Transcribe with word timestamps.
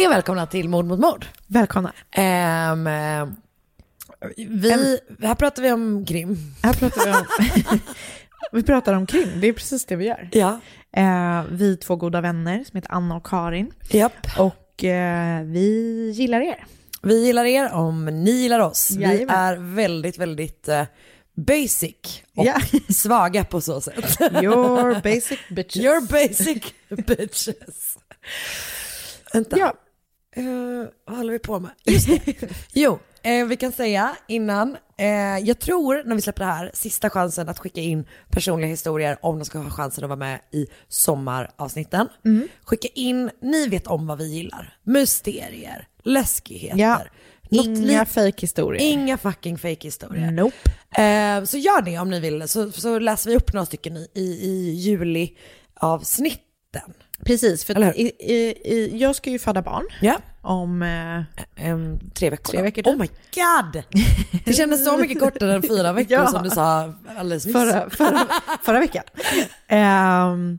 Hej 0.00 0.06
och 0.06 0.12
välkomna 0.12 0.46
till 0.46 0.68
Mord 0.68 0.84
mot 0.84 1.00
mord. 1.00 1.26
Välkomna. 1.46 1.92
Eh, 2.10 2.74
vi, 4.36 4.98
här 5.22 5.34
pratar 5.34 5.62
vi 5.62 5.72
om 5.72 6.04
krim. 6.06 6.36
Här 6.62 6.72
pratar 6.72 7.04
vi 7.04 7.10
om, 7.12 7.24
vi 8.52 8.62
pratar 8.62 8.94
om 8.94 9.06
krim, 9.06 9.28
det 9.40 9.48
är 9.48 9.52
precis 9.52 9.84
det 9.84 9.96
vi 9.96 10.04
gör. 10.04 10.28
Ja. 10.32 10.60
Eh, 10.96 11.44
vi 11.50 11.72
är 11.72 11.76
två 11.76 11.96
goda 11.96 12.20
vänner 12.20 12.64
som 12.64 12.76
heter 12.76 12.92
Anna 12.92 13.16
och 13.16 13.26
Karin. 13.26 13.72
Japp. 13.90 14.26
Och 14.38 14.84
eh, 14.84 15.44
vi 15.44 16.10
gillar 16.14 16.40
er. 16.40 16.64
Vi 17.02 17.26
gillar 17.26 17.44
er 17.44 17.72
om 17.72 18.04
ni 18.04 18.30
gillar 18.30 18.60
oss. 18.60 18.90
Vi 18.90 19.02
Jajamän. 19.02 19.36
är 19.36 19.56
väldigt, 19.56 20.18
väldigt 20.18 20.68
eh, 20.68 20.84
basic 21.34 22.22
och 22.36 22.44
Ja. 22.44 22.60
svaga 22.94 23.44
på 23.44 23.60
så 23.60 23.80
sätt. 23.80 24.20
Your 24.20 25.00
basic 25.02 25.38
bitches. 25.50 25.82
You're 25.82 26.28
basic 26.28 26.62
bitches. 27.06 27.98
Vänta. 29.32 29.58
Ja. 29.58 29.74
Eh, 30.36 30.44
vad 31.06 31.16
håller 31.16 31.32
vi 31.32 31.38
på 31.38 31.60
med? 31.60 31.70
Just 31.84 32.06
det. 32.06 32.34
Jo, 32.72 32.98
eh, 33.22 33.46
vi 33.46 33.56
kan 33.56 33.72
säga 33.72 34.16
innan, 34.28 34.76
eh, 34.98 35.38
jag 35.38 35.58
tror 35.58 36.02
när 36.04 36.14
vi 36.16 36.22
släpper 36.22 36.44
det 36.44 36.52
här, 36.52 36.70
sista 36.74 37.10
chansen 37.10 37.48
att 37.48 37.58
skicka 37.58 37.80
in 37.80 38.06
personliga 38.30 38.68
historier 38.70 39.18
om 39.22 39.38
de 39.38 39.44
ska 39.44 39.58
ha 39.58 39.70
chansen 39.70 40.04
att 40.04 40.08
vara 40.10 40.18
med 40.18 40.40
i 40.52 40.66
sommaravsnitten. 40.88 42.08
Mm. 42.24 42.48
Skicka 42.64 42.88
in, 42.94 43.30
ni 43.42 43.68
vet 43.68 43.86
om 43.86 44.06
vad 44.06 44.18
vi 44.18 44.28
gillar. 44.34 44.78
Mysterier, 44.82 45.88
läskigheter. 46.02 46.78
Ja. 46.78 47.00
något 47.50 47.66
Inga 47.66 48.00
lit- 48.04 48.08
fake 48.08 48.40
historier. 48.40 48.82
Inga 48.82 49.18
fucking 49.18 49.58
fake 49.58 49.86
historier. 49.86 50.30
Nope. 50.30 50.56
Eh, 51.02 51.44
så 51.44 51.56
gör 51.58 51.82
det 51.82 51.98
om 51.98 52.10
ni 52.10 52.20
vill, 52.20 52.48
så, 52.48 52.72
så 52.72 52.98
läser 52.98 53.30
vi 53.30 53.36
upp 53.36 53.52
några 53.52 53.66
stycken 53.66 53.96
i, 53.96 54.08
i, 54.14 54.20
i 54.20 54.70
juli-avsnitten. 56.74 56.94
Precis, 57.24 57.64
för 57.64 57.96
i, 57.98 58.02
i, 58.18 58.98
jag 58.98 59.16
ska 59.16 59.30
ju 59.30 59.38
föda 59.38 59.62
barn 59.62 59.84
Ja. 60.00 60.18
om... 60.42 60.82
Eh, 60.82 61.22
Em, 61.66 61.98
tre 62.14 62.30
veckor. 62.30 62.52
Tre 62.52 62.62
veckor. 62.62 62.82
Oh 62.82 62.96
my 62.96 63.06
god! 63.34 63.82
Det 64.44 64.52
kändes 64.52 64.84
så 64.84 64.96
mycket 64.96 65.20
kortare 65.20 65.54
än 65.54 65.62
fyra 65.62 65.92
veckor 65.92 66.12
Ja. 66.18 66.26
som 66.26 66.42
du 66.42 66.50
sa 66.50 66.92
alldeles 67.18 67.46
nyss. 67.46 67.56
förra, 67.56 67.90
förra, 67.90 68.20
förra 68.62 68.80
veckan. 68.80 69.04
Ehm, 69.68 70.58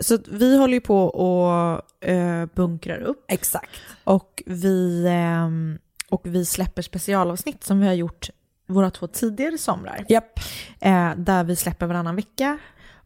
så 0.00 0.18
vi 0.30 0.56
håller 0.58 0.74
ju 0.74 0.80
på 0.80 1.04
och 1.04 2.08
eh, 2.08 2.46
bunkrar 2.54 2.98
upp 3.00 3.24
Exakt. 3.28 3.70
och 4.04 4.42
vi, 4.46 5.06
ehm, 5.08 5.78
och 6.10 6.20
vi 6.24 6.44
släpper 6.46 6.82
specialavsnitt 6.82 7.64
som 7.64 7.80
vi 7.80 7.86
har 7.86 7.94
gjort 7.94 8.30
våra 8.68 8.90
två 8.90 9.06
tidigare 9.06 9.58
somrar. 9.58 10.04
Japp. 10.08 10.40
Eh, 10.80 11.10
där 11.16 11.44
vi 11.44 11.56
släpper 11.56 11.86
varannan 11.86 12.16
vecka. 12.16 12.58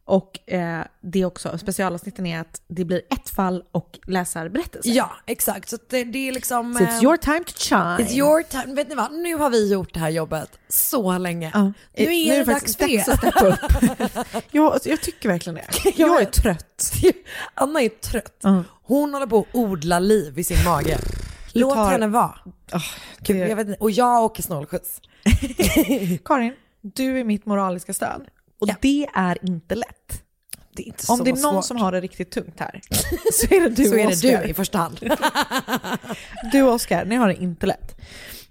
Och 0.05 0.51
eh, 0.51 0.81
det 1.01 1.21
är 1.21 1.25
också, 1.25 1.57
specialavsnitten 1.57 2.25
är 2.25 2.39
att 2.39 2.61
det 2.67 2.85
blir 2.85 3.01
ett 3.09 3.29
fall 3.29 3.63
och 3.71 3.99
läsarberättelse. 4.07 4.89
Ja, 4.89 5.11
exakt. 5.25 5.69
Så 5.69 5.77
det, 5.89 6.03
det 6.03 6.27
är 6.27 6.31
liksom... 6.31 6.73
So 6.73 6.83
it's 6.83 6.97
eh, 6.97 7.03
your 7.03 7.17
time 7.17 7.43
to 7.43 7.53
shine. 7.57 7.97
It's 7.97 8.11
your 8.11 8.43
time. 8.43 8.75
Vet 8.75 8.89
ni 8.89 8.95
vad? 8.95 9.13
Nu 9.13 9.35
har 9.35 9.49
vi 9.49 9.71
gjort 9.71 9.93
det 9.93 9.99
här 9.99 10.09
jobbet 10.09 10.59
så 10.67 11.17
länge. 11.17 11.51
Ja. 11.53 11.73
Nu 11.97 12.15
är 12.15 12.37
det 12.37 12.43
dags 12.43 12.77
faktiskt 12.77 12.79
för 12.79 12.87
dags 12.87 13.07
er. 13.07 13.13
att 13.13 13.19
steppa 13.19 13.47
upp. 14.37 14.45
jag, 14.51 14.79
jag 14.85 15.01
tycker 15.01 15.29
verkligen 15.29 15.55
det. 15.55 15.91
Jag 15.95 16.21
är 16.21 16.25
trött. 16.25 16.93
Anna 17.53 17.81
är 17.81 17.89
trött. 17.89 18.37
Ja. 18.41 18.63
Hon 18.83 19.13
håller 19.13 19.27
på 19.27 19.39
att 19.39 19.55
odla 19.55 19.99
liv 19.99 20.39
i 20.39 20.43
sin 20.43 20.63
mage. 20.63 20.97
Låt 21.51 21.73
tar- 21.75 21.91
henne 21.91 22.07
vara. 22.07 22.35
Oh, 22.73 22.83
Gud, 23.19 23.37
jag 23.37 23.55
vet 23.55 23.67
inte. 23.67 23.79
Och 23.79 23.91
jag 23.91 24.23
åker 24.23 24.43
snålskjuts. 24.43 25.01
Karin, 26.25 26.53
du 26.81 27.19
är 27.19 27.23
mitt 27.23 27.45
moraliska 27.45 27.93
stöd. 27.93 28.27
Och 28.59 28.69
Ja. 28.69 28.75
det 28.81 29.07
är 29.13 29.37
inte 29.47 29.75
lätt. 29.75 30.23
Det 30.75 30.83
inte 30.83 31.05
Om 31.11 31.23
det 31.23 31.29
är 31.29 31.31
någon 31.31 31.37
svårt. 31.53 31.65
som 31.65 31.77
har 31.77 31.91
det 31.91 32.01
riktigt 32.01 32.31
tungt 32.31 32.59
här 32.59 32.81
så 33.33 33.55
är 33.55 33.61
det 33.61 33.69
du 33.69 33.85
så 33.85 33.95
är 33.95 34.07
det 34.31 34.41
du 34.43 34.49
i 34.49 34.53
första 34.53 34.77
hand. 34.77 34.99
Du 36.51 36.61
och 36.61 36.73
Oskar, 36.73 37.05
ni 37.05 37.15
har 37.15 37.27
det 37.27 37.35
inte 37.35 37.65
lätt. 37.65 37.95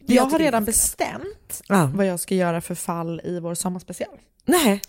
Jag 0.07 0.17
Jag 0.17 0.31
har 0.31 0.39
redan 0.39 0.65
bestämt 0.65 1.63
Ja. 1.69 1.91
vad 1.95 2.07
jag 2.07 2.21
ska 2.21 2.35
göra 2.35 2.61
för 2.61 2.75
fall 2.75 3.21
i 3.25 3.41
vår 3.41 3.55
sommarspecial. 3.55 4.19
Nej, 4.45 4.81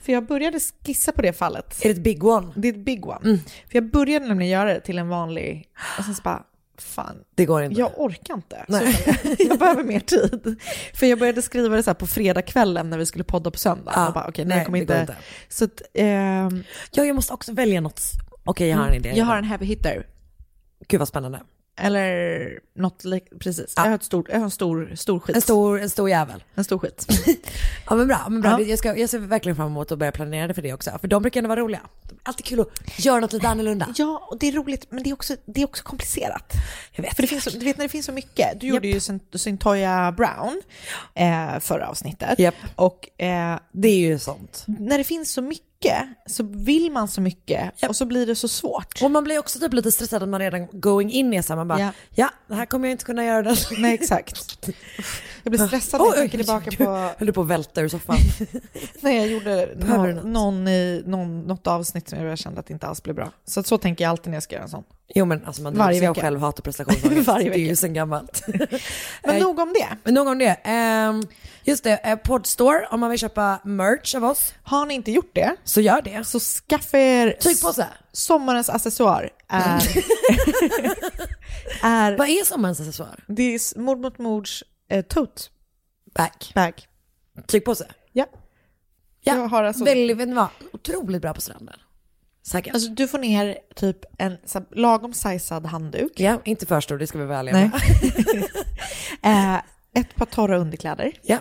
För 0.00 0.12
jag 0.12 0.26
började 0.26 0.60
skissa 0.86 1.12
på 1.12 1.22
det 1.22 1.32
fallet. 1.32 1.84
är 1.84 1.88
det 1.88 1.90
ett 1.94 2.02
big 2.04 2.24
one? 2.24 2.52
Det 2.56 2.68
är 2.68 2.72
ett 2.72 2.78
big 2.84 3.06
one. 3.06 3.20
Mm. 3.24 3.38
För 3.44 3.76
jag 3.76 3.90
började 3.90 4.26
nämligen 4.26 4.50
göra 4.52 4.74
det 4.74 4.80
till 4.80 4.98
en 4.98 5.08
vanlig, 5.08 5.68
och 5.98 6.04
sen 6.04 6.14
så 6.14 6.22
bara, 6.22 6.42
fan, 6.82 7.16
Det 7.34 7.46
går 7.46 7.62
inte. 7.62 7.80
jag 7.80 7.90
orkar 7.96 8.34
inte. 8.34 8.64
Nej. 8.68 8.92
Så 8.92 9.10
jag, 9.28 9.36
jag 9.40 9.58
behöver 9.58 9.82
mer 9.84 10.00
tid. 10.00 10.60
För 10.94 11.06
jag 11.06 11.18
började 11.18 11.42
skriva 11.42 11.76
det 11.76 11.82
så 11.82 11.94
på 11.94 12.06
fredagskvällen 12.06 12.90
när 12.90 12.98
vi 12.98 13.06
skulle 13.06 13.24
podda 13.24 13.50
på 13.50 13.58
söndag. 13.58 13.92
Ja, 13.94 14.08
och 14.08 14.14
bara, 14.14 14.26
okej, 14.28 14.44
nej, 14.44 14.56
nej, 14.56 14.64
kommer 14.66 14.78
inte. 14.78 14.98
inte. 15.00 15.16
Så 15.48 15.64
att, 15.64 15.82
ehm, 15.94 16.64
Ja, 16.90 17.04
jag 17.04 17.14
måste 17.16 17.32
också 17.34 17.52
välja 17.52 17.80
något. 17.80 18.02
Okej, 18.44 18.68
jag 18.68 18.76
har 18.76 18.86
en 18.88 18.94
idé. 18.94 19.12
jag 19.16 19.24
har 19.24 19.36
en 19.36 19.44
heavy 19.44 19.66
hitter. 19.66 20.06
Gud 20.88 20.98
vad 20.98 21.08
spännande. 21.08 21.40
Eller 21.80 22.50
något 22.74 23.04
lik, 23.04 23.24
precis. 23.38 23.72
Ja. 23.76 23.82
Jag 23.82 23.90
har, 23.90 23.94
ett 23.96 24.02
stort, 24.04 24.26
jag 24.28 24.36
har 24.36 24.44
en 24.44 24.50
stor, 24.50 24.92
stor 24.94 25.20
skit. 25.20 25.36
En 25.36 25.42
stor, 25.42 25.80
en 25.80 25.90
stor 25.90 26.10
jävel. 26.10 26.44
en 26.54 26.64
stor 26.64 26.78
skit. 26.78 27.06
Ja 27.86 27.96
men 27.96 28.06
bra, 28.08 28.26
men 28.28 28.40
bra. 28.40 28.50
Ja. 28.50 28.60
Jag, 28.60 28.78
ska, 28.78 28.96
jag 28.96 29.10
ser 29.10 29.18
verkligen 29.18 29.56
fram 29.56 29.66
emot 29.66 29.92
att 29.92 29.98
börja 29.98 30.12
planera 30.12 30.46
det 30.48 30.54
för 30.54 30.62
det 30.62 30.72
också. 30.72 30.90
För 31.00 31.08
de 31.08 31.22
brukar 31.22 31.40
ändå 31.40 31.48
vara 31.48 31.60
roliga. 31.60 31.80
Alltid 32.22 32.46
kul 32.46 32.60
att 32.60 33.04
göra 33.04 33.20
något 33.20 33.32
lite 33.32 33.48
annorlunda. 33.48 33.94
Ja, 33.96 34.26
och 34.30 34.38
det 34.38 34.48
är 34.48 34.52
roligt, 34.52 34.86
men 34.90 35.02
det 35.02 35.10
är 35.10 35.14
också, 35.14 35.36
det 35.46 35.60
är 35.60 35.64
också 35.64 35.84
komplicerat. 35.84 36.52
Jag 36.92 37.02
vet. 37.02 37.14
För 37.16 37.22
det 37.22 37.26
finns, 37.28 37.44
du 37.44 37.58
vet 37.64 37.76
när 37.78 37.84
det 37.84 37.88
finns 37.88 38.06
så 38.06 38.12
mycket. 38.12 38.60
Du 38.60 38.66
gjorde 38.66 38.88
ju 38.88 38.98
Cint- 38.98 39.38
Cintoya 39.38 40.12
Brown 40.12 40.62
eh, 41.14 41.58
förra 41.60 41.88
avsnittet. 41.88 42.38
Japp. 42.38 42.54
Och 42.76 43.20
eh, 43.22 43.58
Det 43.72 43.88
är 43.88 43.98
ju 43.98 44.18
sånt. 44.18 44.64
när 44.66 44.98
det 44.98 45.04
finns 45.04 45.32
så 45.32 45.42
mycket 45.42 45.66
så 46.26 46.42
vill 46.42 46.92
man 46.92 47.08
så 47.08 47.20
mycket 47.20 47.88
och 47.88 47.96
så 47.96 48.06
blir 48.06 48.26
det 48.26 48.34
så 48.36 48.48
svårt. 48.48 49.02
Och 49.02 49.10
man 49.10 49.24
blir 49.24 49.38
också 49.38 49.58
typ 49.58 49.72
lite 49.72 49.92
stressad 49.92 50.22
att 50.22 50.28
man 50.28 50.40
redan 50.40 50.66
going 50.72 51.10
in 51.10 51.34
är 51.34 51.42
så 51.42 51.52
här, 51.52 51.56
man 51.56 51.68
bara, 51.68 51.80
ja. 51.80 51.90
Ja. 52.14 52.30
det 52.48 52.54
här 52.54 52.66
kommer 52.66 52.88
jag 52.88 52.94
inte 52.94 53.04
kunna 53.04 53.24
göra. 53.24 53.42
Den. 53.42 53.56
Nej, 53.78 53.94
exakt. 53.94 54.58
Jag 55.42 55.50
blir 55.50 55.66
stressad 55.66 56.00
när 56.00 56.06
jag 56.06 56.16
tänker 56.16 56.38
tillbaka 56.38 56.70
på 56.70 56.84
Höll 57.18 57.26
du 57.26 57.32
på 57.32 57.40
att 57.40 57.46
välta 57.46 57.80
ur 57.80 57.88
soffan? 57.88 58.16
när 59.00 59.10
jag 59.12 59.28
gjorde 59.28 59.74
någon, 59.76 60.10
något? 60.14 60.24
någon, 60.24 60.68
i- 60.68 61.02
någon, 61.06 61.40
något 61.40 61.66
avsnitt 61.66 62.08
som 62.08 62.18
jag 62.24 62.38
kände 62.38 62.60
att 62.60 62.66
det 62.66 62.72
inte 62.72 62.86
alls 62.86 63.02
blev 63.02 63.16
bra. 63.16 63.32
Så, 63.44 63.62
så 63.62 63.78
tänker 63.78 64.04
jag 64.04 64.10
alltid 64.10 64.26
när 64.30 64.36
jag 64.36 64.42
ska 64.42 64.54
göra 64.54 64.64
en 64.64 64.70
sån. 64.70 64.84
Jo 65.14 65.24
men 65.24 65.44
alltså 65.46 65.62
man 65.62 65.74
drivs 65.74 66.02
ju 66.02 66.06
av 66.06 66.14
vecka. 66.14 66.26
självhat 66.26 66.58
och 66.58 66.64
prestationsångest. 66.64 67.26
Varje 67.28 67.50
Det 67.50 67.56
är 67.56 67.58
ju 67.58 67.64
vecka. 67.64 67.76
sen 67.76 67.94
gammalt. 67.94 68.42
Men 69.24 69.36
Eh, 69.36 69.42
nog 69.42 69.58
om 69.58 69.72
det. 69.72 69.88
Men 70.04 70.14
nog 70.14 70.28
om 70.28 70.38
det. 70.38 70.56
Ehm, 70.64 71.22
just 71.64 71.84
det, 71.84 71.96
eh, 71.96 72.16
Podstore, 72.16 72.86
om 72.90 73.00
man 73.00 73.10
vill 73.10 73.18
köpa 73.18 73.60
merch 73.64 74.14
av 74.14 74.24
oss, 74.24 74.54
Har 74.62 74.86
ni 74.86 74.94
inte 74.94 75.10
gjort 75.12 75.30
det 75.34 75.56
så 75.64 75.80
gör 75.80 76.02
det. 76.02 76.24
så 76.24 76.40
skaffa 76.40 76.98
er 76.98 77.36
Tygpåse. 77.40 77.86
sommarens 78.12 78.68
accessoar. 78.70 79.30
Är, 79.48 79.80
är, 81.82 82.16
Vad 82.18 82.28
är 82.28 82.44
sommarens 82.44 82.80
accessoar? 82.80 83.24
det 83.26 83.42
är 83.54 83.78
mord 83.78 83.98
mot 84.00 84.18
mords 84.18 84.64
eh, 84.88 85.04
tote 85.04 85.42
Back. 86.14 86.52
bag. 86.54 86.86
Tygpåse. 87.46 87.86
Ja. 88.12 88.26
Ja, 89.22 89.34
Jag 89.36 89.48
har 89.48 89.62
alltså- 89.62 89.84
väldigt, 89.84 90.16
vet 90.16 90.28
ni 90.28 90.34
vad? 90.34 90.48
Otroligt 90.72 91.22
bra 91.22 91.34
på 91.34 91.40
stranden. 91.40 91.76
Säkert. 92.42 92.74
Alltså 92.74 92.90
du 92.90 93.08
får 93.08 93.18
ner 93.18 93.58
typ 93.74 93.96
en 94.18 94.36
så 94.44 94.62
lagom 94.70 95.14
sizad 95.14 95.66
handduk. 95.66 96.12
ja, 96.16 96.40
inte 96.44 96.66
för 96.66 96.80
stor, 96.80 96.98
det 96.98 97.06
ska 97.06 97.18
vi 97.18 97.24
vara 97.24 97.38
ärliga 97.38 97.54
med. 97.54 97.70
Eh, 99.22 99.54
ett 99.94 100.14
par 100.14 100.26
torra 100.26 100.58
underkläder. 100.58 101.12
Ja. 101.22 101.38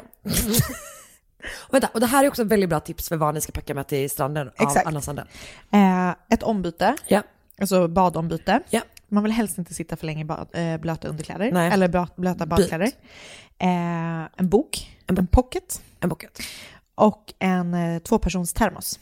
och, 1.68 1.74
vänta, 1.74 1.90
och 1.94 2.00
det 2.00 2.06
här 2.06 2.24
är 2.24 2.28
också 2.28 2.42
ett 2.42 2.48
väldigt 2.48 2.69
bra 2.69 2.80
tips 2.80 3.10
för 3.10 3.16
vad 3.18 3.34
ni 3.34 3.42
ska 3.42 3.51
packa 3.51 3.74
med 3.74 3.88
till 3.88 4.10
stranden 4.10 4.48
av 4.48 4.68
Exakt. 4.68 4.88
Anna 4.88 5.01
Sandell. 5.01 5.28
Eh, 5.72 6.10
ett 6.30 6.44
ombyte, 6.44 6.96
Ja. 7.07 7.24
alltså 7.62 7.88
badombyte. 7.88 8.60
Ja. 8.69 8.81
Man 9.07 9.24
vill 9.24 9.31
helst 9.31 9.57
inte 9.57 9.74
sitta 9.74 9.96
för 9.96 10.06
länge 10.06 10.22
i 10.22 10.25
bad, 10.25 10.48
eh, 10.54 10.78
blöta 10.78 11.07
underkläder. 11.07 11.51
Nej. 11.51 11.72
Eller 11.72 11.88
blöta, 12.16 12.46
badkläder. 12.46 12.92
Eh, 13.60 13.69
en 14.38 14.50
bok, 14.50 14.98
en, 15.07 15.28
pocket 15.28 15.81
En 16.00 16.10
bucket. 16.10 16.40
och 16.96 17.34
en 17.40 17.74
eh, 17.74 18.00
tvåpersons 18.00 18.54
termos 18.54 19.00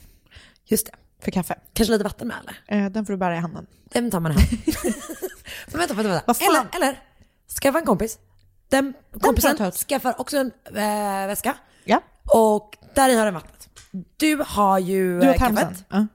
Just 0.64 0.86
det. 0.86 0.92
För 1.20 1.30
kaffe. 1.30 1.54
Kanske 1.72 1.92
lite 1.92 2.04
vatten 2.04 2.28
med 2.28 2.36
eller? 2.40 2.84
Eh, 2.84 2.90
den 2.90 3.06
får 3.06 3.12
du 3.12 3.16
bära 3.16 3.36
i 3.36 3.38
handen. 3.38 3.66
Den 3.84 4.10
tar 4.10 4.20
man 4.20 4.32
hem. 4.32 4.42
Men 5.66 5.78
vänta, 5.78 5.94
vänta, 5.94 6.22
vänta. 6.26 6.44
Eller, 6.44 6.66
eller, 6.76 7.00
skaffa 7.62 7.78
en 7.78 7.84
kompis. 7.86 8.18
Den 8.68 8.94
kompisen 9.20 9.62
ut. 9.66 9.74
skaffar 9.74 10.20
också 10.20 10.36
en 10.36 10.52
äh, 10.66 11.26
väska. 11.26 11.54
Ja, 11.84 12.00
Och 12.24 12.76
där 12.94 13.08
i 13.08 13.14
har 13.16 13.24
den 13.24 13.34
vattnet. 13.34 13.68
Du 14.16 14.44
har 14.46 14.78
ju 14.78 15.20
du 15.20 15.26
har 15.26 15.34
termosen. 15.34 15.68
kaffet. 15.68 15.84
Ja. 15.88 16.06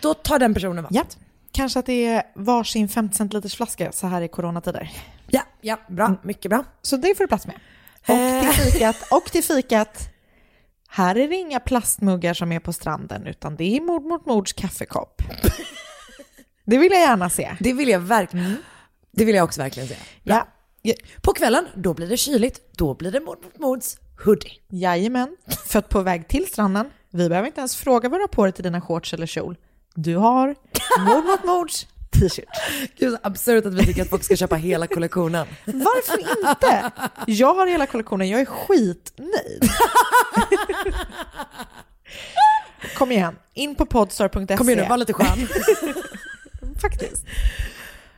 Då 0.00 0.14
tar 0.14 0.38
den 0.38 0.54
personen 0.54 0.82
vattnet. 0.84 1.16
ja. 1.20 1.22
Kanske 1.52 1.78
att 1.78 1.86
det 1.86 2.06
är 2.06 2.22
varsin 2.34 2.88
50 2.88 3.16
centiliters 3.16 3.56
flaska 3.56 3.92
så 3.92 4.06
här 4.06 4.20
i 4.22 4.28
coronatider. 4.28 4.90
Ja, 5.26 5.42
ja, 5.60 5.78
bra. 5.88 6.14
Mycket 6.22 6.50
bra. 6.50 6.64
Så 6.82 6.96
det 6.96 7.14
får 7.16 7.24
du 7.24 7.28
plats 7.28 7.46
med. 7.46 7.56
Och 8.08 8.14
Eh. 8.14 8.40
till 8.40 8.52
fikat, 8.72 8.96
och 9.10 9.24
till 9.24 9.44
fikat, 9.44 10.08
här 10.96 11.16
är 11.16 11.28
det 11.28 11.36
inga 11.36 11.60
plastmuggar 11.60 12.34
som 12.34 12.52
är 12.52 12.60
på 12.60 12.72
stranden 12.72 13.26
utan 13.26 13.56
det 13.56 13.76
är 13.76 13.80
mord 13.80 14.02
mot 14.02 14.26
mords 14.26 14.52
kaffekopp. 14.52 15.22
Det 16.64 16.78
vill 16.78 16.92
jag 16.92 17.00
gärna 17.00 17.30
se. 17.30 17.56
Det 17.60 17.72
vill 17.72 17.88
jag 17.88 18.00
verkligen. 18.00 18.56
Det 19.12 19.24
vill 19.24 19.34
jag 19.34 19.44
också 19.44 19.60
verkligen 19.60 19.88
säga. 19.88 20.00
Ja. 20.22 20.46
Ja, 20.82 20.94
På 21.22 21.32
kvällen, 21.32 21.66
då 21.74 21.94
blir 21.94 22.08
det 22.08 22.16
kyligt. 22.16 22.76
Då 22.76 22.94
blir 22.94 23.12
det 23.12 23.20
mord 23.20 23.38
mot 23.44 23.58
mords 23.58 23.96
hoodie. 24.24 24.52
Jajamän, 24.68 25.36
för 25.66 25.78
att 25.78 25.88
på 25.88 26.02
väg 26.02 26.28
till 26.28 26.46
stranden, 26.46 26.90
vi 27.10 27.28
behöver 27.28 27.46
inte 27.46 27.60
ens 27.60 27.76
fråga 27.76 28.08
vad 28.08 28.20
du 28.20 28.22
har 28.22 28.28
på 28.28 28.44
dig 28.44 28.52
till 28.52 28.64
dina 28.64 28.80
shorts 28.80 29.14
eller 29.14 29.26
kjol. 29.26 29.56
Du 29.94 30.16
har 30.16 30.54
mord 30.98 31.24
mot 31.24 31.44
mords 31.44 31.86
t-shirt. 32.20 32.48
Gud, 32.98 33.12
så 33.12 33.18
absurt 33.22 33.66
att 33.66 33.74
vi 33.74 33.86
tycker 33.86 34.02
att 34.02 34.08
folk 34.10 34.24
ska 34.24 34.36
köpa 34.36 34.56
hela 34.56 34.86
kollektionen. 34.86 35.46
Varför 35.64 36.18
inte? 36.18 36.90
Jag 37.26 37.54
har 37.54 37.66
hela 37.66 37.86
kollektionen, 37.86 38.28
jag 38.28 38.40
är 38.40 38.44
skitnöjd. 38.44 39.70
Kom 42.96 43.12
igen, 43.12 43.36
in 43.54 43.74
på 43.74 43.86
podstar.se. 43.86 44.56
Kom 44.56 44.68
igen 44.68 44.82
nu, 44.82 44.88
var 44.88 44.96
lite 44.96 45.12
skön. 45.12 45.48
Faktiskt. 46.80 47.26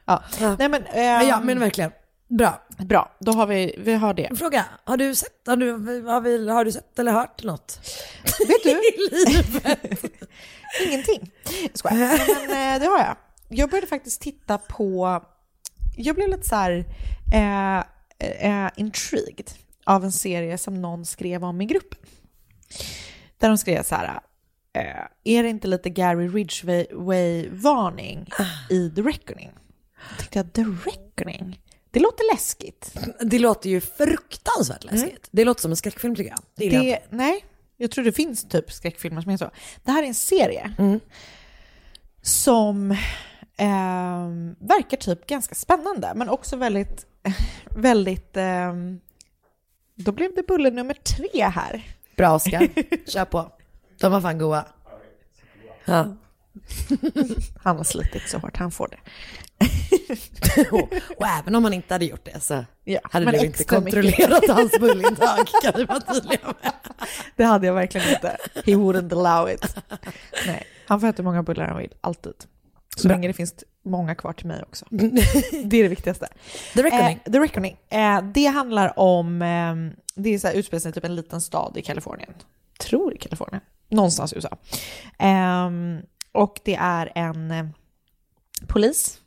Ja. 0.04 0.22
Ja. 0.40 0.56
Nej 0.58 0.68
men, 0.68 0.82
Ja, 0.94 1.22
ja, 1.22 1.36
ehm, 1.36 1.46
men 1.46 1.60
verkligen. 1.60 1.90
Bra. 2.28 2.62
bra, 2.78 3.16
då 3.20 3.32
har 3.32 3.46
vi, 3.46 3.74
vi 3.78 3.94
har 3.94 4.14
det. 4.14 4.38
Fråga, 4.38 4.64
har 4.84 4.96
du 4.96 5.14
sett, 5.14 5.46
har 5.46 5.56
du, 5.56 5.72
har 6.06 6.20
vi, 6.20 6.48
har 6.48 6.64
du 6.64 6.72
sett 6.72 6.98
eller 6.98 7.12
hört 7.12 7.42
något? 7.44 7.80
Vet 8.48 8.62
du? 8.62 8.70
I 8.70 9.10
livet? 9.26 10.04
Ingenting. 10.86 11.30
Skojar. 11.74 11.96
Nej, 11.96 12.46
Men 12.48 12.74
eh, 12.74 12.80
det 12.80 12.86
har 12.86 12.98
jag. 12.98 13.16
Jag 13.48 13.70
började 13.70 13.86
faktiskt 13.86 14.20
titta 14.20 14.58
på, 14.58 15.22
jag 15.96 16.14
blev 16.14 16.28
lite 16.28 16.48
så 16.48 16.54
här 16.54 16.84
eh, 17.34 17.78
eh, 18.18 18.70
intrigued 18.76 19.50
av 19.84 20.04
en 20.04 20.12
serie 20.12 20.58
som 20.58 20.82
någon 20.82 21.04
skrev 21.04 21.44
om 21.44 21.60
i 21.60 21.64
gruppen. 21.64 21.98
Där 23.38 23.48
de 23.48 23.58
skrev 23.58 23.82
så 23.82 23.94
här, 23.94 24.20
eh, 24.72 25.04
är 25.24 25.42
det 25.42 25.48
inte 25.48 25.68
lite 25.68 25.90
Gary 25.90 26.28
Ridgway-varning 26.28 28.26
i 28.70 28.90
The 28.90 29.02
Reckoning? 29.02 29.50
Jag 30.08 30.18
tänkte 30.18 30.38
jag, 30.38 30.52
The 30.52 30.90
Reckoning? 30.90 31.60
Det 31.90 32.00
låter 32.00 32.34
läskigt. 32.34 32.96
Det 33.20 33.38
låter 33.38 33.70
ju 33.70 33.80
fruktansvärt 33.80 34.84
läskigt. 34.84 35.28
Det 35.30 35.44
låter 35.44 35.62
som 35.62 35.70
en 35.70 35.76
skräckfilm 35.76 36.16
tycker 36.16 36.30
jag. 36.30 36.40
Det 36.54 36.64
jag 36.64 36.84
Det, 36.84 37.00
nej, 37.10 37.44
jag 37.76 37.90
tror 37.90 38.04
det 38.04 38.12
finns 38.12 38.48
typ 38.48 38.72
skräckfilmer 38.72 39.20
som 39.20 39.32
är 39.32 39.36
så. 39.36 39.50
Det 39.84 39.90
här 39.90 40.02
är 40.02 40.06
en 40.06 40.14
serie 40.14 40.72
som 42.22 42.96
ehm, 43.58 44.56
verkar 44.58 44.96
typ 44.96 45.26
ganska 45.26 45.54
spännande, 45.54 46.12
men 46.14 46.28
också 46.28 46.56
väldigt, 46.56 47.06
väldigt... 47.64 48.36
ehm, 48.36 49.00
då 49.94 50.12
blev 50.12 50.34
det 50.34 50.46
bulle 50.46 50.70
nummer 50.70 50.94
tre 50.94 51.44
här. 51.44 51.82
Bra 52.16 52.34
Oskar, 52.34 52.68
kör 53.10 53.24
på. 53.24 53.52
De 54.00 54.12
var 54.12 54.20
fan 54.20 54.38
goa. 54.38 54.64
Ja. 55.84 56.16
Han 57.62 57.76
har 57.76 57.84
slitit 57.84 58.28
så 58.28 58.38
hårt, 58.38 58.56
han 58.56 58.70
får 58.70 58.88
det. 58.88 58.98
Och, 60.72 60.92
och 61.16 61.26
även 61.26 61.54
om 61.54 61.64
han 61.64 61.72
inte 61.72 61.94
hade 61.94 62.04
gjort 62.04 62.24
det 62.24 62.40
så 62.40 62.64
Ja, 62.84 63.00
hade 63.02 63.30
du 63.30 63.38
inte 63.38 63.64
kontrollerat 63.64 64.48
hans 64.48 64.72
bullintag 64.80 65.46
kan 65.62 65.72
vi 65.76 65.84
vara 65.84 66.00
tydliga 66.00 66.40
med. 66.46 66.72
Det 67.36 67.44
hade 67.44 67.66
jag 67.66 67.74
verkligen 67.74 68.08
inte. 68.08 68.36
He 68.54 68.72
wouldn't 68.72 69.12
allow 69.26 69.50
it. 69.54 69.76
Nej, 70.46 70.66
han 70.86 71.00
får 71.00 71.06
äta 71.08 71.16
hur 71.16 71.24
många 71.24 71.42
bullar 71.42 71.66
han 71.66 71.78
vill, 71.78 71.94
alltid. 72.00 72.34
Så 72.98 73.08
Bra. 73.08 73.16
länge 73.16 73.28
det 73.28 73.34
finns 73.34 73.54
många 73.84 74.14
kvar 74.14 74.32
till 74.32 74.46
mig 74.46 74.62
också. 74.62 74.86
Det 74.90 75.76
är 75.76 75.82
det 75.82 75.88
viktigaste. 75.88 76.28
The 76.74 76.82
Reckoning. 76.82 77.20
Eh, 77.24 77.32
The 77.32 77.40
Reckoning. 77.40 77.76
Eh, 77.88 78.22
det 78.34 78.46
handlar 78.46 78.98
om, 78.98 79.42
eh, 79.42 79.74
det 80.14 80.34
är 80.34 80.38
så 80.38 80.46
här, 80.48 80.54
utspelar 80.54 80.80
sig 80.80 80.90
i 80.90 80.92
typ 80.92 81.04
en 81.04 81.16
liten 81.16 81.40
stad 81.40 81.76
i 81.76 81.82
Kalifornien. 81.82 82.30
Tror 82.80 83.14
i 83.14 83.18
Kalifornien. 83.18 83.60
Någonstans 83.88 84.32
i 84.32 84.36
USA. 84.36 84.56
Ehm, 85.18 86.00
och 86.32 86.60
det 86.64 86.74
är 86.74 87.12
en 87.14 87.50
eh, 87.50 87.66
polis 88.66 89.20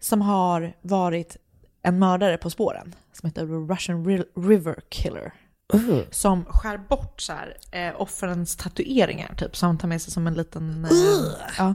som 0.00 0.20
har 0.20 0.72
varit 0.82 1.36
en 1.82 1.98
mördare 1.98 2.36
på 2.38 2.50
spåren 2.50 2.94
som 3.12 3.26
heter 3.28 3.46
Russian 3.46 4.06
Ri- 4.06 4.48
River 4.48 4.80
Killer. 4.88 5.32
Som 6.10 6.44
skär 6.44 6.78
bort 6.78 7.20
så 7.20 7.32
här, 7.32 7.56
eh, 7.72 8.00
offrens 8.00 8.56
tatueringar 8.56 9.34
typ, 9.38 9.56
som 9.56 9.66
han 9.66 9.78
tar 9.78 9.88
med 9.88 10.02
sig 10.02 10.12
som 10.12 10.26
en 10.26 10.34
liten... 10.34 10.84
Eh, 10.84 10.90
ja. 11.58 11.74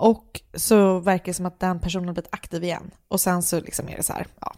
Och 0.00 0.40
så 0.54 0.98
verkar 0.98 1.24
det 1.24 1.34
som 1.34 1.46
att 1.46 1.60
den 1.60 1.80
personen 1.80 2.08
har 2.08 2.14
blivit 2.14 2.34
aktiv 2.34 2.64
igen. 2.64 2.90
Och 3.08 3.20
sen 3.20 3.42
så 3.42 3.60
liksom 3.60 3.88
är 3.88 3.96
det 3.96 4.02
så 4.02 4.12
här, 4.12 4.26
ja. 4.40 4.54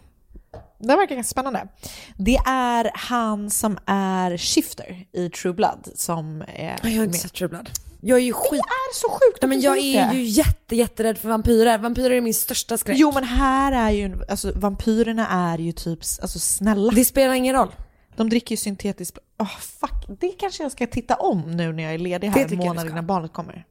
Det 0.79 0.97
verkar 0.97 1.15
ganska 1.15 1.31
spännande. 1.31 1.69
Det 2.17 2.37
är 2.47 2.91
han 2.95 3.51
som 3.51 3.79
är 3.87 4.37
Shifter 4.37 5.05
i 5.13 5.31
True 5.31 5.53
Blood 5.53 5.89
som 5.95 6.43
är 6.49 6.79
Jag 6.83 6.91
har 6.91 6.91
inte 6.91 7.07
med. 7.07 7.15
sett 7.15 7.33
True 7.33 7.49
Blood. 7.49 7.71
Jag 8.01 8.19
är 8.19 8.23
ju 8.23 8.33
skit... 8.33 8.51
Det 8.51 8.57
är 8.57 8.95
så 8.95 9.09
sjukt 9.09 9.39
Nej, 9.43 9.49
men 9.49 9.61
jag 9.61 9.79
är 9.79 10.13
ju 10.13 10.23
jätte, 10.23 10.77
jätterädd 10.77 11.19
för 11.19 11.29
vampyrer. 11.29 11.79
Vampyrer 11.79 12.11
är 12.11 12.21
min 12.21 12.35
största 12.35 12.79
skräck. 12.79 12.97
Jo 12.99 13.13
men 13.13 13.25
här 13.25 13.73
är 13.73 13.91
ju, 13.91 14.25
alltså 14.29 14.53
vampyrerna 14.55 15.29
är 15.29 15.59
ju 15.59 15.73
typ, 15.73 15.99
alltså 16.23 16.39
snälla. 16.39 16.93
Det 16.93 17.05
spelar 17.05 17.35
ingen 17.35 17.55
roll. 17.55 17.75
De 18.17 18.31
dricker 18.31 18.53
ju 18.53 18.57
syntetiskt 18.57 19.19
Åh 19.39 19.59
fuck, 19.59 20.19
det 20.21 20.29
kanske 20.29 20.63
jag 20.63 20.73
ska 20.73 20.87
titta 20.87 21.15
om 21.15 21.41
nu 21.41 21.73
när 21.73 21.83
jag 21.83 21.95
är 21.95 21.99
ledig 21.99 22.29
här 22.29 22.53
en 22.53 22.59
månad 22.59 22.87
innan 22.87 23.07
barnet 23.07 23.33
kommer. 23.33 23.67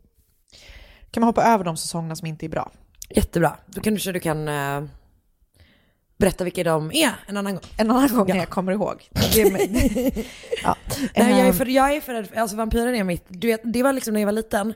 Kan 1.11 1.21
man 1.21 1.27
hoppa 1.27 1.43
över 1.43 1.63
de 1.63 1.77
säsongerna 1.77 2.15
som 2.15 2.27
inte 2.27 2.45
är 2.45 2.49
bra? 2.49 2.71
Jättebra. 3.09 3.57
Då 3.65 3.81
kanske 3.81 4.11
du 4.11 4.19
kan 4.19 4.47
eh, 4.47 4.83
berätta 6.21 6.43
vilka 6.43 6.63
de 6.63 6.91
är 6.93 7.11
en 7.27 7.37
annan 7.37 7.53
gång. 7.53 7.63
En 7.77 7.91
annan 7.91 8.07
gång 8.15 8.27
Ja. 8.27 8.33
när 8.33 8.41
jag 8.41 8.49
kommer 8.49 8.71
ihåg. 8.71 9.07
Det 9.33 9.41
är 9.41 9.51
med, 9.51 10.25
ja. 10.63 10.75
Nej, 11.15 11.29
jag 11.29 11.39
är 11.39 11.45
Ehm, 11.45 11.53
för, 11.53 11.65
jag 11.65 11.95
är 11.95 12.01
för 12.01 12.23
för- 12.23 12.35
alltså 12.35 12.55
vampyrer 12.57 12.93
är 12.93 13.03
mitt, 13.03 13.25
du 13.27 13.47
vet, 13.47 13.61
det 13.63 13.83
var 13.83 13.93
liksom 13.93 14.13
när 14.13 14.21
jag 14.21 14.25
var 14.27 14.31
liten. 14.33 14.73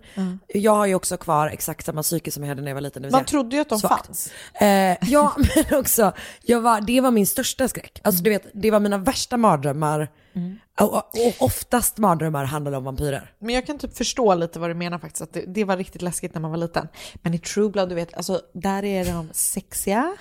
Jag 0.47 0.75
har 0.75 0.85
ju 0.85 0.95
också 0.95 1.17
kvar 1.17 1.47
exakt 1.47 1.85
samma 1.85 2.03
psyke 2.03 2.31
som 2.31 2.43
jag 2.43 2.49
hade 2.49 2.61
när 2.61 2.69
jag 2.69 2.75
var 2.75 2.81
liten. 2.81 3.09
Man 3.11 3.25
trodde 3.25 3.55
ju 3.55 3.61
att 3.61 3.69
de 3.69 3.79
svagt. 3.79 4.05
fanns. 4.05 4.31
Eh, 4.61 4.97
ja, 5.11 5.35
men 5.69 5.79
också, 5.79 6.11
jag 6.41 6.61
var, 6.61 6.81
det 6.81 7.01
var 7.01 7.11
min 7.11 7.27
största 7.27 7.67
skräck. 7.67 7.99
Alltså 8.03 8.23
du 8.23 8.29
vet, 8.29 8.43
det 8.53 8.71
var 8.71 8.79
mina 8.79 8.97
värsta 8.97 9.37
mardrömmar. 9.37 10.11
Och, 10.79 10.93
och, 10.93 10.97
och 10.97 11.33
oftast 11.39 11.97
mardrömmar 11.97 12.45
handlade 12.45 12.77
om 12.77 12.83
vampyrer. 12.83 13.31
Men 13.39 13.55
jag 13.55 13.65
kan 13.65 13.77
typ 13.79 13.97
förstå 13.97 14.35
lite 14.35 14.59
vad 14.59 14.69
du 14.69 14.73
menar 14.73 14.97
faktiskt, 14.99 15.21
att 15.21 15.33
det, 15.33 15.43
det 15.47 15.63
var 15.63 15.77
riktigt 15.77 16.01
läskigt 16.01 16.33
när 16.33 16.41
man 16.41 16.51
var 16.51 16.57
liten. 16.57 16.87
Men 17.15 17.33
i 17.33 17.39
True 17.39 17.69
Blood, 17.69 17.89
du 17.89 17.95
vet, 17.95 18.13
alltså 18.13 18.41
där 18.53 18.83
är 18.85 19.05
de 19.05 19.29
sexiga, 19.33 20.15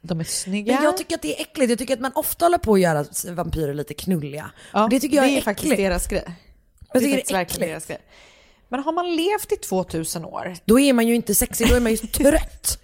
de 0.00 0.20
är 0.20 0.24
snygga. 0.24 0.74
Men 0.74 0.84
jag 0.84 0.96
tycker 0.96 1.14
att 1.14 1.22
det 1.22 1.36
är 1.36 1.40
äckligt. 1.40 1.70
Jag 1.70 1.78
tycker 1.78 1.94
att 1.94 2.00
man 2.00 2.12
ofta 2.14 2.44
håller 2.44 2.58
på 2.58 2.74
att 2.74 2.80
göra 2.80 3.04
vampyrer 3.30 3.74
lite 3.74 3.94
knulliga. 3.94 4.50
ja, 4.72 4.88
det 4.90 5.00
tycker 5.00 5.16
jag 5.16 5.28
är, 5.28 5.40
faktiskt 5.40 5.72
äckligt. 5.72 5.82
deras 5.82 6.06
grej. 6.06 6.24
Jag 6.26 7.02
det 7.02 7.12
är 7.12 7.16
tycker 7.16 7.34
faktiskt 7.34 7.60
det 7.60 7.70
är 7.70 7.76
äckligt. 7.76 8.02
Men 8.68 8.82
har 8.82 8.92
man 8.92 9.16
levt 9.16 9.52
i 9.52 9.56
2000 9.56 10.24
år, 10.24 10.54
Då 10.64 10.80
är 10.80 10.92
man 10.92 11.06
ju 11.06 11.14
inte 11.14 11.34
sexig, 11.34 11.68
då 11.68 11.74
är 11.74 11.80
man 11.80 11.92
ju 11.92 11.96
trött. 12.12 12.82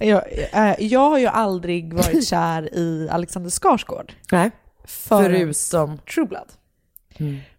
jag, 0.00 0.22
äh, 0.52 0.74
jag 0.78 1.10
har 1.10 1.18
ju 1.18 1.26
aldrig 1.26 1.94
varit 1.94 2.28
kär 2.28 2.74
i 2.74 3.08
Alexander 3.10 3.50
Skarsgård. 3.50 4.12
Nej. 4.32 4.50
Förutom... 4.84 5.98
True 5.98 6.26
Blood. 6.26 6.48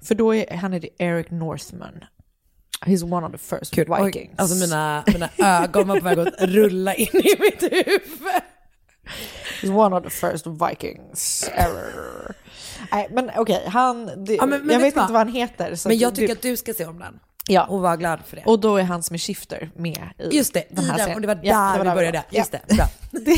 För 0.01 0.15
då 0.15 0.35
är 0.35 0.57
han 0.57 0.73
är 0.73 0.79
det 0.79 0.89
Eric 0.97 1.31
Northman. 1.31 2.03
He's 2.81 3.13
one 3.13 3.25
of 3.27 3.31
the 3.31 3.37
first 3.37 3.73
Kul. 3.73 3.87
Vikings. 4.05 4.39
Alltså 4.39 4.55
mina, 4.55 5.03
mina 5.07 5.29
ögon 5.37 5.87
var 5.87 5.99
på 5.99 6.05
väg 6.05 6.19
att 6.19 6.33
rulla 6.41 6.95
in 6.95 7.07
i 7.13 7.35
mitt 7.39 7.63
huvud. 7.63 8.41
He's 9.61 9.75
one 9.85 9.95
of 9.95 10.03
the 10.03 10.09
first 10.09 10.45
Vikings 10.47 11.49
ever. 11.53 12.35
Nej, 12.91 13.07
men 13.11 13.31
okej, 13.35 13.63
han... 13.67 14.25
Det, 14.25 14.35
Ja, 14.35 14.45
men- 14.45 14.61
men 14.61 14.69
jag 14.73 14.79
vet 14.79 14.85
inte 14.87 14.99
vad? 14.99 15.09
vad 15.09 15.17
han 15.19 15.33
heter. 15.33 15.87
Men 15.87 15.97
jag 15.97 16.13
du- 16.13 16.15
tycker 16.15 16.33
att 16.33 16.41
du 16.41 16.57
ska 16.57 16.73
se 16.73 16.85
om 16.85 16.99
den. 16.99 17.19
Ja. 17.47 17.65
Och 17.65 17.81
vara 17.81 17.95
glad 17.95 18.19
för 18.25 18.35
det. 18.35 18.43
Och 18.45 18.59
då 18.59 18.77
är 18.77 18.83
han 18.83 19.03
som 19.03 19.13
är 19.13 19.17
Shifter 19.17 19.71
med 19.75 20.09
i 20.19 20.37
Just 20.37 20.53
det, 20.53 20.63
den 20.69 20.83
i 20.83 20.87
här 20.87 20.97
den, 20.97 20.99
serien. 20.99 21.15
och 21.15 21.21
det 21.21 21.27
var 21.27 21.35
där 21.35 21.43
Ja, 21.43 21.71
det 21.73 21.79
vi 21.83 21.87
var 21.87 21.95
började. 21.95 22.23
Ja. 22.29 22.37
Just 22.39 22.51
det, 22.51 22.61
bra. 22.75 22.85
det, 23.11 23.35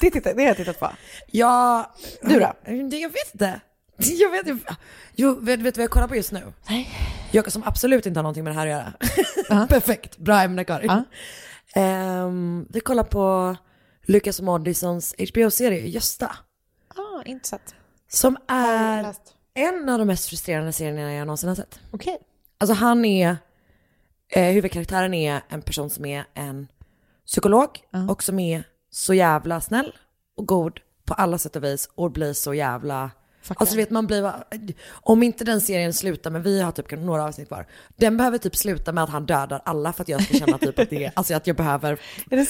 det, 0.00 0.10
tittar, 0.10 0.34
det 0.34 0.40
har 0.42 0.48
jag 0.48 0.56
tittat 0.56 0.80
på. 0.80 0.90
Ja, 1.26 1.92
Du 2.22 2.40
då? 2.40 2.52
Det, 2.64 2.96
jag 2.96 3.08
vet 3.10 3.32
inte. 3.34 3.60
Jag 3.98 4.30
vet 4.30 4.46
inte. 4.46 4.76
Jo, 5.16 5.34
vet, 5.40 5.58
du 5.60 5.70
vad 5.70 5.78
jag 5.78 5.90
kollar 5.90 6.08
på 6.08 6.16
just 6.16 6.32
nu? 6.32 6.52
Nej. 6.68 6.90
Jag 7.30 7.52
som 7.52 7.62
absolut 7.66 8.06
inte 8.06 8.18
har 8.18 8.22
någonting 8.22 8.44
med 8.44 8.52
det 8.52 8.58
här 8.60 8.66
att 8.66 8.94
göra. 9.48 9.66
Perfekt, 9.66 10.16
bra 10.18 10.40
ämne 10.42 10.64
Karin. 10.64 10.90
Ja. 10.90 11.04
Ehm, 11.80 12.66
vi 12.70 12.80
kollar 12.80 13.04
på 13.04 13.56
Lucas 14.12 14.40
Moodyssons 14.40 15.14
HBO-serie 15.18 15.86
Gösta. 15.86 16.36
Ah, 16.88 17.22
inte 17.24 17.48
sett. 17.48 17.74
Som 18.08 18.36
är 18.48 19.14
en 19.54 19.88
av 19.88 19.98
de 19.98 20.04
mest 20.04 20.28
frustrerande 20.28 20.72
serierna 20.72 21.14
jag 21.14 21.26
någonsin 21.26 21.48
har 21.48 21.56
sett. 21.56 21.80
Okej. 21.90 22.18
Alltså 22.58 22.74
han 22.74 23.04
är, 23.04 23.36
eh, 24.28 24.52
huvudkaraktären 24.52 25.14
är 25.14 25.40
en 25.48 25.62
person 25.62 25.90
som 25.90 26.04
är 26.04 26.24
en 26.34 26.68
psykolog 27.26 27.68
och 28.10 28.22
som 28.22 28.38
är 28.38 28.64
så 28.90 29.14
jävla 29.14 29.60
snäll 29.60 29.96
och 30.36 30.46
god 30.46 30.80
på 31.04 31.14
alla 31.14 31.38
sätt 31.38 31.56
och 31.56 31.64
vis 31.64 31.88
och 31.94 32.10
blir 32.10 32.32
så 32.32 32.54
jävla 32.54 33.10
Alltså 33.48 33.76
vet 33.76 33.90
man 33.90 34.06
blir, 34.06 34.22
bara- 34.22 34.44
om 34.90 35.22
inte 35.22 35.44
den 35.44 35.60
serien 35.60 35.92
slutar, 35.92 36.30
men 36.30 36.42
vi 36.42 36.60
har 36.60 36.72
typ 36.72 36.90
några 36.90 37.24
avsnitt 37.24 37.48
kvar. 37.48 37.66
Den 37.96 38.16
behöver 38.16 38.38
typ 38.38 38.56
sluta 38.56 38.92
med 38.92 39.04
att 39.04 39.10
han 39.10 39.26
dödar 39.26 39.62
alla 39.64 39.92
för 39.92 40.02
att 40.02 40.08
jag 40.08 40.22
ska 40.22 40.38
känna 40.38 40.58
typ 40.58 40.78
att 40.78 40.90
det 40.90 41.12
alltså 41.16 41.34
att 41.34 41.46
jag 41.46 41.56
behöver, 41.56 41.98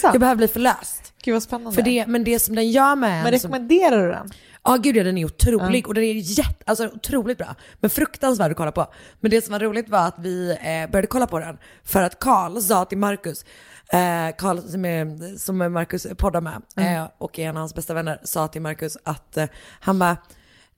jag 0.03 0.21
behöver 0.21 0.37
bli 0.37 0.49
förlöst. 0.49 1.13
Gud 1.23 1.35
vad 1.35 1.43
spännande. 1.43 1.73
För 1.77 1.83
det, 1.83 2.07
men 2.07 2.25
det 2.25 2.39
som 2.39 2.55
den 2.55 2.71
gör 2.71 2.97
med 2.97 3.25
Men 3.25 3.35
en 3.35 3.41
som, 3.41 3.51
rekommenderar 3.51 4.07
du 4.07 4.13
den? 4.13 4.31
Ja 4.65 4.77
gud 4.77 4.97
ja, 4.97 5.05
den 5.05 5.19
är 5.19 5.25
otrolig 5.25 5.89
och 5.89 5.95
den 5.95 6.05
är 6.05 6.13
jätte, 6.15 6.65
alltså 6.67 6.87
otroligt 6.87 7.39
bra. 7.39 7.55
Men 7.81 7.91
fruktansvärd 7.91 8.51
att 8.51 8.57
kolla 8.57 8.73
på. 8.73 8.87
Men 9.21 9.31
det 9.31 9.45
som 9.45 9.53
var 9.53 9.61
roligt 9.61 9.89
var 9.89 10.07
att 10.07 10.19
vi 10.19 10.51
eh, 10.51 10.91
började 10.91 11.07
kolla 11.07 11.27
på 11.27 11.39
den 11.39 11.59
för 11.85 12.03
att 12.03 12.19
Karl 12.19 12.61
sa 12.61 12.85
till 12.85 12.99
Marcus, 12.99 13.45
eh, 13.93 14.37
Karl 14.39 14.59
som, 14.59 14.85
är, 14.85 15.37
som 15.39 15.59
Marcus 15.59 16.07
poddar 16.17 16.41
med 16.41 16.63
eh, 16.77 17.09
och 17.19 17.39
är 17.39 17.43
en 17.49 17.57
av 17.57 17.61
hans 17.61 17.75
bästa 17.75 17.95
vänner, 17.95 18.21
sa 18.25 18.49
till 18.49 18.63
Marcus 18.63 18.97
att 19.05 19.37
eh, 19.37 19.47
han 19.81 19.99
bara, 19.99 20.17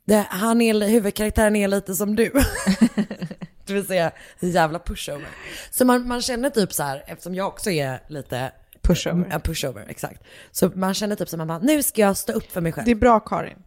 det, 0.05 0.27
han 0.31 0.61
är, 0.61 0.89
huvudkaraktären 0.89 1.57
är 1.57 1.69
lite 1.69 1.95
som 1.95 2.17
du. 2.17 2.31
det 3.67 3.73
vill 3.73 3.87
säga 3.87 4.13
en 4.41 4.51
jävla 4.51 4.79
pushover. 4.79 5.29
Så 5.71 5.85
man, 5.85 6.09
man 6.09 6.23
känner 6.23 6.51
typ 6.51 6.73
så 6.73 6.83
här, 6.83 7.05
eftersom 7.07 7.35
jag 7.35 7.49
också 7.49 7.71
är 7.71 8.01
lite 8.09 8.53
Pushover. 8.85 9.29
En 9.31 9.41
pushover, 9.41 9.87
exakt. 9.89 10.23
Så 10.51 10.71
man 10.75 10.95
känner 10.95 11.17
typ 11.17 11.29
som 11.29 11.39
man 11.39 11.49
bara, 11.49 11.59
nu 11.59 11.83
ska 11.83 12.01
jag 12.01 12.17
stå 12.17 12.33
upp 12.33 12.53
för 12.53 12.61
mig 12.61 12.73
själv. 12.73 12.85
Det 12.85 12.91
är 12.91 12.95
bra 12.95 13.21
Karin. 13.21 13.59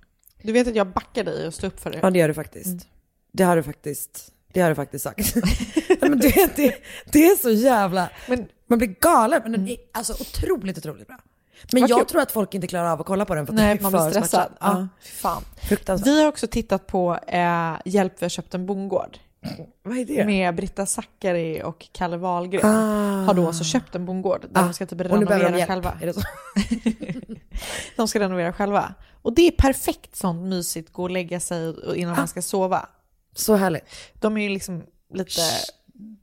Du 0.41 0.51
vet 0.51 0.67
att 0.67 0.75
jag 0.75 0.88
backar 0.88 1.24
dig 1.24 1.48
och 1.48 1.53
står 1.53 1.67
upp 1.67 1.79
för 1.79 1.91
dig. 1.91 2.00
Ja 2.03 2.10
det 2.10 2.20
gör 2.20 2.27
du 2.27 2.34
faktiskt. 2.34 2.88
Det 3.32 3.44
har 3.44 3.56
du 3.56 3.63
faktiskt, 3.63 4.32
det 4.53 4.62
har 4.62 4.70
du 4.70 4.75
faktiskt 4.75 5.03
sagt. 5.03 5.36
Men 6.01 6.20
det, 6.20 6.56
det, 6.56 6.75
det 7.12 7.25
är 7.25 7.36
så 7.36 7.50
jävla, 7.50 8.10
Men- 8.27 8.48
man 8.70 8.77
blir 8.77 8.96
galen. 9.01 9.41
Men 9.44 9.51
den 9.51 9.67
är 9.67 9.77
alltså 9.91 10.13
otroligt, 10.13 10.77
otroligt 10.77 11.08
bra. 11.08 11.17
Men 11.72 11.88
jag 11.88 12.00
kul. 12.00 12.08
tror 12.08 12.22
att 12.22 12.32
folk 12.32 12.54
inte 12.54 12.68
klarar 12.68 12.90
av 12.92 13.00
att 13.02 13.06
kolla 13.08 13.26
på 13.26 13.36
den 13.36 13.46
för 13.46 13.54
att 13.54 13.58
Nej, 13.60 13.80
man 13.82 13.92
blir 13.92 14.10
stressad. 14.10 14.52
Ja, 14.60 14.88
fan. 15.02 15.44
Vi 16.06 16.22
har 16.22 16.28
också 16.30 16.48
tittat 16.48 16.88
på 16.88 17.20
eh, 17.28 17.74
Hjälp 17.86 18.14
vi 18.20 18.24
har 18.26 18.30
köpt 18.30 18.54
en 18.54 18.66
bondgård. 18.66 19.18
Vad 19.84 19.98
är 19.98 20.06
det? 20.06 20.26
Med 20.26 20.56
Britta 20.56 20.86
Zackari 20.86 21.62
och 21.64 21.88
Kalle 21.92 22.18
Wahlgren. 22.18 23.26
Har 23.26 23.34
då 23.34 23.48
alltså 23.48 23.64
köpt 23.64 23.96
en 23.96 24.06
bondgård 24.06 24.46
där 24.52 24.62
de 24.64 24.74
ska 24.74 24.86
typ 24.86 25.02
Ah. 25.02 25.04
de 25.04 25.10
renovera 25.26 25.58
hjälp. 25.58 25.68
själva. 25.70 25.98
De 27.96 28.08
ska 28.08 28.20
renovera 28.20 28.54
själva. 28.54 28.94
Och 29.22 29.34
det 29.36 29.48
är 29.48 29.52
perfekt 29.52 30.16
sånt 30.16 30.42
mysigt, 30.50 30.94
gå 30.94 31.04
och 31.04 31.10
lägga 31.12 31.40
sig 31.40 31.76
innan 31.96 32.14
Ah. 32.14 32.18
man 32.18 32.28
ska 32.28 32.42
sova. 32.42 32.90
Så 33.36 33.56
härligt. 33.56 33.84
De 34.14 34.38
är 34.38 34.42
ju 34.42 34.50
liksom 34.50 34.84
lite, 35.14 35.42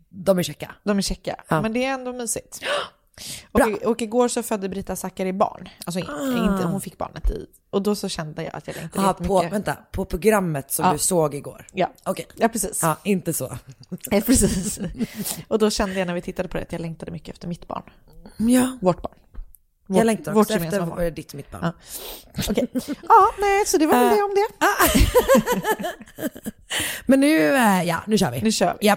De 0.08 0.38
är 0.38 0.42
checka. 0.42 0.74
de 0.84 0.98
är 0.98 1.02
checka. 1.02 1.36
Ja. 1.48 1.60
Men 1.62 1.72
det 1.72 1.84
är 1.84 1.92
ändå 1.94 2.12
mysigt. 2.12 2.60
Bra. 3.52 3.66
Och, 3.66 3.82
och 3.82 4.02
igår 4.02 4.28
så 4.28 4.42
födde 4.42 4.68
Britta 4.68 4.96
Zackari 4.96 5.32
barn. 5.32 5.68
Alltså 5.86 6.00
inte, 6.00 6.64
hon 6.66 6.80
fick 6.80 6.98
barnet 6.98 7.30
i. 7.30 7.46
Och 7.70 7.82
då 7.82 7.94
så 7.94 8.08
kände 8.08 8.42
jag 8.42 8.54
att 8.54 8.66
jag 8.66 8.76
längtade 8.76 9.08
Ah, 9.08 9.12
på, 9.12 9.40
vänta, 9.50 9.76
på 9.92 10.04
programmet 10.04 10.72
som 10.72 10.84
Ja. 10.84 10.92
du 10.92 10.98
såg 10.98 11.34
igår? 11.34 11.66
Ja. 11.72 11.92
Okej. 12.04 12.26
ja, 12.36 12.48
precis. 12.48 12.78
Ja, 12.82 12.96
inte 13.04 13.32
så. 13.32 13.58
Ja, 14.10 14.20
precis. 14.26 14.78
Och 15.48 15.58
då 15.58 15.70
kände 15.70 15.98
jag 15.98 16.06
när 16.06 16.14
vi 16.14 16.20
tittade 16.22 16.48
på 16.48 16.56
det 16.56 16.62
att 16.62 16.72
jag 16.72 16.80
längtade 16.80 17.12
mycket 17.12 17.34
efter 17.34 17.48
mitt 17.48 17.68
barn. 17.68 17.82
Ja. 18.36 18.78
Vårt 18.82 19.02
barn. 19.02 19.12
Vårt, 19.86 19.98
Jag 19.98 20.06
längtar 20.06 20.36
också 20.38 20.54
efter 20.54 20.80
barn. 20.86 21.14
ditt 21.14 21.34
mitt 21.34 21.50
barn. 21.50 21.60
Ja. 21.62 21.72
Okej. 22.50 22.68
Ja, 23.08 23.30
nej, 23.40 23.66
så 23.66 23.78
det 23.78 23.86
var 23.86 23.94
väl 23.94 24.04
Äh. 24.08 24.16
det 24.16 24.22
om 24.22 24.34
det. 24.34 24.48
Men 27.06 27.20
nu, 27.20 27.54
eh, 27.56 27.82
ja, 27.82 28.02
nu 28.06 28.18
kör 28.18 28.30
vi. 28.30 28.40
Nu 28.42 28.52
kör 28.52 28.76
vi. 28.80 28.86
Ja. 28.86 28.96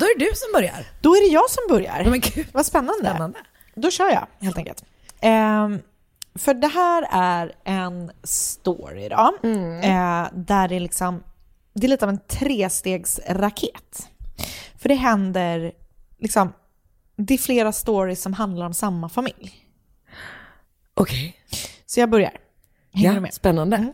Då 0.00 0.06
är 0.06 0.18
det 0.18 0.24
du 0.24 0.30
som 0.34 0.52
börjar. 0.54 0.86
Då 1.00 1.14
är 1.16 1.28
det 1.28 1.32
jag 1.32 1.50
som 1.50 1.62
börjar. 1.68 2.04
Men 2.10 2.20
gud. 2.20 2.46
Vad 2.52 2.66
spännande. 2.66 3.08
Spännande. 3.10 3.38
Då 3.74 3.90
kör 3.90 4.08
jag 4.10 4.26
helt 4.40 4.58
enkelt. 4.58 4.84
Ehm, 5.20 5.78
för 6.34 6.54
det 6.54 6.66
här 6.68 7.06
är 7.10 7.52
en 7.64 8.10
story 8.22 9.08
då, 9.08 9.38
eh, 9.82 10.26
där 10.32 10.68
det 10.68 10.80
liksom, 10.80 11.22
det 11.72 11.86
är 11.86 11.88
lite 11.88 12.04
av 12.04 12.08
en 12.08 12.18
trestegsraket. 12.28 14.08
För 14.78 14.88
det 14.88 14.94
händer, 14.94 15.72
liksom, 16.18 16.52
det 17.16 17.34
är 17.34 17.38
flera 17.38 17.72
stories 17.72 18.22
som 18.22 18.32
handlar 18.32 18.66
om 18.66 18.74
samma 18.74 19.08
familj. 19.08 19.66
Okej. 20.94 21.36
Så 21.86 22.00
jag 22.00 22.10
börjar. 22.10 22.32
Hänger 22.92 23.08
du 23.10 23.14
Ja, 23.14 23.20
med? 23.20 23.34
spännande. 23.34 23.92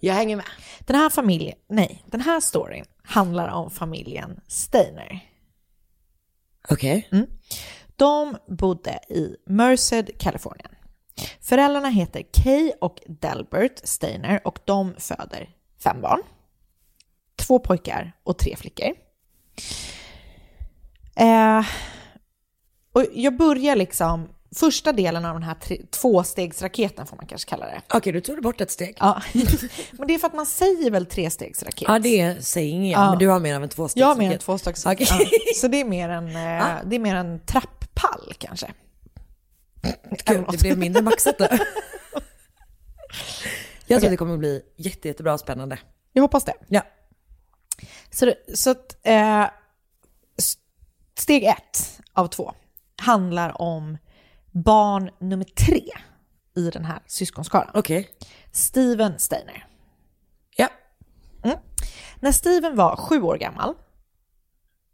Jag 0.00 0.14
hänger 0.14 0.36
med. 0.36 0.46
Den 0.80 0.96
här 0.96 1.10
familjen, 1.10 1.56
nej, 1.68 2.04
den 2.06 2.20
här 2.20 2.40
storyn 2.40 2.84
handlar 3.04 3.48
om 3.48 3.70
familjen 3.70 4.40
Steiner. 4.46 5.30
Okej. 6.68 7.08
De 7.96 8.36
bodde 8.48 8.98
i 9.08 9.36
Merced, 9.46 10.18
Kalifornien. 10.18 10.70
Föräldrarna 11.40 11.88
heter 11.88 12.22
Kay 12.32 12.72
och 12.80 13.00
Delbert 13.06 13.80
Steiner 13.84 14.40
och 14.44 14.58
de 14.64 14.94
föder 14.98 15.50
fem 15.82 16.00
barn. 16.00 16.22
Två 17.36 17.58
pojkar 17.58 18.12
och 18.22 18.38
tre 18.38 18.56
flickor. 18.56 18.94
Eh, 21.16 21.66
och 22.92 23.04
jag 23.12 23.36
börjar 23.36 23.76
liksom, 23.76 24.28
första 24.54 24.92
delen 24.92 25.24
av 25.24 25.34
den 25.34 25.42
här 25.42 25.54
tre, 25.54 25.80
tvåstegsraketen 25.90 27.06
får 27.06 27.16
man 27.16 27.26
kanske 27.26 27.48
kalla 27.48 27.66
det. 27.66 27.80
Okej, 27.94 28.12
du 28.12 28.20
tog 28.20 28.42
bort 28.42 28.60
ett 28.60 28.70
steg. 28.70 28.96
Ja. 29.00 29.22
Men 29.92 30.08
det 30.08 30.14
är 30.14 30.18
för 30.18 30.26
att 30.26 30.34
man 30.34 30.46
säger 30.46 30.90
väl 30.90 31.06
trestegsraket? 31.06 31.88
Ja, 31.88 31.98
det 31.98 32.44
säger 32.44 32.70
ingen 32.72 32.90
jag, 32.90 33.00
Ja. 33.00 33.10
men 33.10 33.18
du 33.18 33.28
har 33.28 33.40
mer 33.40 33.56
av 33.56 33.62
en 33.62 33.68
tvåstegsraket. 33.68 34.00
Jag 34.00 34.06
har 34.06 34.16
mer 34.16 34.32
en 34.32 34.38
tvåstegs... 34.38 34.86
Okej. 34.86 35.06
Ja. 35.10 35.18
Så 35.56 35.68
det 35.68 35.80
är 35.80 35.84
mer 35.84 36.08
en, 36.08 36.26
eh, 36.36 36.64
det 36.84 36.96
är 36.96 36.98
mer 36.98 37.14
en 37.16 37.40
trapppall 37.46 38.32
kanske. 38.38 38.66
Kul, 40.24 40.44
det 40.50 40.60
blev 40.60 40.78
mindre 40.78 41.02
maxat 41.02 41.38
då. 41.38 41.46
Jag 43.86 44.00
tror 44.00 44.08
att 44.08 44.12
det 44.12 44.16
kommer 44.16 44.32
att 44.32 44.38
bli 44.38 44.62
jätte, 44.76 45.08
jättebra 45.08 45.34
och 45.34 45.40
spännande. 45.40 45.78
Jag 46.12 46.22
hoppas 46.22 46.44
det. 46.44 46.54
Ja. 46.68 46.82
Så, 48.10 48.32
så 48.54 48.70
att, 48.70 48.96
eh, 49.02 49.46
steg 51.18 51.44
ett 51.44 52.00
av 52.12 52.26
två 52.26 52.52
handlar 52.96 53.62
om 53.62 53.98
barn 54.54 55.10
nummer 55.20 55.44
tre 55.44 55.82
i 56.56 56.70
den 56.70 56.84
här 56.84 57.02
syskonskaran. 57.06 57.70
Okej. 57.74 58.08
Steven 58.52 59.18
Steiner. 59.18 59.66
Ja. 60.56 60.68
När 62.20 62.32
Steven 62.32 62.76
var 62.76 62.96
sju 62.96 63.22
år 63.22 63.36
gammal, 63.36 63.74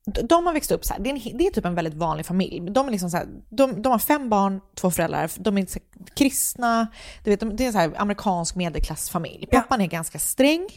de 0.05 0.47
har 0.47 0.53
växt 0.53 0.71
upp 0.71 0.85
så 0.85 0.93
här, 0.93 1.01
det 1.01 1.11
är, 1.11 1.15
en, 1.15 1.39
det 1.39 1.47
är 1.47 1.51
typ 1.51 1.65
en 1.65 1.75
väldigt 1.75 1.95
vanlig 1.95 2.27
familj. 2.27 2.71
De, 2.71 2.87
är 2.87 2.91
liksom 2.91 3.11
så 3.11 3.17
här, 3.17 3.27
de, 3.51 3.83
de 3.83 3.93
har 3.93 3.99
fem 3.99 4.29
barn, 4.29 4.61
två 4.75 4.91
föräldrar, 4.91 5.31
de 5.37 5.59
är 5.59 5.67
kristna, 6.15 6.87
du 7.25 7.31
vet, 7.31 7.41
de, 7.41 7.57
det 7.57 7.65
är 7.65 7.67
en 7.67 7.73
så 7.73 7.79
här 7.79 7.93
amerikansk 7.97 8.55
medelklassfamilj. 8.55 9.47
Pappan 9.47 9.81
är 9.81 9.87
ganska 9.87 10.19
sträng, 10.19 10.69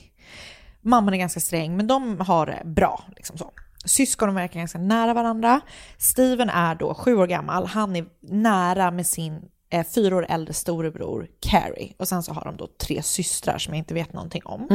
mamman 0.81 1.13
är 1.13 1.17
ganska 1.17 1.39
sträng, 1.39 1.77
men 1.77 1.87
de 1.87 2.19
har 2.19 2.45
det 2.45 2.61
bra. 2.65 3.03
Liksom 3.15 3.37
så. 3.37 3.51
Syskonen 3.85 4.35
verkar 4.35 4.59
ganska 4.59 4.79
nära 4.79 5.13
varandra. 5.13 5.61
Steven 5.97 6.49
är 6.49 6.75
då 6.75 6.93
sju 6.93 7.15
år 7.15 7.27
gammal, 7.27 7.65
han 7.65 7.95
är 7.95 8.05
nära 8.21 8.91
med 8.91 9.07
sin 9.07 9.41
eh, 9.69 9.85
fyra 9.95 10.15
år 10.15 10.25
äldre 10.29 10.53
storebror 10.53 11.27
Carrie. 11.39 11.93
Och 11.99 12.07
sen 12.07 12.23
så 12.23 12.33
har 12.33 12.45
de 12.45 12.57
då 12.57 12.67
tre 12.81 13.03
systrar 13.03 13.57
som 13.57 13.73
jag 13.73 13.77
inte 13.79 13.93
vet 13.93 14.13
någonting 14.13 14.41
om. 14.45 14.67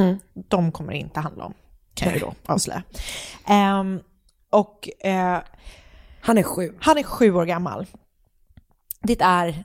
De 0.48 0.72
kommer 0.72 0.92
det 0.92 0.98
inte 0.98 1.20
handla 1.20 1.44
om, 1.44 1.54
kan 1.94 2.12
vi 2.12 2.18
då 2.18 2.34
avslöja. 2.46 2.82
Ehm, 3.46 4.00
och 4.50 4.88
eh, 5.06 5.38
Han 6.20 6.38
är 6.38 6.42
sju. 6.42 6.72
han 6.80 6.98
är 6.98 7.02
sju 7.02 7.34
år 7.34 7.44
gammal. 7.44 7.86
Det 9.02 9.20
är 9.20 9.64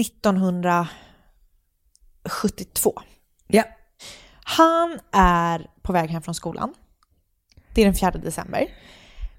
1972. 0.00 2.92
Ja. 3.46 3.64
Han 4.44 4.98
är 5.12 5.66
på 5.82 5.92
väg 5.92 6.10
hem 6.10 6.22
från 6.22 6.34
skolan. 6.34 6.74
Det 7.78 7.82
är 7.82 7.86
den 7.86 7.94
4 7.94 8.10
december. 8.10 8.66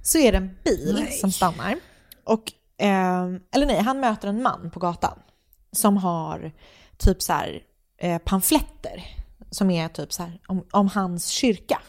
Så 0.02 0.18
är 0.18 0.32
det 0.32 0.38
en 0.38 0.58
bil 0.64 1.00
Nej. 1.00 1.12
som 1.12 1.32
stannar. 1.32 1.76
Och, 2.24 2.44
ehm, 2.78 3.40
eller 3.52 3.66
nej, 3.66 3.82
han 3.82 4.00
möter 4.00 4.28
en 4.28 4.42
man 4.42 4.72
på 4.72 4.80
gatan 4.80 5.20
som 5.72 5.98
har 5.98 6.52
typ 6.98 7.22
så 7.22 7.34
här 7.34 7.62
eh, 7.98 8.18
pamfletter 8.18 9.06
som 9.52 9.70
är 9.70 9.88
typ 9.88 10.14
så 10.14 10.24
här 10.24 10.40
om, 10.48 10.66
om 10.72 10.88
hans 10.88 11.28
kyrka. 11.28 11.82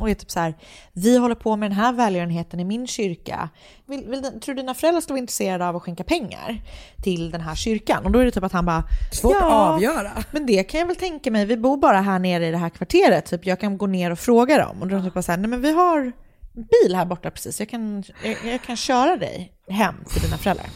Och 0.00 0.10
är 0.10 0.14
typ 0.14 0.30
så 0.30 0.40
här, 0.40 0.54
vi 0.92 1.18
håller 1.18 1.34
på 1.34 1.56
med 1.56 1.70
den 1.70 1.76
här 1.78 1.92
välgörenheten 1.92 2.60
i 2.60 2.64
min 2.64 2.86
kyrka. 2.86 3.48
Vill, 3.86 4.04
vill, 4.08 4.40
tror 4.40 4.54
dina 4.54 4.74
föräldrar 4.74 5.00
skulle 5.00 5.14
vara 5.14 5.20
intresserade 5.20 5.68
av 5.68 5.76
att 5.76 5.82
skänka 5.82 6.04
pengar 6.04 6.62
till 7.02 7.30
den 7.30 7.40
här 7.40 7.54
kyrkan? 7.54 8.04
Och 8.04 8.10
då 8.10 8.18
är 8.18 8.24
det 8.24 8.30
typ 8.30 8.44
att 8.44 8.52
han 8.52 8.66
bara, 8.66 8.84
Svårt 9.12 9.36
att 9.36 9.42
avgöra. 9.42 10.24
men 10.30 10.46
det 10.46 10.64
kan 10.64 10.80
jag 10.80 10.86
väl 10.86 10.96
tänka 10.96 11.30
mig, 11.30 11.46
vi 11.46 11.56
bor 11.56 11.76
bara 11.76 12.00
här 12.00 12.18
nere 12.18 12.46
i 12.46 12.50
det 12.50 12.58
här 12.58 12.70
kvarteret, 12.70 13.26
typ 13.26 13.46
jag 13.46 13.60
kan 13.60 13.78
gå 13.78 13.86
ner 13.86 14.10
och 14.10 14.18
fråga 14.18 14.58
dem. 14.58 14.82
Och 14.82 14.88
då 14.88 14.94
är 14.94 14.98
de 14.98 15.04
typ 15.04 15.14
bara 15.14 15.22
så 15.22 15.32
här, 15.32 15.38
nej 15.38 15.50
men 15.50 15.60
vi 15.60 15.72
har 15.72 16.12
bil 16.52 16.94
här 16.96 17.04
borta 17.04 17.30
precis, 17.30 17.60
jag 17.60 17.68
kan, 17.68 18.04
jag, 18.24 18.36
jag 18.44 18.62
kan 18.62 18.76
köra 18.76 19.16
dig 19.16 19.52
hem 19.68 19.94
till 20.12 20.22
dina 20.22 20.36
föräldrar. 20.36 20.66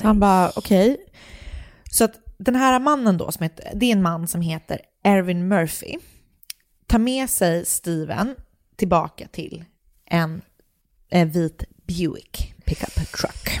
Så 0.00 0.06
han 0.06 0.20
bara, 0.20 0.50
okej. 0.56 0.96
Så 1.90 2.04
att 2.04 2.12
den 2.38 2.56
här 2.56 2.80
mannen 2.80 3.18
då, 3.18 3.32
som 3.32 3.42
heter, 3.42 3.70
det 3.74 3.86
är 3.86 3.92
en 3.92 4.02
man 4.02 4.28
som 4.28 4.40
heter 4.40 4.80
Erwin 5.04 5.48
Murphy, 5.48 5.98
tar 6.92 6.98
med 6.98 7.30
sig 7.30 7.66
Steven 7.66 8.36
tillbaka 8.76 9.28
till 9.28 9.64
en, 10.04 10.42
en 11.08 11.30
vit 11.30 11.64
Buick 11.86 12.54
pickup 12.64 12.94
truck. 12.94 13.60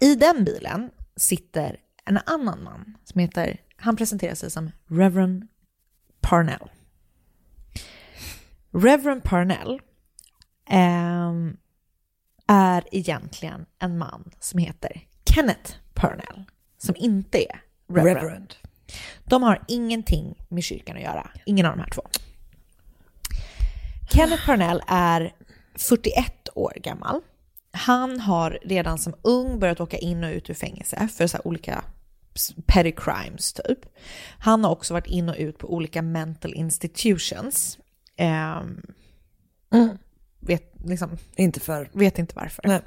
I 0.00 0.14
den 0.14 0.44
bilen 0.44 0.90
sitter 1.16 1.76
en 2.04 2.18
annan 2.26 2.64
man 2.64 2.96
som 3.04 3.20
heter, 3.20 3.60
han 3.76 3.96
presenterar 3.96 4.34
sig 4.34 4.50
som 4.50 4.70
Reverend 4.86 5.48
Parnell. 6.20 6.70
Reverend 8.70 9.22
Parnell 9.22 9.80
eh, 10.70 11.32
är 12.46 12.84
egentligen 12.92 13.66
en 13.78 13.98
man 13.98 14.30
som 14.40 14.58
heter 14.58 15.06
Kenneth 15.24 15.74
Parnell, 15.94 16.44
som 16.78 16.96
inte 16.96 17.38
är 17.38 17.60
Reverend. 17.88 18.16
Reverend. 18.16 18.54
De 19.24 19.42
har 19.42 19.62
ingenting 19.68 20.34
med 20.48 20.64
kyrkan 20.64 20.96
att 20.96 21.02
göra, 21.02 21.30
ingen 21.46 21.66
av 21.66 21.76
de 21.76 21.80
här 21.82 21.90
två. 21.90 22.02
Kenneth 24.10 24.46
Parnell 24.46 24.82
är 24.86 25.32
41 25.74 26.48
år 26.54 26.72
gammal. 26.76 27.20
Han 27.70 28.20
har 28.20 28.58
redan 28.62 28.98
som 28.98 29.14
ung 29.22 29.58
börjat 29.58 29.80
åka 29.80 29.96
in 29.98 30.24
och 30.24 30.30
ut 30.30 30.50
ur 30.50 30.54
fängelse 30.54 31.08
för 31.16 31.26
så 31.26 31.38
olika 31.44 31.84
petty 32.66 32.92
crimes 32.92 33.52
typ. 33.52 33.78
Han 34.38 34.64
har 34.64 34.70
också 34.70 34.94
varit 34.94 35.06
in 35.06 35.28
och 35.28 35.36
ut 35.38 35.58
på 35.58 35.74
olika 35.74 36.02
mental 36.02 36.54
institutions. 36.54 37.78
Ehm, 38.16 38.82
vet, 40.40 40.72
liksom, 40.84 41.18
Inte 41.36 41.60
för... 41.60 41.90
vet 41.92 42.18
inte 42.18 42.34
varför. 42.36 42.82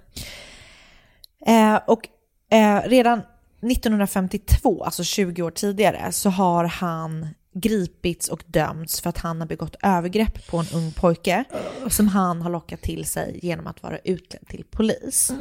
Eh, 1.47 1.79
och 1.87 2.07
eh, 2.51 2.81
redan 2.81 3.21
1952, 3.61 4.83
alltså 4.83 5.03
20 5.03 5.41
år 5.41 5.51
tidigare, 5.51 6.11
så 6.11 6.29
har 6.29 6.65
han 6.65 7.27
gripits 7.53 8.29
och 8.29 8.43
dömts 8.45 9.01
för 9.01 9.09
att 9.09 9.17
han 9.17 9.41
har 9.41 9.47
begått 9.47 9.75
övergrepp 9.83 10.47
på 10.47 10.57
en 10.57 10.65
ung 10.73 10.91
pojke 10.91 11.43
som 11.89 12.07
han 12.07 12.41
har 12.41 12.49
lockat 12.49 12.81
till 12.81 13.05
sig 13.05 13.39
genom 13.43 13.67
att 13.67 13.83
vara 13.83 13.97
utklädd 13.97 14.47
till 14.47 14.65
polis. 14.71 15.31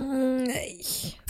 Nej. 0.47 0.85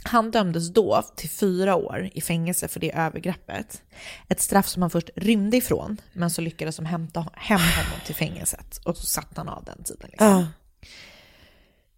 Han 0.05 0.31
dömdes 0.31 0.69
då 0.69 1.03
till 1.17 1.31
fyra 1.31 1.77
år 1.77 2.11
i 2.15 2.21
fängelse 2.21 2.69
för 2.69 2.81
det 2.81 2.95
övergreppet. 2.97 3.83
Ett 4.29 4.41
straff 4.41 4.69
som 4.69 4.83
han 4.83 4.91
först 4.91 5.11
rymde 5.17 5.57
ifrån, 5.57 6.01
men 6.13 6.31
så 6.31 6.41
lyckades 6.41 6.77
de 6.77 6.87
hämta 6.87 7.27
hem 7.35 7.61
honom 7.61 8.01
till 8.07 8.15
fängelset 8.15 8.81
och 8.85 8.97
så 8.97 9.07
satt 9.07 9.37
han 9.37 9.49
av 9.49 9.65
den 9.65 9.83
tiden. 9.85 10.09
Liksom. 10.11 10.27
Ja. 10.29 10.47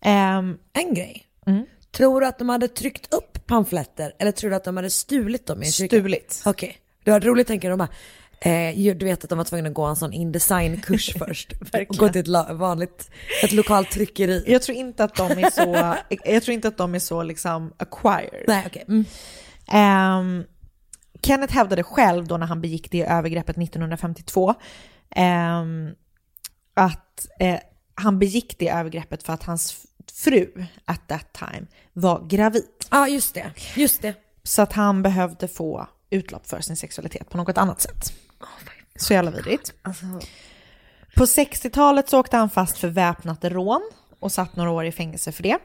Ehm, 0.01 0.59
En 0.73 0.95
grej. 0.95 1.27
Mm. 1.47 1.67
Tror 1.91 2.21
du 2.21 2.27
att 2.27 2.39
de 2.39 2.49
hade 2.49 2.69
tryckt 2.69 3.15
upp 3.15 3.30
pamfletter 3.51 4.13
eller 4.19 4.33
tror 4.33 4.51
du 4.51 4.57
att 4.57 4.65
de 4.65 4.77
hade 4.77 4.91
stulit 4.91 5.47
dem 5.47 5.63
i 5.63 5.67
en 5.67 5.73
kyrka? 5.73 5.97
stulit. 5.97 6.43
Okej. 6.47 6.79
Det 7.05 7.11
var 7.11 7.21
roligt 7.21 7.47
tänker 7.47 7.71
de 7.71 7.79
bara, 7.79 7.89
eh, 8.41 8.97
du 8.97 9.05
vet 9.05 9.25
att 9.25 9.31
de 9.31 9.39
var 9.39 9.45
tvungna 9.45 9.69
att 9.69 9.75
gå 9.75 9.85
en 9.85 9.97
sån 9.97 10.13
Indesign-kurs 10.13 11.15
först. 11.19 11.53
och 11.89 11.97
gå 11.97 12.09
till 12.09 12.35
ett 12.35 12.51
vanligt, 12.51 13.11
ett 13.45 13.53
lokalt 13.53 13.91
tryckeri. 13.91 14.45
Jag 14.47 14.63
tror 14.63 14.79
inte 14.79 15.05
att 15.05 15.15
de 15.15 15.31
är 15.31 15.51
så, 15.51 15.95
jag 16.33 16.43
tror 16.43 16.55
inte 16.55 16.69
att 16.69 16.77
de 16.77 16.95
är 16.95 16.99
så 16.99 17.23
liksom 17.23 17.73
acquired. 17.77 18.45
Nej 18.47 18.65
okej. 18.67 18.85
Mm. 18.89 19.05
Ehm, 19.73 20.45
Kenneth 21.23 21.55
hävdade 21.55 21.83
själv 21.83 22.27
då 22.27 22.37
när 22.37 22.47
han 22.47 22.61
begick 22.61 22.91
det 22.91 23.03
övergreppet 23.03 23.59
1952 23.59 24.55
ehm, 25.11 25.91
att 26.75 27.27
eh, 27.41 27.59
han 27.95 28.19
begick 28.19 28.59
det 28.59 28.69
övergreppet 28.69 29.23
för 29.23 29.33
att 29.33 29.43
hans 29.43 29.87
fru 30.11 30.65
at 30.85 31.09
that 31.09 31.33
time 31.33 31.67
var 31.93 32.27
gravid. 32.29 32.65
Ja 32.91 33.09
just 33.09 33.35
det, 33.35 33.51
just 33.77 34.03
det. 34.03 34.15
Så 34.43 34.63
att 34.63 34.73
han 34.73 35.03
behövde 35.03 35.49
få 35.49 35.87
utlopp 36.11 36.47
för 36.47 36.61
sin 36.61 36.77
sexualitet 36.77 37.31
på 37.31 37.37
något 37.37 37.59
annat 37.59 37.81
sätt. 37.81 38.13
Så 38.97 39.13
jävla 39.13 39.31
vidrigt. 39.31 39.73
Alltså, 39.83 40.05
På 41.17 41.25
60-talet 41.25 42.09
så 42.09 42.19
åkte 42.21 42.37
han 42.37 42.51
fast 42.51 42.79
för 42.79 42.89
väpnat 42.89 43.45
rån 43.45 43.91
och 44.21 44.33
satt 44.33 44.57
några 44.57 44.71
år 44.71 44.85
i 44.85 44.93
fängelse 44.93 45.33
för 45.33 45.43
det. 45.43 45.59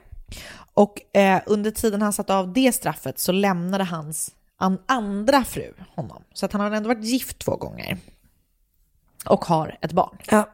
Och 0.73 1.15
eh, 1.17 1.41
under 1.45 1.71
tiden 1.71 2.01
han 2.01 2.13
satt 2.13 2.29
av 2.29 2.53
det 2.53 2.71
straffet 2.75 3.19
så 3.19 3.31
lämnade 3.31 3.83
hans 3.83 4.31
an- 4.57 4.81
andra 4.85 5.43
fru 5.43 5.73
honom. 5.95 6.23
Så 6.33 6.45
att 6.45 6.51
han 6.51 6.61
har 6.61 6.71
ändå 6.71 6.87
varit 6.87 7.03
gift 7.03 7.39
två 7.39 7.55
gånger. 7.55 7.97
Och 9.25 9.45
har 9.45 9.77
ett 9.81 9.91
barn. 9.91 10.17
ja. 10.29 10.49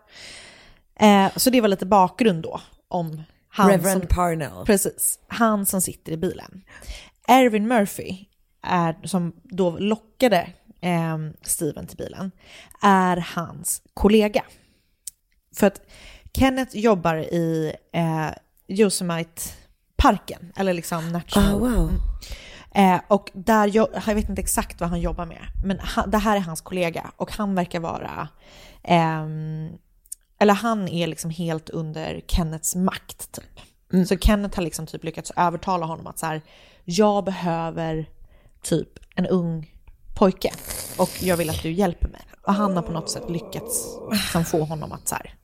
Eh, 1.08 1.32
så 1.38 1.50
det 1.50 1.62
var 1.62 1.68
lite 1.68 1.86
bakgrund 1.86 2.44
då 2.44 2.62
om 2.88 3.24
han 3.52 3.70
Reverend 3.70 4.02
som, 4.02 4.08
Parnell. 4.08 4.66
Precis, 4.66 5.20
han 5.28 5.66
som 5.66 5.82
sitter 5.82 6.12
i 6.12 6.18
bilen. 6.18 6.64
Erwin 7.28 7.68
Murphy, 7.68 8.26
är, 8.64 8.96
som 9.04 9.34
då 9.44 9.78
lockade 9.78 10.50
eh, 10.82 11.18
Steven 11.42 11.88
till 11.88 11.98
bilen, 11.98 12.32
är 12.82 13.18
hans 13.36 13.82
kollega. 13.94 14.44
För 15.56 15.68
att 15.68 15.82
Kenneth 16.34 16.78
jobbar 16.78 17.16
i 17.16 17.74
eh, 17.94 18.30
Yosemite-parken, 18.68 20.54
eller 20.56 20.74
liksom 20.74 21.12
National... 21.12 21.54
Oh, 21.54 21.60
wow. 21.60 21.92
Eh, 22.76 23.02
och 23.08 23.32
där, 23.34 23.68
jo- 23.68 23.92
jag 24.08 24.16
vet 24.16 24.30
inte 24.30 24.42
exakt 24.42 24.80
vad 24.82 24.90
han 24.90 25.02
jobbar 25.02 25.26
med, 25.26 25.48
men 25.64 25.80
han, 25.80 26.12
det 26.12 26.18
här 26.18 26.36
är 26.36 26.42
hans 26.42 26.62
kollega 26.62 27.12
och 27.16 27.32
han 27.32 27.56
verkar 27.56 27.80
vara, 27.80 28.28
ehm, 28.84 29.70
eller 30.42 30.54
han 30.54 30.88
är 30.88 31.08
liksom 31.08 31.32
helt 31.32 31.70
under 31.70 32.22
Kennets 32.28 32.76
makt 32.76 33.32
typ. 33.32 34.08
Så 34.08 34.18
Kenneth 34.18 34.56
har 34.56 34.64
liksom 34.64 34.88
typ 34.88 35.04
lyckats 35.04 35.32
övertala 35.36 35.86
honom 35.86 36.08
att 36.08 36.20
så 36.20 36.26
här, 36.26 36.42
jag 36.84 37.24
behöver 37.24 38.10
typ 38.62 38.90
en 39.16 39.28
ung 39.28 39.76
pojke 40.16 40.52
och 40.98 41.10
jag 41.22 41.38
vill 41.38 41.50
att 41.50 41.62
du 41.62 41.72
hjälper 41.72 42.08
mig. 42.08 42.22
Och 42.46 42.54
han 42.54 42.76
har 42.76 42.84
på 42.84 42.92
något 42.92 43.10
sätt 43.10 43.30
lyckats 43.30 43.98
liksom 44.12 44.46
få 44.46 44.64
honom 44.64 44.92
att 44.92 45.08
så 45.08 45.16
här, 45.16 45.36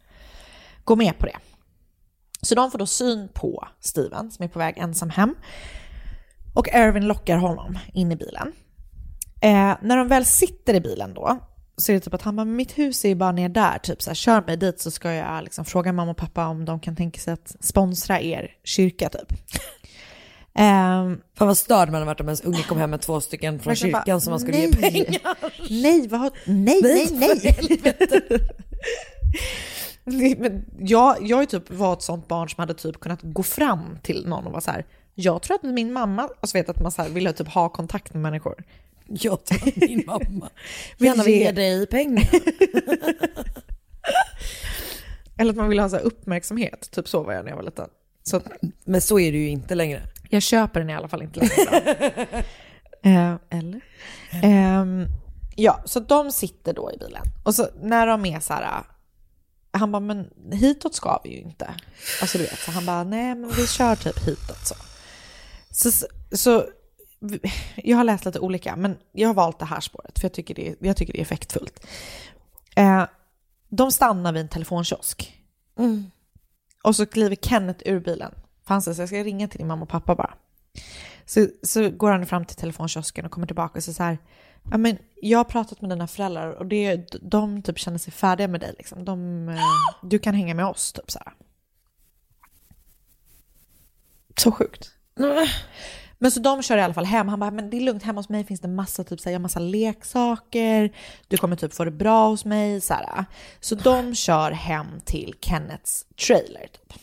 gå 0.83 0.95
med 0.95 1.17
på 1.17 1.25
det. 1.25 1.37
Så 2.41 2.55
de 2.55 2.71
får 2.71 2.79
då 2.79 2.85
syn 2.85 3.29
på 3.33 3.67
Steven 3.79 4.31
som 4.31 4.45
är 4.45 4.49
på 4.49 4.59
väg 4.59 4.77
ensam 4.77 5.09
hem. 5.09 5.35
Och 6.55 6.69
Erwin 6.69 7.07
lockar 7.07 7.37
honom 7.37 7.79
in 7.93 8.11
i 8.11 8.15
bilen. 8.15 8.53
Eh, 9.41 9.75
när 9.81 9.97
de 9.97 10.07
väl 10.07 10.25
sitter 10.25 10.73
i 10.73 10.81
bilen 10.81 11.13
då, 11.13 11.39
så 11.81 11.91
är 11.91 11.93
det 11.93 11.99
typ 11.99 12.13
att 12.13 12.21
han 12.21 12.35
bara, 12.35 12.45
mitt 12.45 12.77
hus 12.77 13.05
är 13.05 13.09
ju 13.09 13.15
bara 13.15 13.31
ner 13.31 13.49
där, 13.49 13.77
typ 13.77 14.01
så 14.01 14.09
här, 14.09 14.15
kör 14.15 14.43
mig 14.47 14.57
dit 14.57 14.79
så 14.79 14.91
ska 14.91 15.13
jag 15.13 15.43
liksom 15.43 15.65
fråga 15.65 15.93
mamma 15.93 16.11
och 16.11 16.17
pappa 16.17 16.47
om 16.47 16.65
de 16.65 16.79
kan 16.79 16.95
tänka 16.95 17.19
sig 17.19 17.33
att 17.33 17.55
sponsra 17.59 18.21
er 18.21 18.51
kyrka 18.63 19.09
typ. 19.09 19.33
Ehm, 20.59 21.21
Fan 21.35 21.47
vad 21.47 21.57
störd 21.57 21.87
man 21.87 21.93
hade 21.93 22.05
varit 22.05 22.19
om 22.21 22.27
ens 22.27 22.41
unge 22.41 22.63
kom 22.63 22.77
hem 22.77 22.89
med 22.89 23.01
två 23.01 23.21
stycken 23.21 23.59
från 23.59 23.71
Verkligen 23.71 23.91
bara, 23.91 24.01
kyrkan 24.01 24.21
som 24.21 24.31
man 24.31 24.39
skulle 24.39 24.57
ge 24.57 24.69
nej. 24.81 24.91
pengar. 24.91 25.37
nej, 25.69 26.07
vad, 26.07 26.31
nej, 26.45 26.79
nej, 26.83 27.07
nej. 27.11 28.39
Nej, 30.03 30.35
Men 30.39 30.65
jag, 30.79 31.17
jag 31.21 31.49
typ 31.49 31.71
var 31.71 31.93
ett 31.93 32.01
sånt 32.01 32.27
barn 32.27 32.49
som 32.49 32.61
hade 32.61 32.73
typ 32.73 32.99
kunnat 32.99 33.19
gå 33.21 33.43
fram 33.43 33.97
till 34.03 34.27
någon 34.27 34.45
och 34.45 34.51
vara 34.51 34.61
så 34.61 34.71
här, 34.71 34.85
jag 35.15 35.41
tror 35.41 35.55
att 35.55 35.63
min 35.63 35.93
mamma, 35.93 36.29
alltså 36.41 36.57
vet 36.57 36.69
att 36.69 36.81
man 36.81 36.91
så 36.91 37.01
här 37.01 37.09
ville 37.09 37.33
typ 37.33 37.47
ha 37.47 37.69
kontakt 37.69 38.13
med 38.13 38.21
människor. 38.21 38.63
Jag 39.21 39.33
att 39.33 39.75
min 39.75 40.03
mamma 40.05 40.49
Vill 40.97 41.07
gärna 41.07 41.23
vill 41.23 41.35
ge 41.35 41.51
dig 41.51 41.87
pengar. 41.87 42.29
Eller 45.37 45.51
att 45.51 45.57
man 45.57 45.69
vill 45.69 45.79
ha 45.79 45.89
så 45.89 45.97
uppmärksamhet. 45.97 46.91
Typ 46.91 47.07
så 47.07 47.23
var 47.23 47.33
jag 47.33 47.43
när 47.43 47.51
jag 47.51 47.57
var 47.57 47.63
liten. 47.63 47.89
Så 48.23 48.37
att 48.37 48.45
Men 48.85 49.01
så 49.01 49.19
är 49.19 49.31
det 49.31 49.37
ju 49.37 49.49
inte 49.49 49.75
längre. 49.75 50.01
jag 50.29 50.41
köper 50.41 50.79
den 50.79 50.89
i 50.89 50.95
alla 50.95 51.07
fall 51.07 51.21
inte 51.21 51.39
längre. 51.39 52.25
eh, 53.03 53.35
eller? 53.49 53.81
Ehm, 54.43 55.05
ja, 55.55 55.81
så 55.85 55.99
de 55.99 56.31
sitter 56.31 56.73
då 56.73 56.91
i 56.91 56.97
bilen. 56.97 57.23
Och 57.43 57.55
så 57.55 57.67
när 57.81 58.07
de 58.07 58.25
är 58.25 58.39
så 58.39 58.53
här, 58.53 58.83
han 59.71 59.91
bara, 59.91 59.99
men 59.99 60.29
hitåt 60.51 60.95
ska 60.95 61.21
vi 61.23 61.29
ju 61.29 61.37
inte. 61.37 61.75
Alltså 62.21 62.37
du 62.37 62.43
vet, 62.43 62.59
så 62.59 62.71
han 62.71 62.85
bara, 62.85 63.03
nej 63.03 63.35
men 63.35 63.49
vi 63.49 63.67
kör 63.67 63.95
typ 63.95 64.19
hitåt. 64.27 64.67
Så, 64.67 65.91
så, 65.91 66.07
så 66.31 66.65
jag 67.75 67.97
har 67.97 68.03
läst 68.03 68.25
lite 68.25 68.39
olika, 68.39 68.75
men 68.75 68.97
jag 69.11 69.29
har 69.29 69.33
valt 69.33 69.59
det 69.59 69.65
här 69.65 69.79
spåret 69.79 70.19
för 70.19 70.25
jag 70.25 70.33
tycker 70.33 70.55
det 70.55 70.67
är, 70.69 70.75
jag 70.79 70.97
tycker 70.97 71.13
det 71.13 71.19
är 71.19 71.21
effektfullt. 71.21 71.87
Eh, 72.75 73.05
de 73.69 73.91
stannar 73.91 74.33
vid 74.33 74.41
en 74.41 74.49
telefonkiosk. 74.49 75.43
Och 76.83 76.95
så 76.95 77.05
kliver 77.05 77.35
Kenneth 77.35 77.81
ur 77.85 77.99
bilen. 77.99 78.31
För 78.67 78.73
han 78.73 78.81
säger 78.81 78.95
så 78.95 79.01
jag 79.01 79.09
ska 79.09 79.23
ringa 79.23 79.47
till 79.47 79.57
din 79.57 79.67
mamma 79.67 79.81
och 79.81 79.89
pappa 79.89 80.15
bara. 80.15 80.33
Så, 81.25 81.47
så 81.63 81.89
går 81.89 82.11
han 82.11 82.25
fram 82.25 82.45
till 82.45 82.55
telefonkiosken 82.55 83.25
och 83.25 83.31
kommer 83.31 83.47
tillbaka 83.47 83.77
och 83.77 83.83
säger 83.83 83.95
så 83.95 84.03
här, 84.03 84.17
ja 84.71 84.77
men 84.77 84.97
jag 85.21 85.39
har 85.39 85.43
pratat 85.43 85.81
med 85.81 85.89
dina 85.89 86.07
föräldrar 86.07 86.51
och 86.51 86.65
det, 86.65 87.17
de 87.21 87.61
typ 87.61 87.79
känner 87.79 87.97
sig 87.97 88.13
färdiga 88.13 88.47
med 88.47 88.61
dig 88.61 88.75
liksom. 88.77 89.05
De, 89.05 89.49
eh, 89.49 89.59
du 90.01 90.19
kan 90.19 90.33
hänga 90.33 90.53
med 90.53 90.65
oss 90.65 90.93
typ 90.93 91.11
så 91.11 91.19
här. 91.25 91.33
Så 94.37 94.51
sjukt. 94.51 94.91
Men 96.19 96.31
så 96.31 96.39
de 96.39 96.61
kör 96.61 96.77
i 96.77 96.81
alla 96.81 96.93
fall 96.93 97.05
hem. 97.05 97.27
Han 97.27 97.39
bara, 97.39 97.51
men 97.51 97.69
det 97.69 97.77
är 97.77 97.81
lugnt, 97.81 98.03
hemma 98.03 98.19
hos 98.19 98.29
mig 98.29 98.43
finns 98.43 98.59
det 98.59 98.67
massa, 98.67 99.03
typ, 99.03 99.19
så 99.19 99.29
här, 99.29 99.31
jag 99.31 99.39
har 99.39 99.41
massa 99.43 99.59
leksaker, 99.59 100.95
du 101.27 101.37
kommer 101.37 101.55
typ 101.55 101.73
få 101.73 101.85
det 101.85 101.91
bra 101.91 102.27
hos 102.29 102.45
mig. 102.45 102.81
Så, 102.81 102.93
här. 102.93 103.25
så 103.59 103.75
de 103.75 104.15
kör 104.15 104.51
hem 104.51 104.87
till 105.05 105.33
Kennets 105.41 106.05
trailer. 106.27 106.67
Typ. 106.73 106.93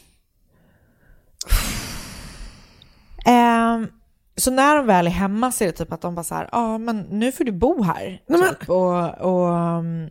Ehm, 3.24 3.88
så 4.36 4.50
när 4.50 4.76
de 4.76 4.86
väl 4.86 5.06
är 5.06 5.10
hemma 5.10 5.52
så 5.52 5.64
är 5.64 5.68
det 5.68 5.72
typ 5.72 5.92
att 5.92 6.00
de 6.00 6.14
bara 6.14 6.24
så 6.24 6.34
här, 6.34 6.48
ja 6.52 6.58
ah, 6.58 6.78
men 6.78 7.00
nu 7.00 7.32
får 7.32 7.44
du 7.44 7.52
bo 7.52 7.82
här. 7.82 8.22
Typ. 8.28 8.68
Och, 8.70 9.20
och 9.20 9.48
um, 9.48 10.10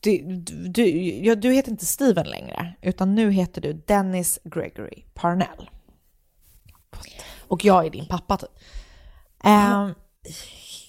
du, 0.00 0.18
du, 0.68 0.84
ja, 1.24 1.34
du 1.34 1.52
heter 1.52 1.70
inte 1.70 1.86
Steven 1.86 2.26
längre, 2.26 2.74
utan 2.82 3.14
nu 3.14 3.30
heter 3.30 3.60
du 3.60 3.72
Dennis 3.72 4.38
Gregory 4.44 5.04
Parnell. 5.14 5.70
Och 7.54 7.64
jag 7.64 7.86
är 7.86 7.90
din 7.90 8.06
pappa 8.06 8.36
typ. 8.36 8.50
Ehm, 9.44 9.94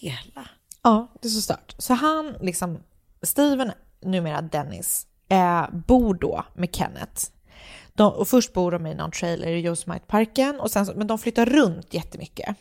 Hela. 0.01 0.49
Ja, 0.83 1.07
det 1.21 1.27
är 1.27 1.29
så 1.29 1.41
stört. 1.41 1.75
Så 1.77 1.93
han, 1.93 2.35
liksom, 2.41 2.77
Steven, 3.21 3.71
numera 4.01 4.41
Dennis, 4.41 5.07
eh, 5.29 5.65
bor 5.87 6.13
då 6.13 6.43
med 6.55 6.75
Kenneth. 6.75 7.25
De, 7.93 8.13
och 8.13 8.27
först 8.27 8.53
bor 8.53 8.71
de 8.71 8.85
i 8.87 8.95
någon 8.95 9.11
trailer 9.11 9.47
i 9.47 9.65
Yosemite-parken, 9.65 10.59
och 10.59 10.71
sen, 10.71 10.85
så- 10.85 10.93
men 10.95 11.07
de 11.07 11.17
flyttar 11.19 11.45
runt 11.45 11.93
jättemycket. 11.93 12.55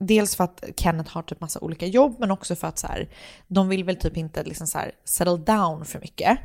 Dels 0.00 0.36
för 0.36 0.44
att 0.44 0.64
Kenneth 0.76 1.10
har 1.14 1.22
typ 1.22 1.40
massa 1.40 1.60
olika 1.60 1.86
jobb, 1.86 2.16
men 2.18 2.30
också 2.30 2.56
för 2.56 2.68
att 2.68 2.78
så 2.78 2.86
här, 2.86 3.08
de 3.48 3.68
vill 3.68 3.84
väl 3.84 3.96
typ 3.96 4.16
inte 4.16 4.42
liksom 4.44 4.66
så 4.66 4.78
här, 4.78 4.92
settle 5.04 5.36
down 5.36 5.84
för 5.84 6.00
mycket, 6.00 6.38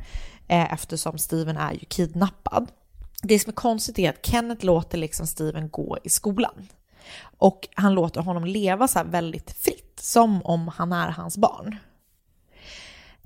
eh, 0.48 0.72
eftersom 0.72 1.18
Steven 1.18 1.56
är 1.56 1.72
ju 1.72 1.78
kidnappad. 1.78 2.68
Det 3.22 3.38
som 3.38 3.50
är 3.50 3.54
konstigt 3.54 3.98
är 3.98 4.10
att 4.10 4.26
Kenneth 4.26 4.64
låter 4.64 4.98
liksom 4.98 5.26
Steven 5.26 5.68
gå 5.68 5.98
i 6.04 6.08
skolan. 6.10 6.66
Och 7.38 7.68
han 7.74 7.94
låter 7.94 8.20
honom 8.20 8.44
leva 8.44 8.88
så 8.88 9.02
väldigt 9.04 9.50
fritt, 9.50 10.00
som 10.00 10.42
om 10.42 10.68
han 10.68 10.92
är 10.92 11.08
hans 11.08 11.38
barn. 11.38 11.76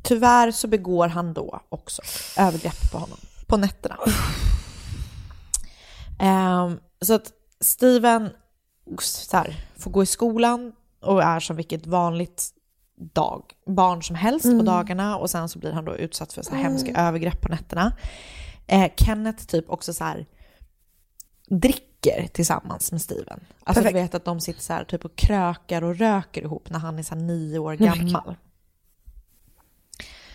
Tyvärr 0.03 0.51
så 0.51 0.69
begår 0.69 1.09
han 1.09 1.33
då 1.33 1.61
också 1.69 2.03
övergrepp 2.39 2.93
på 2.93 2.99
honom 2.99 3.19
på 3.47 3.57
nätterna. 3.57 3.97
Ehm, 6.19 6.81
så 7.01 7.15
att 7.15 7.33
Steven 7.61 8.31
så 9.01 9.37
här, 9.37 9.67
får 9.77 9.91
gå 9.91 10.03
i 10.03 10.07
skolan 10.07 10.73
och 11.01 11.23
är 11.23 11.41
som 11.41 11.57
vilket 11.57 11.87
vanligt 11.87 12.51
dag, 13.15 13.43
barn 13.67 14.03
som 14.03 14.17
helst 14.17 14.45
på 14.45 14.63
dagarna 14.63 15.17
och 15.17 15.31
sen 15.31 15.49
så 15.49 15.59
blir 15.59 15.73
han 15.73 15.85
då 15.85 15.97
utsatt 15.97 16.33
för 16.33 16.43
så 16.43 16.55
här 16.55 16.63
hemska 16.63 16.93
övergrepp 16.97 17.41
på 17.41 17.49
nätterna. 17.49 17.93
Eh, 18.67 18.91
Kenneth 18.97 19.45
typ 19.45 19.71
också 19.71 19.93
så 19.93 20.05
här 20.05 20.27
dricker 22.01 22.29
tillsammans 22.29 22.93
med 22.93 23.03
Steven. 23.03 23.41
Alltså 23.65 23.81
du 23.81 23.89
Perfekt. 23.89 23.97
vet 23.97 24.15
att 24.15 24.25
de 24.25 24.41
sitter 24.41 24.61
så 24.61 24.73
här 24.73 24.85
typ 24.85 25.05
och 25.05 25.17
krökar 25.17 25.85
och 25.85 25.97
röker 25.97 26.43
ihop 26.43 26.71
när 26.71 26.79
han 26.79 26.99
är 26.99 27.03
så 27.03 27.15
nio 27.15 27.59
år 27.59 27.75
gammal. 27.75 28.37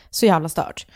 Så 0.10 0.26
jävla 0.26 0.50
stört. 0.50 0.88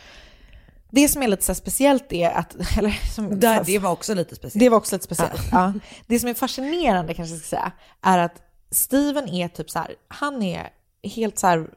Det 0.90 1.08
som 1.08 1.24
är 1.24 1.28
lite 1.28 1.44
så 1.44 1.56
speciellt 1.56 2.14
är 2.14 2.30
att, 2.30 2.56
eller 2.78 2.92
som, 3.16 3.40
Det, 3.40 3.64
det 3.66 3.80
var 3.80 3.92
också 3.92 4.14
lite 4.14 4.36
speciellt. 4.36 4.60
det 4.60 4.70
var 4.70 4.78
också 4.78 4.96
lite 4.96 5.06
speciellt. 5.06 5.48
Ja. 5.52 5.74
Det 6.08 6.20
som 6.20 6.30
är 6.30 6.34
fascinerande 6.34 7.14
kanske 7.14 7.34
jag 7.34 7.42
ska 7.42 7.50
säga 7.50 7.72
är 8.02 8.18
att 8.18 8.42
Steven 8.72 9.30
är 9.30 9.48
typ 9.48 9.70
så 9.70 9.80
här, 9.80 9.96
han 10.08 10.44
är 10.44 10.70
helt 11.04 11.40
så 11.40 11.48
här 11.48 11.70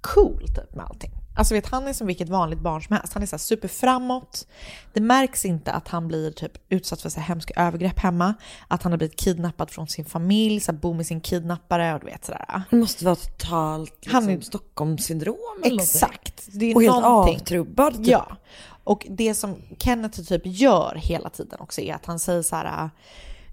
cool 0.00 0.46
typ 0.46 0.74
med 0.74 0.84
allting. 0.84 1.12
Alltså 1.36 1.54
vet, 1.54 1.66
han 1.66 1.88
är 1.88 1.92
som 1.92 2.06
vilket 2.06 2.28
vanligt 2.28 2.58
barn 2.60 2.82
som 2.82 2.96
helst. 2.96 3.12
Han 3.14 3.22
är 3.22 3.26
så 3.26 3.36
här 3.36 3.38
superframåt. 3.38 4.46
Det 4.92 5.00
märks 5.00 5.44
inte 5.44 5.72
att 5.72 5.88
han 5.88 6.08
blir 6.08 6.30
typ 6.30 6.52
utsatt 6.68 7.02
för 7.02 7.08
så 7.08 7.20
här 7.20 7.26
hemska 7.28 7.54
övergrepp 7.56 7.98
hemma. 7.98 8.34
Att 8.68 8.82
han 8.82 8.92
har 8.92 8.96
blivit 8.98 9.16
kidnappad 9.18 9.70
från 9.70 9.88
sin 9.88 10.04
familj, 10.04 10.60
så 10.60 10.72
här 10.72 10.78
bor 10.78 10.94
med 10.94 11.06
sin 11.06 11.20
kidnappare 11.20 11.94
och 11.94 12.00
du 12.00 12.06
vet 12.06 12.24
sådär. 12.24 12.62
Det 12.70 12.76
måste 12.76 13.04
vara 13.04 13.14
totalt 13.16 13.94
liksom, 14.00 14.14
Han 14.14 14.28
är- 14.30 14.40
Stockholmssyndrom 14.40 15.62
eller. 15.64 15.82
Exakt. 15.82 16.48
Det 16.52 16.66
är 16.70 16.76
Och 16.76 16.82
helt 16.82 17.00
någonting. 17.02 17.36
avtrubbad. 17.36 17.96
Typ. 17.96 18.06
Ja. 18.06 18.36
Och 18.84 19.06
det 19.10 19.34
som 19.34 19.56
Kenneth 19.78 20.20
typ 20.22 20.42
gör 20.44 20.94
hela 21.02 21.30
tiden 21.30 21.60
också 21.60 21.80
är 21.80 21.94
att 21.94 22.06
han 22.06 22.18
säger 22.18 22.42
så 22.42 22.56
här, 22.56 22.90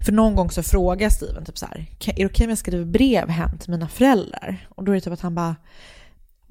för 0.04 0.12
någon 0.12 0.34
gång 0.34 0.50
så 0.50 0.62
frågar 0.62 1.08
Steven 1.10 1.44
typ 1.44 1.58
så 1.58 1.66
här, 1.66 1.86
"Kan- 1.98 2.14
är 2.14 2.18
det 2.18 2.26
okej 2.26 2.44
om 2.44 2.50
jag 2.50 2.58
skriver 2.58 2.84
brev 2.84 3.28
hem 3.28 3.58
till 3.58 3.70
mina 3.70 3.88
föräldrar? 3.88 4.66
Och 4.68 4.84
då 4.84 4.92
är 4.92 4.94
det 4.94 5.00
typ 5.00 5.12
att 5.12 5.20
han 5.20 5.34
bara, 5.34 5.56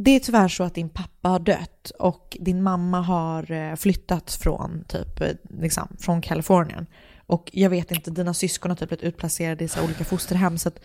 det 0.02 0.12
är 0.12 0.20
tyvärr 0.20 0.48
så 0.48 0.64
att 0.64 0.76
din 0.76 0.90
pappa 0.90 1.30
har 1.30 1.40
dött 1.40 1.92
och 2.00 2.38
din 2.40 2.64
mamma 2.64 3.02
har 3.02 3.52
eh, 3.52 3.76
flyttat 3.76 4.32
från 4.32 4.84
typ, 4.88 5.22
eh, 5.22 5.32
liksom, 5.60 5.88
från 6.00 6.22
Kalifornien. 6.22 6.86
Och 7.26 7.50
jag 7.54 7.70
vet 7.70 7.92
inte, 7.92 8.12
dina 8.12 8.34
syskon 8.34 8.72
har 8.72 8.76
typ 8.76 8.90
blivit 8.90 9.04
utplacerade 9.06 9.64
i 9.64 9.68
så 9.68 9.84
olika 9.84 10.04
fosterhem. 10.04 10.58
Så 10.58 10.68
att, 10.68 10.80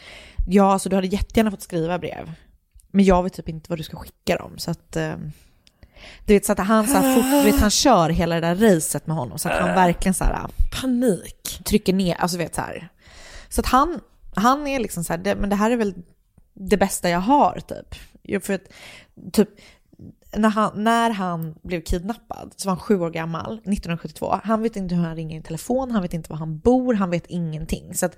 ja, 0.47 0.73
alltså 0.73 0.89
du 0.89 0.97
hade 0.97 1.07
jättegärna 1.07 1.51
fått 1.51 1.63
skriva 1.63 1.99
brev. 1.99 2.33
Men 2.91 3.05
jag 3.05 3.23
vet 3.23 3.33
typ 3.33 3.49
inte 3.49 3.71
vad 3.71 3.79
du 3.79 3.83
ska 3.83 3.97
skicka 3.97 4.37
dem. 4.37 4.59
Så 4.59 4.71
att, 4.71 4.97
eh, 4.97 5.15
du 6.25 6.35
vet, 6.35 6.45
så 6.45 6.53
att 6.53 6.59
han, 6.59 6.87
så 6.87 6.95
här, 6.95 7.15
fort, 7.15 7.53
vet, 7.53 7.61
han 7.61 7.71
kör 7.71 8.09
hela 8.09 8.35
det 8.35 8.41
där 8.41 8.55
racet 8.55 9.07
med 9.07 9.17
honom. 9.17 9.39
Så 9.39 9.49
att 9.49 9.61
han 9.61 9.75
verkligen 9.75 10.15
så 10.15 10.25
här, 10.25 10.47
Panik. 10.81 11.61
trycker 11.65 11.93
ner, 11.93 12.15
alltså 12.15 12.39
vet 12.39 12.55
så 12.55 12.61
här. 12.61 12.89
Så 13.49 13.61
att 13.61 13.67
han, 13.67 14.01
han 14.35 14.67
är 14.67 14.81
liksom 14.81 15.05
så 15.05 15.13
här, 15.13 15.19
det, 15.19 15.37
men 15.37 15.51
det 15.51 15.57
här 15.57 15.71
är 15.71 15.77
väl 15.77 15.95
det 16.55 16.77
bästa 16.77 17.11
jag 17.11 17.21
har 17.21 17.61
typ. 17.69 17.95
Jo, 18.25 18.41
För 18.41 18.55
att, 18.55 18.63
typ 19.33 19.49
när 20.37 20.49
han, 20.49 20.85
när 20.85 21.11
han 21.11 21.55
blev 21.63 21.81
kidnappad 21.81 22.53
så 22.57 22.69
var 22.69 22.75
han 22.77 22.81
sju 22.81 23.01
år 23.01 23.11
gammal, 23.11 23.53
1972. 23.55 24.41
Han 24.45 24.63
vet 24.63 24.77
inte 24.77 24.95
hur 24.95 25.05
han 25.05 25.17
ringer 25.17 25.41
i 25.41 25.43
telefon, 25.43 25.91
han 25.91 26.03
vet 26.03 26.15
inte 26.15 26.31
var 26.31 26.37
han 26.37 26.59
bor, 26.59 26.95
han 26.95 27.11
vet 27.11 27.27
ingenting. 27.27 27.95
Så 27.95 28.07
att 28.07 28.17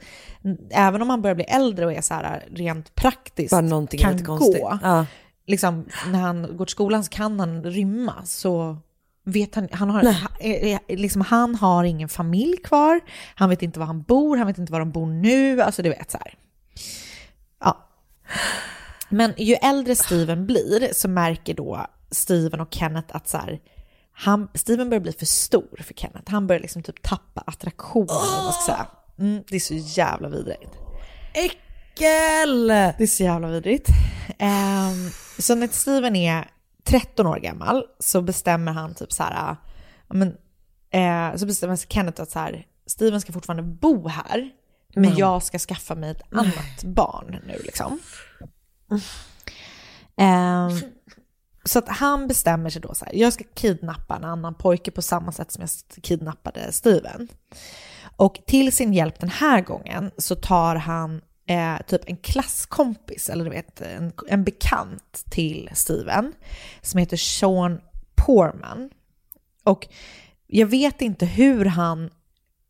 även 0.70 1.02
om 1.02 1.10
han 1.10 1.22
börjar 1.22 1.34
bli 1.34 1.44
äldre 1.44 1.86
och 1.86 1.92
är 1.92 2.00
så 2.00 2.14
här 2.14 2.44
rent 2.50 2.94
praktiskt 2.94 3.50
kan 3.98 4.24
gå, 4.24 4.78
Ja. 4.82 5.06
liksom, 5.46 5.84
när 6.06 6.18
han 6.18 6.56
går 6.56 6.64
till 6.64 6.72
skolan 6.72 7.04
så 7.04 7.10
kan 7.10 7.40
han 7.40 7.64
rymma. 7.64 8.24
Så 8.24 8.76
vet 9.24 9.54
han, 9.54 9.68
han 9.72 9.90
har, 9.90 10.02
Nej. 10.02 10.78
liksom, 10.88 11.22
han 11.22 11.54
har 11.54 11.84
ingen 11.84 12.08
familj 12.08 12.56
kvar, 12.56 13.00
han 13.34 13.50
vet 13.50 13.62
inte 13.62 13.78
var 13.78 13.86
han 13.86 14.02
bor, 14.02 14.36
han 14.36 14.46
vet 14.46 14.58
inte 14.58 14.72
var 14.72 14.78
de 14.80 14.90
bor 14.92 15.06
nu, 15.06 15.62
alltså 15.62 15.82
du 15.82 15.88
vet 15.88 16.10
så 16.10 16.18
här. 16.18 16.34
Ja. 17.60 17.88
Men 19.08 19.34
ju 19.36 19.54
äldre 19.54 19.96
Steven 19.96 20.46
blir 20.46 20.94
så 20.94 21.08
märker 21.08 21.54
då 21.54 21.86
Steven 22.10 22.60
och 22.60 22.74
Kenneth 22.74 23.16
att 23.16 23.28
så 23.28 23.38
här, 23.38 23.60
han, 24.12 24.48
Steven 24.54 24.90
börjar 24.90 25.00
bli 25.00 25.12
för 25.12 25.26
stor 25.26 25.82
för 25.82 25.94
Kenneth. 25.94 26.32
Han 26.32 26.46
börjar 26.46 26.60
liksom 26.60 26.82
typ 26.82 27.02
tappa 27.02 27.40
attraktionen, 27.46 28.52
säga. 28.66 28.86
Mm, 29.18 29.42
det 29.48 29.56
är 29.56 29.60
så 29.60 29.74
jävla 29.74 30.28
vidrigt. 30.28 30.70
Äckel! 31.34 32.68
Det 32.68 33.02
är 33.02 33.06
så 33.06 33.22
jävla 33.22 33.48
vidrigt. 33.48 33.88
Ehm, 34.38 35.10
så 35.38 35.54
när 35.54 35.68
Steven 35.68 36.16
är 36.16 36.50
13 36.84 37.26
år 37.26 37.36
gammal 37.36 37.84
så 37.98 38.22
bestämmer 38.22 38.72
han 38.72 38.94
typ 38.94 39.12
så 39.12 39.22
här, 39.22 39.56
men, 40.08 40.36
eh, 40.90 41.36
så 41.36 41.46
bestämmer 41.46 41.76
Kenneth 41.76 42.22
att 42.22 42.30
så 42.30 42.38
här, 42.38 42.66
Steven 42.86 43.20
ska 43.20 43.32
fortfarande 43.32 43.62
bo 43.62 44.08
här, 44.08 44.50
men 44.94 45.16
jag 45.16 45.42
ska 45.42 45.58
skaffa 45.58 45.94
mig 45.94 46.10
ett 46.10 46.22
annat 46.32 46.84
barn 46.84 47.36
nu 47.46 47.60
liksom. 47.64 47.98
Ehm, 50.16 50.80
så 51.64 51.78
att 51.78 51.88
han 51.88 52.28
bestämmer 52.28 52.70
sig 52.70 52.82
då 52.82 52.94
så 52.94 53.04
här, 53.04 53.14
jag 53.14 53.32
ska 53.32 53.44
kidnappa 53.54 54.16
en 54.16 54.24
annan 54.24 54.54
pojke 54.54 54.90
på 54.90 55.02
samma 55.02 55.32
sätt 55.32 55.52
som 55.52 55.60
jag 55.60 56.02
kidnappade 56.02 56.72
Steven. 56.72 57.28
Och 58.16 58.38
till 58.46 58.72
sin 58.72 58.92
hjälp 58.92 59.20
den 59.20 59.30
här 59.30 59.60
gången 59.60 60.10
så 60.18 60.34
tar 60.34 60.76
han 60.76 61.20
eh, 61.46 61.76
typ 61.86 62.00
en 62.06 62.16
klasskompis, 62.16 63.28
eller 63.28 63.44
du 63.44 63.50
vet 63.50 63.80
en, 63.80 64.12
en 64.28 64.44
bekant 64.44 65.24
till 65.30 65.70
Steven, 65.74 66.32
som 66.82 66.98
heter 66.98 67.16
Sean 67.16 67.80
Porman. 68.14 68.90
Och 69.64 69.88
jag 70.46 70.66
vet 70.66 71.02
inte 71.02 71.26
hur 71.26 71.64
han, 71.64 72.10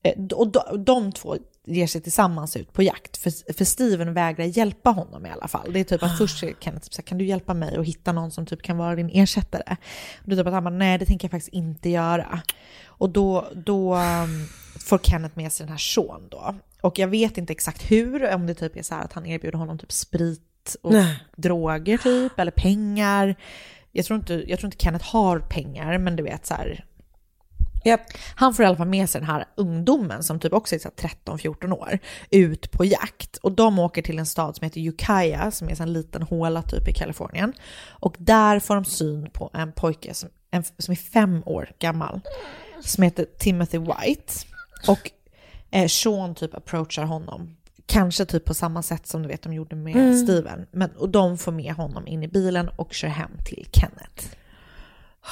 eh, 0.02 0.24
och 0.34 0.48
de, 0.48 0.84
de 0.84 1.12
två 1.12 1.36
ger 1.66 1.86
sig 1.86 2.00
tillsammans 2.00 2.56
ut 2.56 2.72
på 2.72 2.82
jakt, 2.82 3.16
för, 3.16 3.52
för 3.52 3.64
Steven 3.64 4.14
vägrar 4.14 4.44
hjälpa 4.44 4.90
honom 4.90 5.26
i 5.26 5.30
alla 5.30 5.48
fall. 5.48 5.72
Det 5.72 5.80
är 5.80 5.84
typ 5.84 6.02
att 6.02 6.18
först 6.18 6.38
säger 6.38 6.54
Kenneth 6.60 6.84
typ 6.84 6.94
så 6.94 7.02
här, 7.02 7.06
kan 7.06 7.18
du 7.18 7.24
hjälpa 7.24 7.54
mig 7.54 7.76
att 7.76 7.86
hitta 7.86 8.12
någon 8.12 8.30
som 8.30 8.46
typ 8.46 8.62
kan 8.62 8.76
vara 8.76 8.94
din 8.94 9.10
ersättare? 9.12 9.76
Och 10.24 10.32
är 10.32 10.36
typ 10.36 10.46
att 10.46 10.52
han 10.52 10.64
bara, 10.64 10.74
nej 10.74 10.98
det 10.98 11.06
tänker 11.06 11.24
jag 11.24 11.30
faktiskt 11.30 11.54
inte 11.54 11.88
göra. 11.88 12.40
Och 12.86 13.10
då, 13.10 13.46
då 13.54 13.94
um, 13.94 14.48
får 14.80 14.98
Kenneth 14.98 15.36
med 15.36 15.52
sig 15.52 15.66
den 15.66 15.72
här 15.72 15.78
Sean 15.78 16.28
då. 16.28 16.54
Och 16.80 16.98
jag 16.98 17.08
vet 17.08 17.38
inte 17.38 17.52
exakt 17.52 17.90
hur, 17.90 18.34
om 18.34 18.46
det 18.46 18.54
typ 18.54 18.76
är 18.76 18.82
så 18.82 18.94
här 18.94 19.04
att 19.04 19.12
han 19.12 19.26
erbjuder 19.26 19.58
honom 19.58 19.78
typ 19.78 19.92
sprit 19.92 20.76
och 20.82 20.92
Nej. 20.92 21.18
droger 21.36 21.98
typ, 21.98 22.38
eller 22.38 22.52
pengar. 22.52 23.36
Jag 23.92 24.04
tror, 24.04 24.18
inte, 24.18 24.44
jag 24.46 24.58
tror 24.58 24.68
inte 24.68 24.84
Kenneth 24.84 25.04
har 25.04 25.38
pengar, 25.38 25.98
men 25.98 26.16
du 26.16 26.22
vet 26.22 26.46
så 26.46 26.54
här. 26.54 26.84
Japp. 27.86 28.00
Han 28.34 28.54
får 28.54 28.64
i 28.64 28.66
alla 28.68 28.76
fall 28.76 28.88
med 28.88 29.10
sig 29.10 29.20
den 29.20 29.30
här 29.30 29.44
ungdomen 29.54 30.22
som 30.22 30.40
typ 30.40 30.52
också 30.52 30.74
är 30.74 30.78
så 30.78 30.90
här 30.96 31.08
13-14 31.26 31.72
år 31.72 31.98
ut 32.30 32.70
på 32.70 32.84
jakt. 32.84 33.36
Och 33.36 33.52
de 33.52 33.78
åker 33.78 34.02
till 34.02 34.18
en 34.18 34.26
stad 34.26 34.56
som 34.56 34.64
heter 34.64 34.88
Ukiah 34.88 35.50
som 35.50 35.68
är 35.68 35.82
en 35.82 35.92
liten 35.92 36.22
håla 36.22 36.62
typ 36.62 36.88
i 36.88 36.92
Kalifornien. 36.92 37.52
Och 37.88 38.16
där 38.18 38.60
får 38.60 38.74
de 38.74 38.84
syn 38.84 39.30
på 39.30 39.50
en 39.54 39.72
pojke 39.72 40.14
som, 40.14 40.28
en, 40.50 40.64
som 40.78 40.92
är 40.92 40.96
fem 40.96 41.42
år 41.46 41.70
gammal 41.78 42.20
som 42.80 43.02
heter 43.04 43.26
Timothy 43.38 43.78
White. 43.78 44.32
Och 44.88 45.10
eh, 45.70 45.86
Sean 45.86 46.34
typ 46.34 46.54
approachar 46.54 47.04
honom. 47.04 47.56
Kanske 47.86 48.24
typ 48.24 48.44
på 48.44 48.54
samma 48.54 48.82
sätt 48.82 49.06
som 49.06 49.22
du 49.22 49.28
vet 49.28 49.42
de 49.42 49.52
gjorde 49.52 49.76
med 49.76 50.18
Steven. 50.18 50.66
Men, 50.70 50.90
och 50.90 51.08
de 51.08 51.38
får 51.38 51.52
med 51.52 51.74
honom 51.74 52.06
in 52.06 52.22
i 52.22 52.28
bilen 52.28 52.68
och 52.68 52.94
kör 52.94 53.08
hem 53.08 53.30
till 53.44 53.66
Kenneth. 53.72 54.26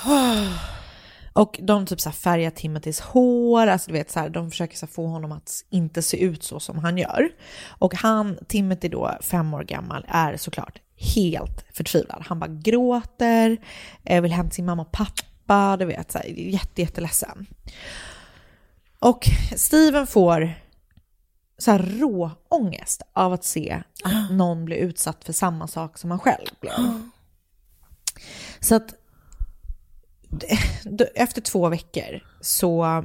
Och 1.35 1.61
de 1.63 1.87
typ 1.87 2.01
så 2.01 2.09
här 2.09 2.15
färgar 2.17 2.51
Timothys 2.51 3.01
hår, 3.01 3.67
alltså 3.67 3.91
du 3.91 3.93
vet 3.93 4.11
så 4.11 4.21
här, 4.21 4.29
de 4.29 4.51
försöker 4.51 4.77
så 4.77 4.87
få 4.87 5.07
honom 5.07 5.33
att 5.33 5.65
inte 5.71 6.03
se 6.03 6.17
ut 6.17 6.43
så 6.43 6.61
som 6.61 6.79
han 6.79 6.99
gör. 6.99 7.31
Och 7.79 7.95
han, 7.95 8.39
Timothy 8.49 8.89
då, 8.89 9.19
fem 9.21 9.55
år 9.55 9.63
gammal, 9.63 10.05
är 10.09 10.37
såklart 10.37 10.81
helt 10.97 11.65
förtvivlad. 11.73 12.25
Han 12.27 12.39
bara 12.39 12.51
gråter, 12.51 13.57
eh, 14.05 14.23
vill 14.23 14.33
hem 14.33 14.49
till 14.49 14.57
sin 14.57 14.67
mamma 14.67 14.83
och 14.83 14.93
pappa, 14.93 15.77
du 15.77 15.85
vet 15.85 16.13
så 16.13 16.19
här, 16.19 16.27
jätte, 16.27 16.83
jätteledsen. 16.83 17.47
Och 18.99 19.29
Steven 19.57 20.07
får 20.07 20.55
så 21.59 21.71
här 21.71 21.79
rå 21.79 22.31
ångest 22.49 23.03
av 23.13 23.33
att 23.33 23.45
se 23.45 23.83
att 24.05 24.31
någon 24.31 24.65
blir 24.65 24.77
utsatt 24.77 25.25
för 25.25 25.33
samma 25.33 25.67
sak 25.67 25.99
som 25.99 26.11
han 26.11 26.21
själv 26.21 26.49
blev. 26.61 27.03
Så 28.61 28.75
att 28.75 28.95
efter 31.15 31.41
två 31.41 31.69
veckor 31.69 32.21
så 32.41 33.05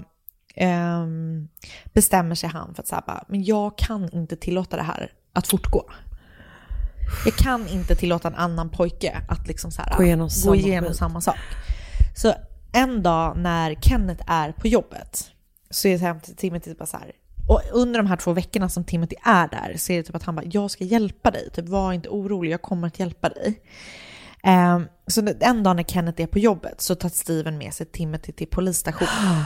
ehm, 0.56 1.48
bestämmer 1.94 2.36
sig 2.36 2.50
han 2.50 2.76
för 2.76 2.82
att 2.84 2.88
säga 2.88 3.24
men 3.28 3.44
jag 3.44 3.78
kan 3.78 4.10
inte 4.14 4.36
tillåta 4.36 4.78
det 4.78 4.84
här 4.84 5.12
att 5.34 5.48
fortgå. 5.48 5.84
Jag 7.26 7.34
kan 7.34 7.68
inte 7.68 7.96
tillåta 7.96 8.28
en 8.28 8.36
annan 8.36 8.70
pojke 8.70 9.22
att 9.28 9.48
liksom 9.48 9.72
så 9.72 9.82
här, 9.82 9.98
Gå 9.98 10.04
igenom 10.04 10.26
gå 10.26 10.30
samma 10.30 10.56
igenom 10.56 10.90
skit. 10.90 10.98
samma 10.98 11.22
sak. 11.22 11.38
Så 12.16 12.34
en 12.72 13.04
dag 13.04 13.38
när 13.38 13.76
Kenneth 13.76 14.24
är 14.28 14.52
på 14.52 14.68
jobbet 14.68 15.32
så 15.70 15.88
är 15.88 15.98
det 15.98 16.20
till 16.20 16.36
Timothy 16.36 16.74
bara 16.74 16.86
så 16.86 16.98
här, 16.98 17.12
och 17.48 17.62
under 17.72 18.00
de 18.00 18.08
här 18.08 18.18
två 18.18 18.34
veckorna 18.34 18.70
som 18.70 18.84
Timothy 18.84 19.16
är 19.26 19.48
där 19.48 19.74
så 19.78 19.92
är 19.94 19.98
det 19.98 20.04
typ 20.04 20.16
att 20.16 20.24
han 20.24 20.36
bara, 20.36 20.46
jag 20.52 20.72
ska 20.72 20.84
hjälpa 20.84 21.32
dig, 21.32 21.50
typ 21.54 21.70
var 21.70 21.94
inte 21.94 22.10
orolig, 22.10 22.52
jag 22.52 22.62
kommer 22.62 22.88
att 22.88 23.00
hjälpa 23.00 23.30
dig. 23.30 23.62
Ehm, 24.44 24.88
så 25.08 25.34
en 25.40 25.64
dag 25.64 25.76
när 25.76 25.84
Kenneth 25.84 26.22
är 26.22 26.28
på 26.28 26.40
jobbet 26.40 26.82
så 26.82 26.96
tar 26.96 27.10
Steven 27.10 27.58
med 27.58 27.74
sig 27.74 27.86
Timothy 27.86 28.32
till 28.32 28.48
polisstationen 28.48 29.44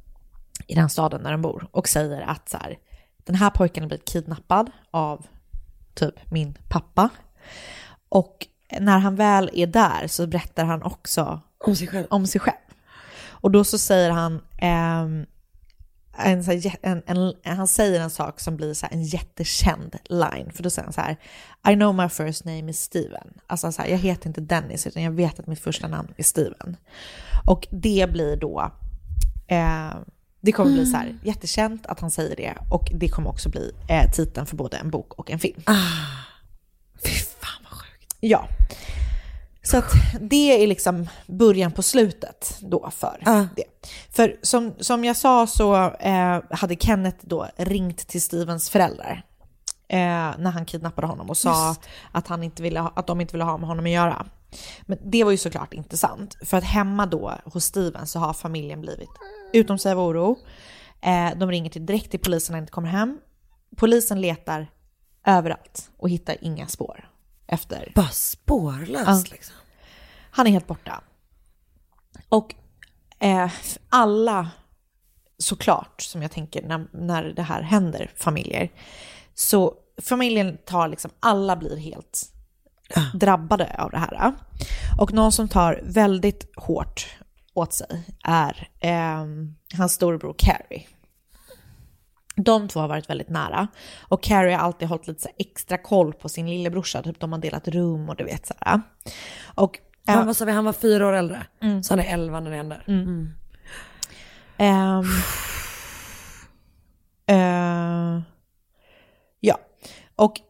i 0.66 0.74
den 0.74 0.90
staden 0.90 1.22
där 1.22 1.32
de 1.32 1.42
bor 1.42 1.68
och 1.70 1.88
säger 1.88 2.20
att 2.20 2.48
så 2.48 2.58
här, 2.58 2.78
den 3.24 3.34
här 3.34 3.50
pojken 3.50 3.82
har 3.82 3.88
blivit 3.88 4.08
kidnappad 4.08 4.70
av 4.90 5.26
typ 5.94 6.30
min 6.30 6.58
pappa. 6.68 7.08
Och 8.08 8.46
när 8.80 8.98
han 8.98 9.16
väl 9.16 9.50
är 9.52 9.66
där 9.66 10.06
så 10.06 10.26
berättar 10.26 10.64
han 10.64 10.82
också 10.82 11.40
Om 11.58 11.76
sig 11.76 11.86
själv. 11.86 12.06
om 12.10 12.26
sig 12.26 12.40
själv. 12.40 12.56
Och 13.28 13.50
då 13.50 13.64
så 13.64 13.78
säger 13.78 14.10
han 14.10 14.40
ehm, 14.58 15.26
en, 16.18 16.44
en, 16.82 17.02
en, 17.06 17.56
han 17.56 17.68
säger 17.68 18.00
en 18.00 18.10
sak 18.10 18.40
som 18.40 18.56
blir 18.56 18.74
så 18.74 18.86
en 18.90 19.02
jättekänd 19.02 19.96
line. 20.04 20.50
För 20.54 20.62
då 20.62 20.70
säger 20.70 20.84
han 20.84 20.92
så 20.92 21.00
här, 21.00 21.16
I 21.72 21.74
know 21.74 21.94
my 21.94 22.08
first 22.08 22.44
name 22.44 22.70
is 22.70 22.80
Steven. 22.80 23.28
Alltså 23.46 23.72
så 23.72 23.82
här, 23.82 23.88
jag 23.88 23.98
heter 23.98 24.26
inte 24.26 24.40
Dennis 24.40 24.86
utan 24.86 25.02
jag 25.02 25.12
vet 25.12 25.40
att 25.40 25.46
mitt 25.46 25.60
första 25.60 25.88
namn 25.88 26.14
är 26.16 26.22
Steven. 26.22 26.76
Och 27.46 27.66
det 27.70 28.12
blir 28.12 28.36
då, 28.36 28.72
eh, 29.46 29.94
det 30.40 30.52
kommer 30.52 30.72
bli 30.72 30.86
så 30.86 30.96
här, 30.96 31.18
jättekänt 31.24 31.86
att 31.86 32.00
han 32.00 32.10
säger 32.10 32.36
det 32.36 32.54
och 32.70 32.90
det 32.94 33.08
kommer 33.08 33.30
också 33.30 33.48
bli 33.48 33.72
eh, 33.88 34.10
titeln 34.10 34.46
för 34.46 34.56
både 34.56 34.76
en 34.76 34.90
bok 34.90 35.12
och 35.14 35.30
en 35.30 35.38
film. 35.38 35.62
Fy 37.04 37.10
fan 37.12 37.62
vad 37.64 37.72
sjukt. 37.72 38.16
Ja. 38.20 38.48
Så 39.70 39.76
att 39.76 39.92
det 40.20 40.62
är 40.62 40.66
liksom 40.66 41.08
början 41.26 41.72
på 41.72 41.82
slutet 41.82 42.58
då 42.60 42.90
för 42.90 43.22
Ja. 43.24 43.46
det. 43.56 43.64
För 44.10 44.36
som, 44.42 44.74
som 44.80 45.04
jag 45.04 45.16
sa 45.16 45.46
så 45.46 45.90
eh, 45.90 46.40
hade 46.50 46.76
Kenneth 46.76 47.18
då 47.20 47.48
ringt 47.56 47.98
till 47.98 48.22
Stevens 48.22 48.70
föräldrar 48.70 49.22
eh, 49.88 49.98
när 50.38 50.50
han 50.50 50.64
kidnappade 50.66 51.06
honom 51.06 51.30
och 51.30 51.36
sa 51.36 51.76
att, 52.12 52.28
han 52.28 52.42
inte 52.42 52.62
ville 52.62 52.80
ha, 52.80 52.92
att 52.96 53.06
de 53.06 53.20
inte 53.20 53.32
ville 53.32 53.44
ha 53.44 53.56
med 53.58 53.68
honom 53.68 53.84
att 53.84 53.90
göra. 53.90 54.26
Men 54.82 54.98
det 55.04 55.24
var 55.24 55.30
ju 55.30 55.36
såklart 55.36 55.74
inte 55.74 55.96
sant. 55.96 56.36
För 56.44 56.56
att 56.56 56.64
hemma 56.64 57.06
då 57.06 57.32
hos 57.44 57.64
Steven 57.64 58.06
så 58.06 58.18
har 58.18 58.32
familjen 58.32 58.80
blivit 58.80 59.08
utom 59.52 59.78
sig 59.78 59.92
av 59.92 60.00
oro. 60.00 60.38
Eh, 61.02 61.38
de 61.38 61.50
ringer 61.50 61.70
till, 61.70 61.86
direkt 61.86 62.10
till 62.10 62.20
polisen 62.20 62.52
när 62.52 62.58
de 62.58 62.62
inte 62.62 62.72
kommer 62.72 62.88
hem. 62.88 63.18
Polisen 63.76 64.20
letar 64.20 64.66
överallt 65.26 65.90
och 65.96 66.10
hittar 66.10 66.36
inga 66.40 66.66
spår 66.66 67.08
efter 67.46 67.92
Bara 67.94 68.08
spårlöst 68.08 69.06
Ja. 69.06 69.22
liksom. 69.32 69.56
han 70.30 70.46
är 70.46 70.50
helt 70.50 70.66
borta. 70.66 71.02
Och 72.28 72.54
eh, 73.18 73.50
alla, 73.88 74.50
såklart, 75.38 76.02
som 76.02 76.22
jag 76.22 76.30
tänker 76.30 76.62
när, 76.62 76.86
när 76.92 77.24
det 77.24 77.42
här 77.42 77.62
händer 77.62 78.10
familjer, 78.16 78.72
så 79.34 79.74
familjen 80.02 80.58
tar 80.66 80.88
liksom, 80.88 81.10
alla 81.20 81.56
blir 81.56 81.76
helt 81.76 82.32
drabbade 83.14 83.76
av 83.78 83.90
det 83.90 83.98
här. 83.98 84.32
Och 84.98 85.12
någon 85.12 85.32
som 85.32 85.48
tar 85.48 85.80
väldigt 85.84 86.50
hårt 86.56 87.16
åt 87.54 87.72
sig 87.72 88.04
är 88.24 88.68
eh, 88.80 89.24
hans 89.76 89.92
storebror 89.92 90.34
Carrie. 90.38 90.86
De 92.36 92.68
två 92.68 92.80
har 92.80 92.88
varit 92.88 93.10
väldigt 93.10 93.28
nära. 93.28 93.68
Och 94.08 94.22
Carrie 94.22 94.56
har 94.56 94.62
alltid 94.62 94.88
hållit 94.88 95.06
lite 95.06 95.28
extra 95.38 95.78
koll 95.78 96.12
på 96.12 96.28
sin 96.28 96.50
lillebrorsa. 96.50 97.02
Typ 97.02 97.20
de 97.20 97.32
har 97.32 97.38
delat 97.38 97.68
rum 97.68 98.08
och 98.08 98.16
du 98.16 98.24
vet 98.24 98.46
så 98.46 98.54
här. 98.60 98.80
Och 99.54 99.78
Han, 100.06 100.26
var, 100.26 100.46
vi, 100.46 100.52
han 100.52 100.64
var 100.64 100.72
fyra 100.72 101.06
år 101.06 101.12
äldre. 101.12 101.46
Så 101.82 101.92
han 101.92 102.00
är 102.00 102.14
elva 102.14 102.40
när 102.40 102.50
det 102.50 102.56
händer. 102.56 102.84
Ehm, 104.58 105.06
eh, 107.26 108.22
ja, 109.40 109.58
och 110.16 110.40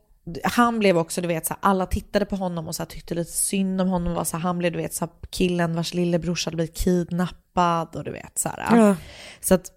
han 0.44 0.79
blev 0.79 0.99
också, 0.99 1.20
du 1.20 1.29
vet, 1.29 1.46
så 1.46 1.55
alla 1.61 1.87
tittade 1.87 2.25
på 2.25 2.37
honom 2.37 2.68
och 2.68 2.75
så 2.75 2.85
tyckte 2.85 3.14
lite 3.14 3.33
synd 3.33 3.81
om 3.81 3.88
honom. 3.88 4.14
Var 4.14 4.25
så 4.25 4.37
han 4.37 4.59
blev, 4.59 4.72
du 4.72 4.79
vet, 4.79 4.94
så 4.94 5.09
killen 5.31 5.77
vars 5.77 5.94
lillebrorsa 5.94 6.49
hade 6.49 6.57
blivit 6.57 6.77
kidnappad 6.77 7.96
och 7.96 8.05
du 8.05 8.11
vet 8.11 8.38
så 8.38 8.49
här. 8.49 8.77
Ja. 8.77 8.96
Så 9.40 9.55
att 9.55 9.72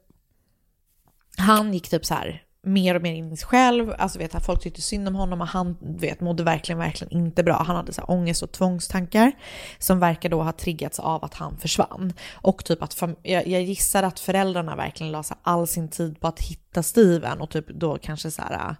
han 1.39 1.73
gick 1.73 1.89
typ 1.89 2.06
så 2.06 2.13
här 2.13 2.43
mer 2.62 2.95
och 2.95 3.02
mer 3.02 3.13
in 3.13 3.32
i 3.32 3.38
sig 3.38 3.47
själv. 3.47 3.93
Alltså 3.97 4.19
vet 4.19 4.36
att 4.36 4.45
folk 4.45 4.62
tyckte 4.62 4.82
synd 4.82 5.08
om 5.08 5.15
honom 5.15 5.41
och 5.41 5.47
han 5.47 5.78
vet, 5.82 6.21
mådde 6.21 6.43
verkligen, 6.43 6.80
verkligen 6.80 7.13
inte 7.13 7.43
bra. 7.43 7.63
Han 7.67 7.75
hade 7.75 7.93
så 7.93 8.02
här 8.02 8.12
ångest 8.12 8.43
och 8.43 8.52
tvångstankar 8.52 9.32
som 9.80 9.99
verkar 9.99 10.30
då 10.30 10.43
ha 10.43 10.52
triggats 10.52 10.99
av 10.99 11.25
att 11.25 11.34
han 11.34 11.58
försvann. 11.58 12.13
Och 12.34 12.65
typ 12.65 12.84
att 12.84 13.04
jag, 13.23 13.47
jag 13.47 13.62
gissar 13.62 14.04
att 14.04 14.19
föräldrarna 14.19 14.75
verkligen 14.75 15.12
la 15.12 15.23
all 15.41 15.67
sin 15.67 15.89
tid 15.89 16.19
på 16.19 16.28
att 16.28 16.39
hitta 16.39 16.84
Steven 16.84 17.41
och 17.41 17.49
typ 17.49 17.67
då 17.67 17.97
kanske 17.97 18.32
så 18.32 18.41
här 18.41 18.75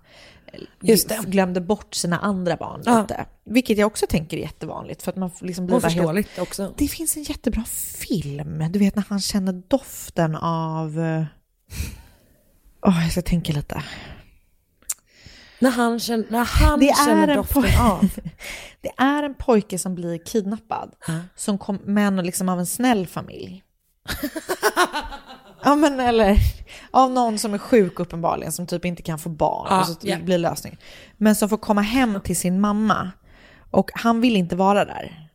eh, 0.54 1.22
glömde 1.28 1.62
bort 1.62 1.96
sina 1.96 2.20
andra 2.20 2.56
barn 2.56 2.82
Ja. 2.86 3.02
lite. 3.02 3.26
Vilket 3.46 3.78
jag 3.78 3.88
också 3.88 4.06
tänker 4.10 4.38
är 4.38 4.42
jättevanligt 4.42 5.04
för 5.04 5.12
att 5.12 5.18
man 5.18 5.32
liksom 5.42 5.66
blir 5.66 5.76
Och 5.76 5.82
helt 5.92 6.40
också. 6.40 6.74
det 6.78 6.88
finns 6.88 7.18
en 7.18 7.24
jättebra 7.24 7.64
film, 8.00 8.64
du 8.72 8.80
vet 8.80 8.96
när 8.96 9.06
han 9.10 9.20
känner 9.20 9.54
doften 9.68 10.36
av... 10.36 11.00
Åh, 12.82 13.04
jag 13.04 13.12
ska 13.12 13.22
tänka 13.22 13.54
lite. 13.54 13.84
När 15.60 15.72
han 15.72 16.00
känner, 16.00 16.26
när 16.30 16.44
han 16.46 16.80
Det 16.80 16.96
känner 17.06 17.28
är, 17.28 17.32
en 17.32 17.38
doften 17.38 17.82
av. 17.82 18.10
det 18.82 18.92
är 18.98 19.24
en 19.24 19.34
pojke 19.34 19.80
som 19.80 19.96
blir 19.96 20.18
kidnappad, 20.26 20.92
Ja. 21.08 21.14
som 21.36 21.58
kom, 21.58 21.80
men 21.84 22.16
liksom 22.18 22.50
av 22.50 22.60
en 22.60 22.66
snäll 22.66 23.08
familj. 23.08 23.64
ja 25.64 25.76
men 25.76 26.00
eller 26.00 26.38
av 26.92 27.12
någon 27.12 27.40
som 27.40 27.54
är 27.54 27.58
sjuk 27.58 28.00
uppenbarligen, 28.00 28.52
som 28.52 28.68
typ 28.68 28.86
inte 28.86 29.02
kan 29.02 29.20
få 29.20 29.30
barn. 29.30 29.68
Ja, 29.70 29.80
och 29.80 29.88
så 29.88 29.96
ja. 30.02 30.18
blir 30.20 30.38
lösning. 30.38 30.78
Men 31.18 31.36
som 31.36 31.50
får 31.50 31.58
komma 31.58 31.82
hem 31.82 32.22
till 32.24 32.38
sin 32.38 32.62
mamma 32.62 33.12
och 33.72 33.92
han 33.94 34.22
vill 34.22 34.36
inte 34.36 34.56
vara 34.56 34.86
där. 34.86 35.29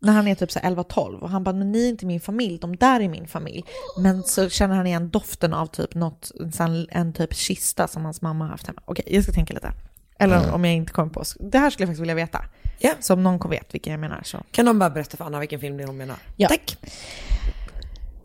När 0.00 0.12
han 0.12 0.28
är 0.28 0.34
typ 0.34 0.52
så 0.52 0.58
här 0.58 0.70
11-12 0.70 1.18
och 1.18 1.30
han 1.30 1.44
bara, 1.44 1.54
men 1.54 1.72
ni 1.72 1.84
är 1.84 1.88
inte 1.88 2.06
min 2.06 2.20
familj, 2.20 2.58
de 2.58 2.76
där 2.76 3.00
är 3.00 3.08
min 3.08 3.28
familj. 3.28 3.64
Men 3.98 4.22
så 4.22 4.48
känner 4.48 4.76
han 4.76 4.86
igen 4.86 5.10
doften 5.10 5.54
av 5.54 5.66
typ 5.66 5.94
något, 5.94 6.30
en, 6.58 6.86
en 6.90 7.12
typ 7.12 7.34
kista 7.34 7.88
som 7.88 8.04
hans 8.04 8.22
mamma 8.22 8.44
har 8.44 8.50
haft 8.50 8.66
hemma. 8.66 8.82
Okej, 8.84 9.04
jag 9.08 9.22
ska 9.22 9.32
tänka 9.32 9.54
lite. 9.54 9.72
Eller 10.18 10.52
om 10.52 10.64
jag 10.64 10.74
inte 10.74 10.92
kommer 10.92 11.10
på. 11.10 11.22
Det 11.40 11.58
här 11.58 11.70
skulle 11.70 11.82
jag 11.82 11.88
faktiskt 11.88 12.02
vilja 12.02 12.14
veta. 12.14 12.44
Ja. 12.78 12.92
Så 13.00 13.14
om 13.14 13.22
någon 13.22 13.50
vet 13.50 13.74
vilken 13.74 13.90
jag 13.90 14.00
menar 14.00 14.22
så. 14.24 14.38
Kan 14.50 14.64
någon 14.64 14.78
bara 14.78 14.90
berätta 14.90 15.16
för 15.16 15.24
Anna 15.24 15.40
vilken 15.40 15.60
film 15.60 15.76
det 15.76 15.82
är 15.82 15.86
hon 15.86 15.96
menar? 15.96 16.16
Ja. 16.36 16.48
Tack. 16.48 16.76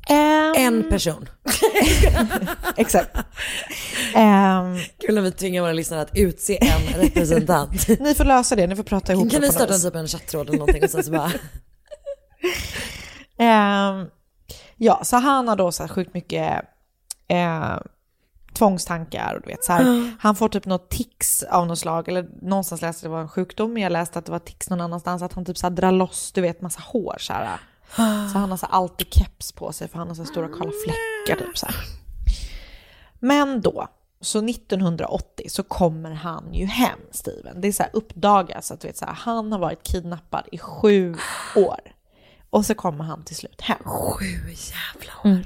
Ehm, 0.09 0.53
En 0.55 0.89
person. 0.89 1.29
Exakt. 2.77 3.17
Ehm, 4.15 4.77
Kul 4.99 5.15
när 5.15 5.21
vi 5.21 5.31
tvingar 5.31 5.61
våra 5.61 5.73
lyssnare 5.73 6.01
att 6.01 6.17
utse 6.17 6.57
en 6.61 7.01
representant. 7.01 7.87
ni 7.99 8.15
får 8.15 8.25
lösa 8.25 8.55
det, 8.55 8.67
ni 8.67 8.75
får 8.75 8.83
prata 8.83 9.13
ihop 9.13 9.31
kan 9.31 9.41
vi 9.41 9.51
starta 9.51 9.73
något 9.73 9.81
typ 9.81 9.95
en 9.95 10.07
chattråd 10.07 10.47
eller 10.49 10.59
någonting 10.59 10.83
och 10.83 10.89
sen 10.89 11.03
så 11.03 11.11
bara... 11.11 11.31
Ehm, 13.37 14.07
ja, 14.77 14.99
så 15.03 15.17
han 15.17 15.47
har 15.47 15.55
då 15.55 15.71
så 15.71 15.83
här 15.83 15.87
sjukt 15.87 16.13
mycket 16.13 16.61
eh, 17.27 17.77
tvångstankar 18.53 19.33
och 19.35 19.41
du 19.41 19.47
vet 19.47 19.63
så 19.63 19.73
här, 19.73 20.11
han 20.19 20.35
får 20.35 20.49
typ 20.49 20.65
något 20.65 20.89
tics 20.89 21.43
av 21.43 21.67
något 21.67 21.79
slag, 21.79 22.07
eller 22.09 22.27
någonstans 22.41 22.81
läste 22.81 23.05
jag 23.05 23.09
att 23.09 23.11
det 23.11 23.15
var 23.15 23.21
en 23.21 23.29
sjukdom, 23.29 23.73
men 23.73 23.83
jag 23.83 23.91
läste 23.91 24.19
att 24.19 24.25
det 24.25 24.31
var 24.31 24.39
tics 24.39 24.69
någon 24.69 24.81
annanstans, 24.81 25.21
att 25.21 25.33
han 25.33 25.45
typ 25.45 25.57
så 25.57 25.65
här 25.67 25.71
drar 25.71 25.91
loss, 25.91 26.31
du 26.31 26.41
vet, 26.41 26.61
massa 26.61 26.81
hår 26.85 27.15
så 27.19 27.33
här. 27.33 27.57
Så 27.95 28.37
han 28.39 28.49
har 28.49 28.57
så 28.57 28.65
alltid 28.65 29.13
keps 29.13 29.51
på 29.51 29.71
sig 29.71 29.87
för 29.87 29.97
han 29.97 30.07
har 30.07 30.15
så 30.15 30.25
stora 30.25 30.47
kalla 30.47 30.71
fläckar 30.85 31.45
typ 31.45 31.57
så 31.57 31.65
här. 31.65 31.75
Men 33.19 33.61
då, 33.61 33.87
så 34.21 34.45
1980 34.45 35.45
så 35.49 35.63
kommer 35.63 36.11
han 36.11 36.53
ju 36.53 36.65
hem, 36.65 36.99
Steven. 37.11 37.61
Det 37.61 37.67
är 37.67 37.71
så 37.71 37.83
här 37.83 37.91
uppdagas 37.93 38.71
att 38.71 38.79
du 38.79 38.87
vet 38.87 38.97
så 38.97 39.05
här, 39.05 39.13
han 39.13 39.51
har 39.51 39.59
varit 39.59 39.83
kidnappad 39.83 40.47
i 40.51 40.57
sju 40.57 41.15
år. 41.55 41.79
Och 42.49 42.65
så 42.65 42.75
kommer 42.75 43.03
han 43.03 43.23
till 43.23 43.35
slut 43.35 43.61
hem. 43.61 43.83
Sju 43.83 44.25
jävla 44.49 45.13
år. 45.23 45.45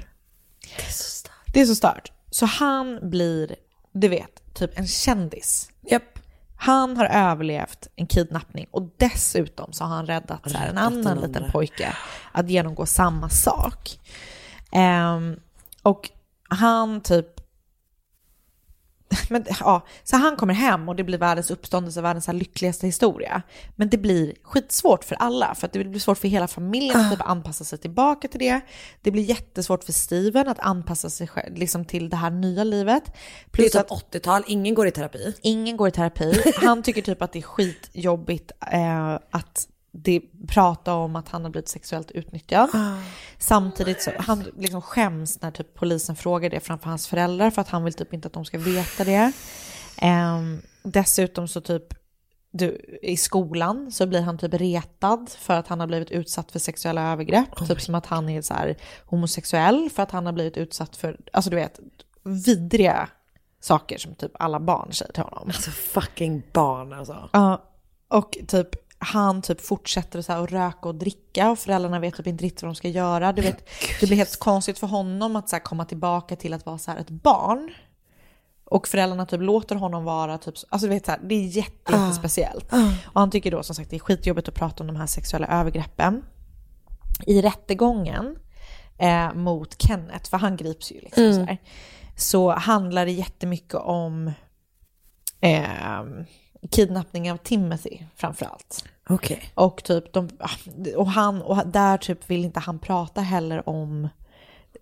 Det 0.76 0.82
är 0.82 0.90
så 0.90 1.10
starkt. 1.10 1.52
Det 1.54 1.60
är 1.60 1.66
så 1.66 1.74
stört. 1.74 2.12
Så 2.30 2.46
han 2.46 3.10
blir, 3.10 3.56
du 3.92 4.08
vet, 4.08 4.54
typ 4.54 4.78
en 4.78 4.86
kändis. 4.86 5.70
Japp. 5.90 6.17
Han 6.60 6.96
har 6.96 7.06
överlevt 7.06 7.88
en 7.96 8.06
kidnappning 8.06 8.66
och 8.70 8.90
dessutom 8.96 9.72
så 9.72 9.84
har 9.84 9.96
han 9.96 10.06
räddat 10.06 10.52
här, 10.52 10.68
en 10.68 10.76
Räddat 10.76 11.06
annan 11.06 11.20
liten 11.20 11.50
pojke 11.50 11.96
att 12.32 12.50
genomgå 12.50 12.86
samma 12.86 13.28
sak. 13.28 13.98
Ehm, 14.72 15.40
och 15.82 16.10
han 16.48 17.00
typ 17.00 17.37
men, 19.30 19.44
ja, 19.60 19.86
så 20.04 20.16
han 20.16 20.36
kommer 20.36 20.54
hem 20.54 20.88
och 20.88 20.96
det 20.96 21.04
blir 21.04 21.18
världens 21.18 21.50
uppståndelse, 21.50 22.00
världens 22.00 22.26
här 22.26 22.34
lyckligaste 22.34 22.86
historia. 22.86 23.42
Men 23.76 23.88
det 23.88 23.98
blir 23.98 24.32
skitsvårt 24.42 25.04
för 25.04 25.16
alla, 25.16 25.54
för 25.54 25.66
att 25.66 25.72
det 25.72 25.84
blir 25.84 26.00
svårt 26.00 26.18
för 26.18 26.28
hela 26.28 26.48
familjen 26.48 27.00
att 27.00 27.10
typ 27.10 27.28
anpassa 27.28 27.64
sig 27.64 27.78
tillbaka 27.78 28.28
till 28.28 28.40
det. 28.40 28.60
Det 29.02 29.10
blir 29.10 29.22
jättesvårt 29.22 29.84
för 29.84 29.92
Steven 29.92 30.48
att 30.48 30.58
anpassa 30.58 31.10
sig 31.10 31.28
själv, 31.28 31.56
liksom 31.56 31.84
till 31.84 32.10
det 32.10 32.16
här 32.16 32.30
nya 32.30 32.64
livet. 32.64 33.04
Det 33.04 33.10
är 33.10 33.50
Plus 33.50 33.72
typ 33.72 33.80
att 33.80 34.12
80-tal, 34.12 34.44
ingen 34.46 34.74
går 34.74 34.86
i 34.86 34.90
terapi. 34.90 35.34
ingen 35.42 35.76
går 35.76 35.88
i 35.88 35.90
terapi. 35.90 36.52
Han 36.54 36.82
tycker 36.82 37.02
typ 37.02 37.22
att 37.22 37.32
det 37.32 37.38
är 37.38 37.42
skitjobbigt 37.42 38.52
eh, 38.72 39.14
att 39.30 39.68
det, 40.02 40.22
prata 40.48 40.94
om 40.94 41.16
att 41.16 41.28
han 41.28 41.44
har 41.44 41.50
blivit 41.50 41.68
sexuellt 41.68 42.10
utnyttjad. 42.10 42.70
Samtidigt 43.38 44.02
så 44.02 44.10
han 44.18 44.44
liksom 44.56 44.82
skäms 44.82 45.42
när 45.42 45.50
typ 45.50 45.74
polisen 45.74 46.16
frågar 46.16 46.50
det 46.50 46.60
framför 46.60 46.88
hans 46.88 47.08
föräldrar 47.08 47.50
för 47.50 47.60
att 47.60 47.68
han 47.68 47.84
vill 47.84 47.94
typ 47.94 48.14
inte 48.14 48.26
att 48.28 48.34
de 48.34 48.44
ska 48.44 48.58
veta 48.58 49.04
det. 49.04 49.32
Ehm, 49.96 50.62
dessutom 50.82 51.48
så 51.48 51.60
typ 51.60 51.94
du, 52.50 52.98
i 53.02 53.16
skolan 53.16 53.92
så 53.92 54.06
blir 54.06 54.20
han 54.22 54.38
typ 54.38 54.54
retad 54.54 55.30
för 55.38 55.54
att 55.54 55.68
han 55.68 55.80
har 55.80 55.86
blivit 55.86 56.10
utsatt 56.10 56.52
för 56.52 56.58
sexuella 56.58 57.12
övergrepp. 57.12 57.66
typ 57.68 57.80
som 57.80 57.94
att 57.94 58.06
han 58.06 58.28
är 58.28 58.42
så 58.42 58.54
här 58.54 58.76
homosexuell 59.06 59.90
för 59.90 60.02
att 60.02 60.10
han 60.10 60.26
har 60.26 60.32
blivit 60.32 60.56
utsatt 60.56 60.96
för, 60.96 61.20
alltså 61.32 61.50
du 61.50 61.56
vet, 61.56 61.80
vidriga 62.22 63.08
saker 63.60 63.98
som 63.98 64.14
typ 64.14 64.32
alla 64.34 64.60
barn 64.60 64.92
säger 64.92 65.12
till 65.12 65.22
honom. 65.22 65.44
Alltså 65.46 65.70
fucking 65.70 66.42
barn 66.52 66.92
alltså. 66.92 67.28
Ja, 67.32 67.64
och 68.08 68.38
typ 68.48 68.68
han 68.98 69.42
typ 69.42 69.60
fortsätter 69.60 70.22
så 70.22 70.32
här 70.32 70.44
att 70.44 70.52
röka 70.52 70.88
och 70.88 70.94
dricka 70.94 71.50
och 71.50 71.58
föräldrarna 71.58 72.00
vet 72.00 72.16
typ 72.16 72.26
inte 72.26 72.44
riktigt 72.44 72.62
vad 72.62 72.68
de 72.68 72.74
ska 72.74 72.88
göra. 72.88 73.32
Du 73.32 73.42
vet, 73.42 73.68
det 74.00 74.06
blir 74.06 74.16
helt 74.16 74.38
konstigt 74.38 74.78
för 74.78 74.86
honom 74.86 75.36
att 75.36 75.48
så 75.48 75.56
här 75.56 75.60
komma 75.62 75.84
tillbaka 75.84 76.36
till 76.36 76.54
att 76.54 76.66
vara 76.66 76.78
så 76.78 76.90
här 76.90 76.98
ett 76.98 77.10
barn. 77.10 77.74
Och 78.64 78.88
föräldrarna 78.88 79.26
typ 79.26 79.40
låter 79.40 79.76
honom 79.76 80.04
vara 80.04 80.38
typ, 80.38 80.54
alltså 80.68 80.86
du 80.88 80.94
vet 80.94 81.06
så 81.06 81.12
här, 81.12 81.20
det 81.22 81.34
är 81.34 81.46
jätte, 81.46 81.92
jättespeciellt. 81.92 82.72
Och 83.04 83.20
han 83.20 83.30
tycker 83.30 83.50
då 83.50 83.62
som 83.62 83.74
sagt 83.74 83.90
det 83.90 83.96
är 83.96 84.00
skitjobbigt 84.00 84.48
att 84.48 84.54
prata 84.54 84.82
om 84.82 84.86
de 84.86 84.96
här 84.96 85.06
sexuella 85.06 85.46
övergreppen. 85.46 86.24
I 87.26 87.42
rättegången 87.42 88.36
eh, 88.98 89.34
mot 89.34 89.82
Kenneth, 89.82 90.30
för 90.30 90.36
han 90.36 90.56
grips 90.56 90.92
ju 90.92 91.00
liksom 91.00 91.34
så 91.34 91.40
här, 91.40 91.58
så 92.16 92.50
handlar 92.52 93.06
det 93.06 93.12
jättemycket 93.12 93.74
om 93.74 94.32
eh, 95.40 96.02
kidnappning 96.70 97.32
av 97.32 97.36
Timothy 97.36 97.98
framförallt. 98.16 98.84
Okej. 99.08 99.52
Och 99.54 99.84
typ 99.84 100.12
de, 100.12 100.28
och 100.96 101.10
han, 101.10 101.42
och 101.42 101.66
där 101.66 101.98
typ 101.98 102.30
vill 102.30 102.44
inte 102.44 102.60
han 102.60 102.78
prata 102.78 103.20
heller 103.20 103.68
om 103.68 104.08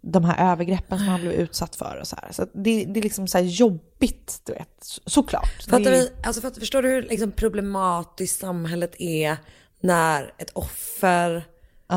de 0.00 0.24
här 0.24 0.52
övergreppen 0.52 0.98
som 0.98 1.08
han 1.08 1.20
blev 1.20 1.32
utsatt 1.32 1.76
för 1.76 1.98
och 2.00 2.06
så 2.06 2.16
här. 2.22 2.32
Så 2.32 2.42
att 2.42 2.50
det, 2.52 2.84
det 2.84 3.00
är 3.00 3.02
liksom 3.02 3.28
så 3.28 3.38
här 3.38 3.44
jobbigt, 3.44 4.40
du 4.44 4.52
vet, 4.52 4.68
Så- 4.80 5.00
såklart. 5.06 5.62
Fattar 5.64 5.80
det, 5.80 5.90
vi, 5.90 6.10
alltså 6.22 6.42
fattar, 6.42 6.60
förstår 6.60 6.82
du 6.82 6.88
hur 6.88 7.02
liksom 7.02 7.32
problematiskt 7.32 8.40
samhället 8.40 8.94
är 8.98 9.36
när 9.80 10.34
ett 10.38 10.50
offer 10.50 11.44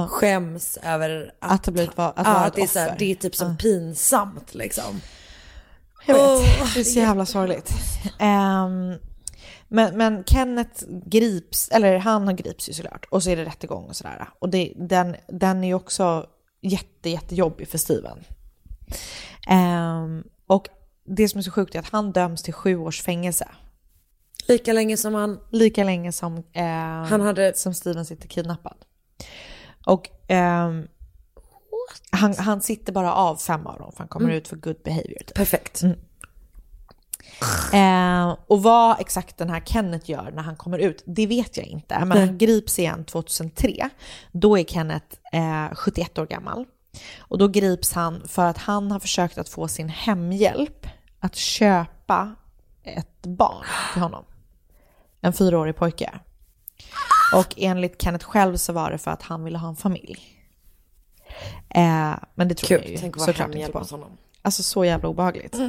skäms 0.07 0.77
över 0.83 1.33
att, 1.39 1.51
Att 1.51 1.65
ha 1.65 1.73
blivit 1.73 1.99
att 1.99 2.25
vara 2.27 2.47
ett 2.47 2.55
det, 2.55 2.61
är 2.61 2.67
så 2.67 2.79
här, 2.79 2.95
det 2.99 3.11
är 3.11 3.15
typ 3.15 3.35
som 3.35 3.57
pinsamt 3.57 4.55
liksom. 4.55 5.01
Jag 6.07 6.15
vet, 6.15 6.23
Åh, 6.23 6.73
det 6.73 6.79
är 6.79 6.83
så 6.83 6.99
jävla 6.99 7.25
sorgligt. 7.25 7.71
Ehm, 8.19 8.93
men, 9.69 9.97
men 9.97 10.23
Kenneth 10.23 10.83
grips, 11.05 11.69
eller 11.69 11.97
han 11.97 12.27
har 12.27 12.33
grips 12.33 12.69
ju 12.69 12.73
såklart, 12.73 13.05
och 13.09 13.23
så 13.23 13.29
är 13.29 13.35
det 13.35 13.45
rättegång 13.45 13.83
och 13.83 13.95
sådär. 13.95 14.29
Och 14.39 14.49
det, 14.49 14.73
den, 14.75 15.15
den 15.27 15.63
är 15.63 15.67
ju 15.67 15.73
också 15.73 16.25
jätte, 16.61 17.09
jättejobbig 17.09 17.67
för 17.67 17.77
Steven. 17.77 18.23
Ehm, 19.47 20.23
och 20.47 20.67
det 21.05 21.29
som 21.29 21.37
är 21.37 21.41
så 21.41 21.51
sjukt 21.51 21.75
är 21.75 21.79
att 21.79 21.89
han 21.89 22.11
döms 22.11 22.43
till 22.43 22.53
sju 22.53 22.77
års 22.77 23.01
fängelse. 23.01 23.47
Lika 24.47 24.73
länge 24.73 24.97
som 24.97 25.13
han, 25.13 25.39
Lika 25.51 25.83
länge 25.83 26.11
som, 26.11 26.37
eh, 26.53 26.63
han 27.03 27.21
hade, 27.21 27.53
som 27.55 27.73
Steven 27.73 28.05
sitter 28.05 28.27
kidnappad. 28.27 28.77
Och 29.85 30.09
ehm, 30.27 30.87
han, 32.11 32.35
han 32.37 32.61
sitter 32.61 32.93
bara 32.93 33.13
av 33.13 33.35
fem 33.35 33.67
av 33.67 33.79
dem 33.79 33.91
för 33.91 33.99
han 33.99 34.07
kommer 34.07 34.31
ut 34.31 34.47
för 34.47 34.55
good 34.55 34.81
behavior. 34.83 35.19
Typ. 35.19 35.33
perfekt. 35.33 35.83
Eh, 37.73 38.35
och 38.47 38.63
vad 38.63 38.99
exakt 38.99 39.37
den 39.37 39.49
här 39.49 39.59
Kenneth 39.65 40.09
gör 40.09 40.31
när 40.31 40.43
han 40.43 40.55
kommer 40.55 40.77
ut, 40.79 41.03
det 41.05 41.27
vet 41.27 41.57
jag 41.57 41.65
inte. 41.65 42.05
Men 42.05 42.17
han 42.17 42.37
grips 42.37 42.79
igen 42.79 43.05
2003. 43.05 43.89
Då 44.31 44.57
är 44.57 44.63
Kenneth 44.63 45.17
eh, 45.33 45.75
71 45.75 46.17
år 46.17 46.25
gammal. 46.25 46.65
Och 47.19 47.37
då 47.37 47.47
grips 47.47 47.93
han 47.93 48.27
för 48.27 48.45
att 48.45 48.57
han 48.57 48.91
har 48.91 48.99
försökt 48.99 49.37
att 49.37 49.49
få 49.49 49.67
sin 49.67 49.89
hemhjälp 49.89 50.87
att 51.19 51.35
köpa 51.35 52.35
ett 52.83 53.21
barn 53.21 53.65
till 53.93 54.01
honom. 54.01 54.25
En 55.21 55.33
fyraårig 55.33 55.75
pojke. 55.75 56.19
Och 57.33 57.53
enligt 57.57 58.01
Kenneth 58.01 58.25
själv 58.25 58.57
så 58.57 58.73
var 58.73 58.91
det 58.91 58.97
för 58.97 59.11
att 59.11 59.21
han 59.21 59.43
ville 59.43 59.57
ha 59.57 59.69
en 59.69 59.75
familj. 59.75 60.19
Eh, 61.69 62.13
men 62.35 62.47
det 62.47 62.55
tror 62.55 62.71
jag 62.71 62.81
Kul, 62.81 62.91
ju 62.91 62.97
tänk 62.97 63.15
att 63.15 63.19
vara 63.19 63.27
såklart 63.27 63.55
inte 63.55 63.71
på. 63.71 63.79
honom. 63.79 64.17
Alltså 64.41 64.63
så 64.63 64.85
jävla 64.85 65.09
obehagligt. 65.09 65.59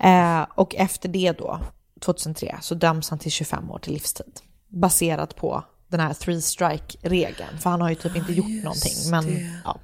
Eh, 0.00 0.46
och 0.54 0.74
efter 0.74 1.08
det 1.08 1.32
då, 1.32 1.60
2003, 2.00 2.58
så 2.60 2.74
döms 2.74 3.10
han 3.10 3.18
till 3.18 3.32
25 3.32 3.70
år 3.70 3.78
till 3.78 3.92
livstid. 3.92 4.40
Baserat 4.68 5.36
på 5.36 5.64
den 5.88 6.00
här 6.00 6.14
three 6.14 6.40
strike-regeln. 6.40 7.58
För 7.58 7.70
han 7.70 7.80
har 7.80 7.88
ju 7.88 7.94
typ 7.94 8.16
inte 8.16 8.32
gjort 8.32 8.64
någonting. 8.64 9.10
Men 9.10 9.50
ja. 9.64 9.78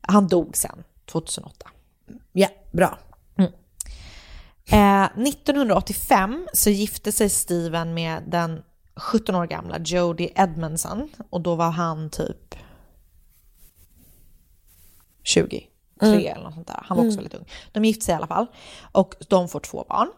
Han 0.00 0.28
dog 0.28 0.56
sen, 0.56 0.84
2008. 1.06 1.70
Ja, 2.32 2.48
bra. 2.72 2.98
Eh, 4.70 5.04
1985 5.04 6.48
så 6.52 6.70
gifte 6.70 7.12
sig 7.12 7.28
Steven 7.28 7.94
med 7.94 8.22
den 8.26 8.62
17 8.96 9.34
år 9.34 9.46
gamla 9.46 9.78
Jodie 9.78 10.32
Edmondson. 10.34 11.08
Och 11.30 11.40
då 11.40 11.54
var 11.54 11.70
han 11.70 12.10
typ 12.10 12.54
23 16.00 16.28
eller 16.28 16.44
något 16.44 16.54
sånt 16.54 16.66
där. 16.66 16.82
Han 16.84 16.96
var 16.96 17.04
också 17.04 17.16
väldigt 17.16 17.34
ung. 17.34 17.48
De 17.72 17.84
gifte 17.84 18.04
sig 18.04 18.12
i 18.12 18.16
alla 18.16 18.26
fall. 18.26 18.46
Och 18.92 19.14
de 19.28 19.48
får 19.48 19.60
två 19.60 19.84
barn. 19.88 20.08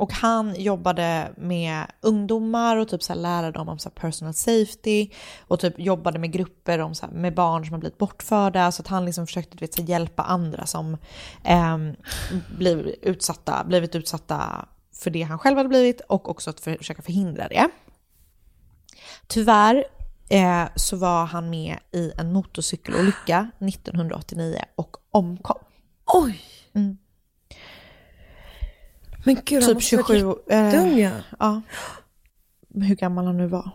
Och 0.00 0.12
han 0.12 0.54
jobbade 0.60 1.32
med 1.36 1.86
ungdomar 2.00 2.76
och 2.76 2.88
typ 2.88 3.02
så 3.02 3.12
här 3.12 3.20
lärde 3.20 3.50
dem 3.50 3.68
om 3.68 3.78
så 3.78 3.90
personal 3.90 4.34
safety 4.34 5.08
och 5.40 5.60
typ 5.60 5.74
jobbade 5.78 6.18
med 6.18 6.32
grupper 6.32 6.78
om 6.78 6.94
så 6.94 7.06
med 7.12 7.34
barn 7.34 7.64
som 7.64 7.72
har 7.72 7.80
blivit 7.80 7.98
bortförda 7.98 8.72
så 8.72 8.82
att 8.82 8.88
han 8.88 9.04
liksom 9.04 9.26
försökte 9.26 9.56
vet, 9.56 9.74
så 9.74 9.82
hjälpa 9.82 10.22
andra 10.22 10.66
som 10.66 10.96
ehm, 11.44 11.96
blivit, 12.58 12.98
utsatta, 13.02 13.64
blivit 13.64 13.94
utsatta 13.94 14.68
för 14.94 15.10
det 15.10 15.22
han 15.22 15.38
själv 15.38 15.56
hade 15.56 15.68
blivit 15.68 16.00
och 16.00 16.28
också 16.28 16.50
att 16.50 16.60
försöka 16.60 17.02
förhindra 17.02 17.48
det. 17.48 17.68
Tyvärr 19.26 19.84
eh, 20.30 20.68
så 20.76 20.96
var 20.96 21.24
han 21.26 21.50
med 21.50 21.78
i 21.92 22.12
en 22.18 22.32
motorcykelolycka 22.32 23.50
1989 23.58 24.58
och 24.76 24.96
omkom. 25.10 25.58
Oj! 26.06 26.40
Mm. 26.74 26.98
Men 29.24 29.34
gud, 29.44 29.62
han 29.62 29.68
Typ 29.68 29.74
måste 29.74 29.88
27 29.88 30.22
varit 30.22 30.50
eh, 30.50 30.98
ja. 30.98 31.10
Ja. 31.38 31.62
Hur 32.74 32.94
gammal 32.94 33.26
han 33.26 33.36
nu 33.36 33.46
var? 33.46 33.70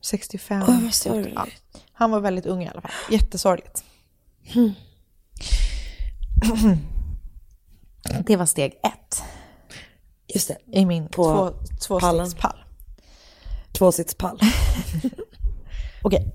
65? 0.00 0.62
Åh, 0.68 0.82
vad 0.82 0.94
sorgligt. 0.94 1.34
Ja. 1.34 1.46
Han 1.92 2.10
var 2.10 2.20
väldigt 2.20 2.46
ung 2.46 2.62
i 2.62 2.68
alla 2.68 2.80
fall. 2.80 2.90
Jättesorgligt. 3.10 3.84
Det 8.26 8.36
var 8.36 8.46
steg 8.46 8.72
ett 8.72 9.22
Just 10.34 10.48
det, 10.48 10.58
i 10.72 10.84
min 10.84 11.08
På 11.08 11.54
två, 11.80 12.00
pallen. 12.00 12.30
tvåstegspall. 13.72 14.40
Okej. 16.04 16.32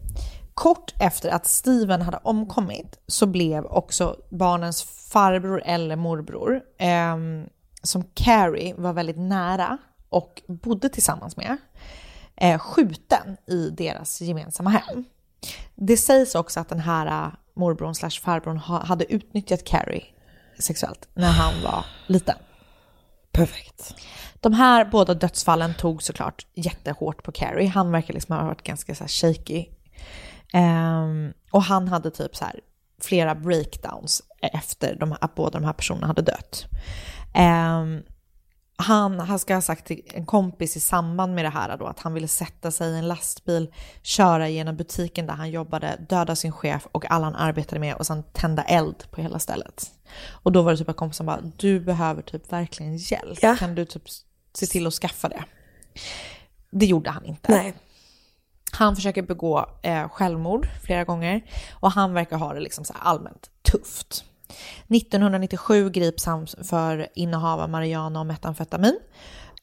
Kort 0.53 0.93
efter 0.99 1.29
att 1.29 1.45
Steven 1.45 2.01
hade 2.01 2.19
omkommit 2.23 2.99
så 3.07 3.25
blev 3.25 3.65
också 3.65 4.15
barnens 4.29 4.83
farbror 4.83 5.61
eller 5.65 5.95
morbror, 5.95 6.61
eh, 6.77 7.17
som 7.81 8.03
Carrie 8.13 8.73
var 8.77 8.93
väldigt 8.93 9.17
nära 9.17 9.77
och 10.09 10.41
bodde 10.47 10.89
tillsammans 10.89 11.37
med, 11.37 11.57
eh, 12.35 12.59
skjuten 12.59 13.37
i 13.47 13.69
deras 13.69 14.21
gemensamma 14.21 14.69
hem. 14.69 15.05
Det 15.75 15.97
sägs 15.97 16.35
också 16.35 16.59
att 16.59 16.69
den 16.69 16.79
här 16.79 17.25
eh, 17.25 17.33
morbrorn 17.53 17.95
slash 17.95 18.21
farbrorn 18.21 18.57
hade 18.57 19.13
utnyttjat 19.13 19.63
Carrie 19.63 20.05
sexuellt 20.59 21.07
när 21.13 21.31
han 21.31 21.53
var 21.63 21.85
liten. 22.07 22.35
Perfekt. 23.39 23.95
De 24.39 24.53
här 24.53 24.85
båda 24.85 25.13
dödsfallen 25.13 25.73
tog 25.73 26.03
såklart 26.03 26.47
jättehårt 26.53 27.23
på 27.23 27.31
Carrie. 27.31 27.67
Han 27.67 27.91
verkar 27.91 28.13
liksom 28.13 28.35
ha 28.35 28.43
varit 28.43 28.63
ganska 28.63 28.95
så 28.95 29.03
här 29.03 29.09
shaky. 29.09 29.65
Um, 30.53 31.33
och 31.51 31.63
han 31.63 31.87
hade 31.87 32.11
typ 32.11 32.35
så 32.35 32.45
här 32.45 32.59
flera 33.01 33.35
breakdowns 33.35 34.21
efter 34.41 34.95
de 34.95 35.11
här, 35.11 35.17
att 35.21 35.35
båda 35.35 35.59
de 35.59 35.65
här 35.65 35.73
personerna 35.73 36.07
hade 36.07 36.21
dött. 36.21 36.65
Um, 37.35 38.03
han, 38.81 39.19
han 39.19 39.39
ska 39.39 39.53
ha 39.53 39.61
sagt 39.61 39.85
till 39.85 40.01
en 40.13 40.25
kompis 40.25 40.77
i 40.77 40.79
samband 40.79 41.35
med 41.35 41.45
det 41.45 41.49
här 41.49 41.77
då 41.77 41.85
att 41.85 41.99
han 41.99 42.13
ville 42.13 42.27
sätta 42.27 42.71
sig 42.71 42.91
i 42.91 42.97
en 42.97 43.07
lastbil, 43.07 43.73
köra 44.01 44.49
genom 44.49 44.77
butiken 44.77 45.25
där 45.25 45.33
han 45.33 45.51
jobbade, 45.51 46.05
döda 46.09 46.35
sin 46.35 46.51
chef 46.51 46.87
och 46.91 47.11
alla 47.11 47.25
han 47.25 47.35
arbetade 47.35 47.79
med 47.79 47.95
och 47.95 48.05
sen 48.05 48.23
tända 48.33 48.63
eld 48.63 49.11
på 49.11 49.21
hela 49.21 49.39
stället. 49.39 49.91
Och 50.29 50.51
då 50.51 50.61
var 50.61 50.71
det 50.71 50.77
typ 50.77 50.89
att 50.89 50.95
kompisen 50.95 51.25
bara, 51.25 51.41
du 51.57 51.79
behöver 51.79 52.21
typ 52.21 52.51
verkligen 52.51 52.97
hjälp. 52.97 53.39
Ja. 53.41 53.55
Kan 53.55 53.75
du 53.75 53.85
typ 53.85 54.03
se 54.53 54.65
till 54.65 54.87
att 54.87 54.93
skaffa 54.93 55.29
det? 55.29 55.43
Det 56.71 56.85
gjorde 56.85 57.09
han 57.09 57.25
inte. 57.25 57.51
Nej. 57.51 57.73
Han 58.71 58.95
försöker 58.95 59.21
begå 59.21 59.69
eh, 59.81 60.09
självmord 60.09 60.67
flera 60.83 61.03
gånger 61.03 61.41
och 61.71 61.91
han 61.91 62.13
verkar 62.13 62.37
ha 62.37 62.53
det 62.53 62.59
liksom 62.59 62.85
så 62.85 62.93
allmänt 62.99 63.49
tufft. 63.71 64.25
1997 64.87 65.89
grips 65.89 66.25
han 66.25 66.47
för 66.63 67.07
innehav 67.15 67.59
av 67.59 67.69
marijuana 67.69 68.19
och 68.19 68.25
metamfetamin. 68.25 68.99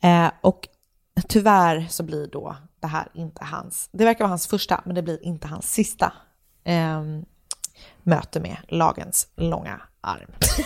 Eh, 0.02 0.30
och 0.40 0.68
tyvärr 1.28 1.86
så 1.90 2.02
blir 2.02 2.26
då 2.26 2.56
det 2.80 2.86
här 2.86 3.08
inte 3.14 3.44
hans, 3.44 3.88
det 3.92 4.04
verkar 4.04 4.24
vara 4.24 4.28
hans 4.28 4.46
första, 4.46 4.82
men 4.84 4.94
det 4.94 5.02
blir 5.02 5.24
inte 5.24 5.48
hans 5.48 5.72
sista 5.72 6.12
eh, 6.64 7.02
möte 8.02 8.40
med 8.40 8.56
lagens 8.68 9.28
långa 9.36 9.80
arm. 10.00 10.30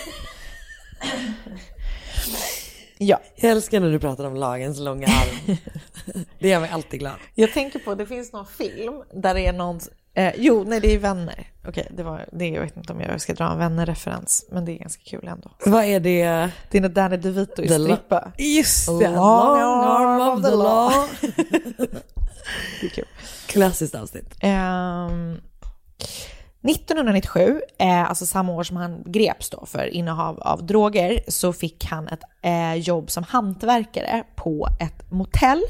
ja. 2.99 3.21
Jag 3.37 3.51
älskar 3.51 3.81
när 3.81 3.91
du 3.91 3.99
pratar 3.99 4.25
om 4.25 4.35
lagens 4.35 4.79
långa 4.79 5.07
arm. 5.07 5.57
det 6.39 6.49
gör 6.49 6.61
mig 6.61 6.71
alltid 6.71 7.01
glad. 7.01 7.17
Jag 7.35 7.53
tänker 7.53 7.79
på, 7.79 7.95
det 7.95 8.07
finns 8.07 8.33
någon 8.33 8.47
film 8.47 9.03
där 9.15 9.35
det 9.35 9.47
är 9.47 9.53
någon, 9.53 9.81
eh, 10.15 10.33
jo 10.37 10.65
nej 10.67 10.81
det 10.81 10.95
är 10.95 10.99
vänner. 10.99 11.47
Okej, 11.69 11.87
det 11.91 12.03
var, 12.03 12.27
det, 12.33 12.49
jag 12.49 12.63
vet 12.63 12.77
inte 12.77 12.93
om 12.93 13.01
jag 13.01 13.21
ska 13.21 13.35
dra 13.35 13.53
en 13.53 13.59
vänner-referens, 13.59 14.45
men 14.51 14.65
det 14.65 14.73
är 14.73 14.79
ganska 14.79 15.03
kul 15.05 15.29
ändå. 15.29 15.51
Vad 15.67 15.85
är 15.85 16.01
det? 16.01 16.51
Det 16.71 16.79
är 16.79 16.81
när 16.81 16.89
Danny 16.89 17.17
DeVito 17.17 17.63
The 17.63 17.79
lo- 17.79 17.85
strippa. 17.85 18.33
Just 18.39 18.87
det, 18.87 18.93
Long 19.09 19.61
long 19.61 19.85
arm 19.85 20.39
of 20.39 20.45
the 20.45 20.51
law. 20.51 20.93
Det 22.81 22.87
är 22.87 22.91
kul. 22.91 23.05
Klassiskt 23.47 23.95
avsnitt. 23.95 24.35
Ehm, 24.41 25.41
1997, 26.63 27.61
eh, 27.79 28.09
alltså 28.09 28.27
samma 28.27 28.53
år 28.53 28.63
som 28.63 28.77
han 28.77 29.03
greps 29.07 29.51
då 29.51 29.67
för 29.67 29.87
innehav 29.87 30.41
av 30.41 30.67
droger, 30.67 31.21
så 31.29 31.53
fick 31.53 31.85
han 31.85 32.09
ett 32.09 32.23
eh, 32.43 32.75
jobb 32.75 33.11
som 33.11 33.25
hantverkare 33.25 34.25
på 34.37 34.69
ett 34.81 35.11
motell 35.11 35.63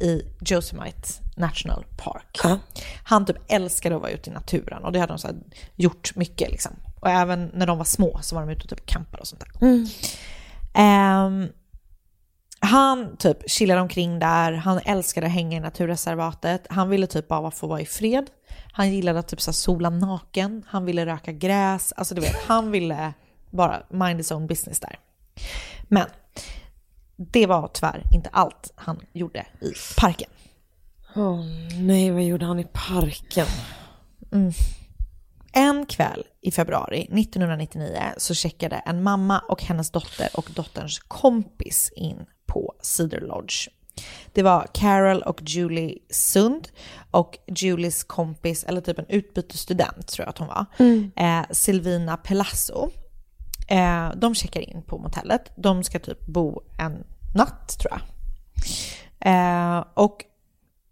i 0.00 0.22
Yosemite 0.52 1.08
National 1.36 1.84
Park. 1.96 2.40
Ja. 2.44 2.58
Han 3.04 3.26
typ 3.26 3.36
älskade 3.48 3.96
att 3.96 4.02
vara 4.02 4.10
ute 4.10 4.30
i 4.30 4.32
naturen 4.32 4.84
och 4.84 4.92
det 4.92 4.98
hade 4.98 5.12
de 5.12 5.18
så 5.18 5.28
gjort 5.74 6.16
mycket 6.16 6.50
liksom. 6.50 6.72
Och 7.00 7.08
även 7.08 7.50
när 7.54 7.66
de 7.66 7.78
var 7.78 7.84
små 7.84 8.18
så 8.22 8.34
var 8.34 8.42
de 8.42 8.50
ute 8.52 8.62
och 8.62 8.70
typ 8.70 8.86
campade 8.86 9.20
och 9.20 9.26
sånt 9.28 9.44
där. 9.44 9.66
Ehm, 10.74 11.48
han 12.60 13.16
typ 13.16 13.50
chillade 13.50 13.80
omkring 13.80 14.18
där, 14.18 14.52
han 14.52 14.80
älskade 14.84 15.26
att 15.26 15.32
hänga 15.32 15.56
i 15.56 15.60
naturreservatet, 15.60 16.66
han 16.70 16.88
ville 16.88 17.06
typ 17.06 17.28
bara 17.28 17.50
få 17.50 17.66
vara 17.66 17.80
i 17.80 17.86
fred. 17.86 18.30
Han 18.76 18.94
gillade 18.94 19.18
att 19.18 19.28
typ 19.28 19.40
så 19.40 19.52
sola 19.52 19.90
naken, 19.90 20.64
han 20.66 20.84
ville 20.84 21.06
röka 21.06 21.32
gräs, 21.32 21.92
alltså 21.92 22.14
du 22.14 22.20
vet, 22.20 22.36
han 22.46 22.70
ville 22.70 23.12
bara 23.50 23.82
mind 23.90 24.18
his 24.18 24.30
own 24.30 24.46
business 24.46 24.80
där. 24.80 24.98
Men 25.82 26.06
det 27.16 27.46
var 27.46 27.68
tyvärr 27.68 28.02
inte 28.12 28.28
allt 28.32 28.72
han 28.74 29.00
gjorde 29.12 29.46
i 29.60 29.72
parken. 29.96 30.30
Åh 31.14 31.44
nej, 31.80 32.10
vad 32.10 32.22
gjorde 32.22 32.46
han 32.46 32.58
i 32.58 32.66
parken? 32.72 33.46
En 35.52 35.86
kväll 35.86 36.24
i 36.40 36.50
februari 36.50 37.00
1999 37.00 38.02
så 38.16 38.34
checkade 38.34 38.76
en 38.76 39.02
mamma 39.02 39.38
och 39.38 39.62
hennes 39.62 39.90
dotter 39.90 40.28
och 40.34 40.50
dotterns 40.54 40.98
kompis 40.98 41.92
in 41.96 42.26
på 42.46 42.74
Cedar 42.82 43.20
Lodge. 43.20 43.68
Det 44.32 44.42
var 44.42 44.66
Carol 44.74 45.22
och 45.22 45.42
Julie 45.42 45.98
Sund 46.10 46.68
och 47.10 47.38
Julies 47.46 48.04
kompis, 48.04 48.64
eller 48.64 48.80
typ 48.80 48.98
en 48.98 49.08
utbytesstudent 49.08 50.08
tror 50.08 50.24
jag 50.24 50.30
att 50.30 50.38
hon 50.38 50.48
var, 50.48 50.66
eh, 51.16 51.44
Silvina 51.50 52.16
Pelasso. 52.16 52.90
Eh, 53.68 54.10
de 54.16 54.34
checkar 54.34 54.60
in 54.60 54.82
på 54.82 54.98
motellet. 54.98 55.52
De 55.56 55.84
ska 55.84 55.98
typ 55.98 56.26
bo 56.26 56.62
en 56.78 57.04
natt 57.34 57.78
tror 57.78 57.92
jag. 57.92 58.00
Eh, 59.20 59.84
och 59.94 60.24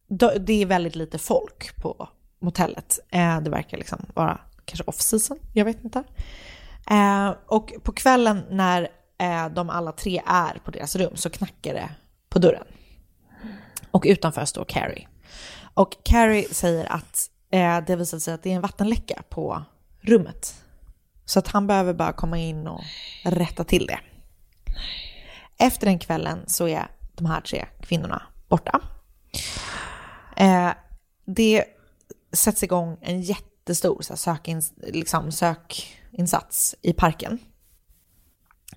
då, 0.09 0.33
det 0.41 0.63
är 0.63 0.67
väldigt 0.67 0.97
lite 0.97 1.19
folk 1.19 1.77
på 1.77 2.09
motellet. 2.41 2.99
Eh, 3.11 3.41
det 3.41 3.51
verkar 3.51 3.77
liksom 3.77 3.99
vara 4.15 4.41
kanske 4.65 4.85
off-season, 4.85 5.39
jag 5.53 5.65
vet 5.65 5.85
inte. 5.85 6.05
Eh, 6.91 7.35
och 7.47 7.73
på 7.83 7.93
kvällen 7.93 8.43
när 8.51 8.89
eh, 9.19 9.49
de 9.49 9.71
alla 9.71 9.93
tre 9.93 10.23
är 10.27 10.59
på 10.65 10.71
deras 10.71 10.97
rum 10.97 11.17
så 11.17 11.31
knackar 11.31 11.75
det 11.75 11.91
på 12.29 12.39
dörren. 12.39 12.67
Och 13.95 14.05
utanför 14.07 14.45
står 14.45 14.65
Carrie. 14.65 15.09
Och 15.75 15.97
Carrie 16.05 16.55
säger 16.55 16.93
att 16.93 17.31
eh, 17.51 17.81
det 17.87 17.97
visat 17.97 18.23
sig 18.23 18.35
att 18.35 18.43
det 18.43 18.51
är 18.51 18.55
en 18.55 18.61
vattenläcka 18.61 19.23
på 19.29 19.63
rummet. 20.01 20.55
Så 21.25 21.39
att 21.39 21.49
han 21.49 21.67
behöver 21.67 21.95
bara 21.95 22.13
komma 22.13 22.39
in 22.39 22.67
och 22.67 22.81
rätta 23.25 23.65
till 23.65 23.87
det. 23.87 24.01
Efter 25.59 25.87
den 25.87 25.99
kvällen 25.99 26.45
så 26.47 26.69
är 26.69 26.87
de 27.15 27.27
här 27.27 27.41
tre 27.41 27.67
kvinnorna 27.81 28.23
borta. 28.49 28.81
Eh, 30.37 30.71
det 31.25 31.65
sätts 32.33 32.63
igång 32.63 32.99
en 33.01 33.23
jättestor 33.23 34.03
så 34.03 34.13
här, 34.13 34.17
sökins, 34.17 34.73
liksom, 34.77 35.33
sökinsats 35.33 36.75
i 36.83 36.93
parken. 36.93 37.39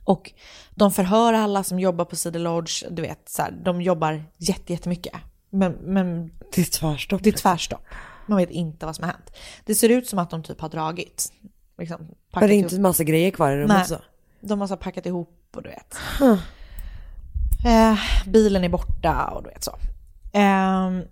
Och 0.08 0.32
de 0.76 0.92
förhör 0.92 1.34
alla 1.34 1.64
som 1.64 1.80
jobbar 1.80 2.06
på 2.06 2.16
Cedar 2.16 2.40
Lodge, 2.40 2.84
du 2.92 3.02
vet, 3.02 3.30
så 3.30 3.42
här, 3.42 3.52
de 3.52 3.82
jobbar 3.82 4.24
jätte, 4.38 4.74
jättemycket. 4.74 5.14
Men, 5.50 5.72
men 5.72 6.32
Det 6.56 6.62
är 6.62 6.66
tvärstopp. 6.80 7.24
det 7.24 7.30
är 7.30 7.34
tvärstopp. 7.34 7.82
Man 8.26 8.38
vet 8.38 8.50
inte 8.50 8.86
vad 8.86 8.96
som 8.96 9.04
har 9.04 9.12
hänt. 9.12 9.32
Det 9.66 9.76
ser 9.76 9.90
ut 9.90 10.08
som 10.10 10.20
att 10.20 10.30
de 10.30 10.44
typ 10.44 10.62
har 10.62 10.70
dragit. 10.70 11.32
Liksom, 11.78 12.08
Men 12.34 12.48
det 12.48 12.54
är 12.56 12.58
ihop. 12.58 12.72
inte 12.72 12.82
massa 12.82 13.04
grejer 13.04 13.32
kvar 13.32 13.52
i 13.52 13.58
rummet 13.58 13.88
så? 13.88 13.98
De 14.42 14.60
har 14.62 14.68
så 14.68 14.78
packat 14.78 15.06
ihop 15.06 15.34
och 15.56 15.64
du 15.64 15.70
vet. 15.70 15.96
Eh, 17.66 18.00
bilen 18.28 18.64
är 18.64 18.70
borta 18.70 19.26
och 19.26 19.44
du 19.44 19.50
vet 19.50 19.64
så. 19.64 19.78
Ehm, 20.34 21.04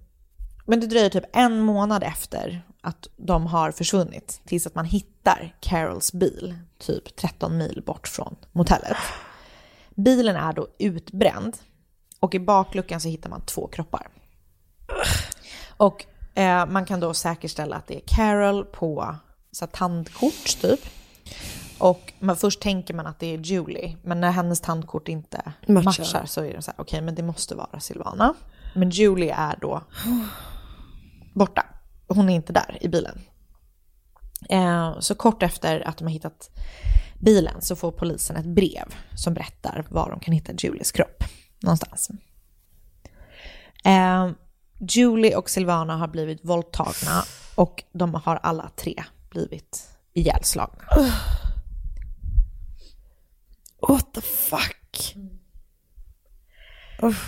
men 0.66 0.80
det 0.80 0.88
dröjer 0.88 1.10
typ 1.10 1.24
en 1.34 1.60
månad 1.60 2.04
efter 2.04 2.62
att 2.82 3.08
de 3.18 3.48
har 3.48 3.72
försvunnit 3.72 4.42
tills 4.46 4.68
att 4.68 4.76
man 4.76 4.86
hittar 4.86 5.56
Carols 5.60 6.14
bil 6.14 6.56
typ 6.78 7.16
13 7.16 7.58
mil 7.58 7.84
bort 7.86 8.08
från 8.08 8.36
motellet. 8.52 8.98
Bilen 9.96 10.36
är 10.36 10.54
då 10.54 10.68
utbränd 10.80 11.58
och 12.20 12.36
i 12.36 12.40
bakluckan 12.40 13.02
så 13.02 13.08
hittar 13.08 13.30
man 13.30 13.42
två 13.42 13.68
kroppar. 13.68 14.08
Och 15.78 16.06
eh, 16.36 16.66
man 16.66 16.86
kan 16.86 17.00
då 17.00 17.14
säkerställa 17.14 17.76
att 17.76 17.88
det 17.88 17.96
är 17.96 18.02
Carol 18.08 18.66
på 18.66 19.16
så 19.52 19.66
här, 19.66 19.72
tandkort 19.72 20.62
typ. 20.62 20.80
Och 21.78 22.14
man, 22.20 22.36
först 22.36 22.62
tänker 22.62 22.94
man 22.94 23.08
att 23.08 23.20
det 23.20 23.34
är 23.34 23.38
Julie, 23.38 23.98
men 24.04 24.22
när 24.22 24.32
hennes 24.32 24.62
tandkort 24.62 25.08
inte 25.08 25.54
Matchar. 25.68 25.84
matchar, 25.84 26.26
så 26.26 26.42
är 26.42 26.54
det 26.54 26.62
så 26.62 26.72
här, 26.72 26.82
okej 26.82 27.02
men 27.02 27.16
det 27.16 27.24
måste 27.24 27.56
vara 27.56 27.80
Silvana. 27.80 28.34
Men 28.76 28.90
Julie 28.90 29.34
är 29.34 29.58
då 29.62 29.82
borta. 31.36 31.66
hon 32.08 32.30
är 32.30 32.36
inte 32.36 32.54
där 32.54 32.78
i 32.82 32.88
bilen. 32.88 33.22
Eh, 34.50 35.00
så 35.00 35.16
kort 35.16 35.44
efter 35.44 35.88
att 35.88 35.98
de 35.98 36.04
har 36.04 36.12
hittat 36.12 36.50
bilen 37.20 37.62
så 37.62 37.76
får 37.76 37.92
polisen 37.92 38.36
ett 38.36 38.46
brev 38.46 38.96
som 39.16 39.34
berättar 39.34 39.86
var 39.90 40.10
de 40.10 40.20
kan 40.20 40.34
hitta 40.34 40.54
Julies 40.54 40.92
kropp 40.92 41.24
någonstans. 41.60 42.10
Eh, 43.84 44.30
Julie 44.80 45.36
och 45.36 45.50
Silvana 45.50 45.98
har 45.98 46.08
blivit 46.08 46.46
våldtagna 46.46 47.24
och 47.56 47.84
de 47.92 48.14
har 48.14 48.40
alla 48.44 48.70
tre 48.76 49.04
blivit 49.30 49.90
ihjälslagna. 50.14 50.84
What 53.88 54.14
the 54.14 54.22
fuck? 54.22 55.16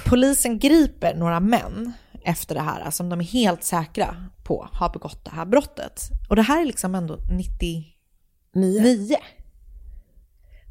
Polisen 0.06 0.60
griper 0.60 1.16
några 1.16 1.40
män 1.40 1.94
efter 2.28 2.56
det 2.56 2.62
här 2.62 2.92
som 2.92 3.10
de 3.10 3.20
är 3.20 3.24
helt 3.24 3.64
säkra 3.64 4.16
på 4.44 4.70
har 4.72 4.90
begått 4.90 5.26
det 5.26 5.32
här 5.32 5.46
brottet. 5.46 6.10
Och 6.30 6.36
det 6.36 6.42
här 6.42 6.62
är 6.62 6.66
liksom 6.66 6.96
ändå 6.96 7.18
99. 7.32 9.18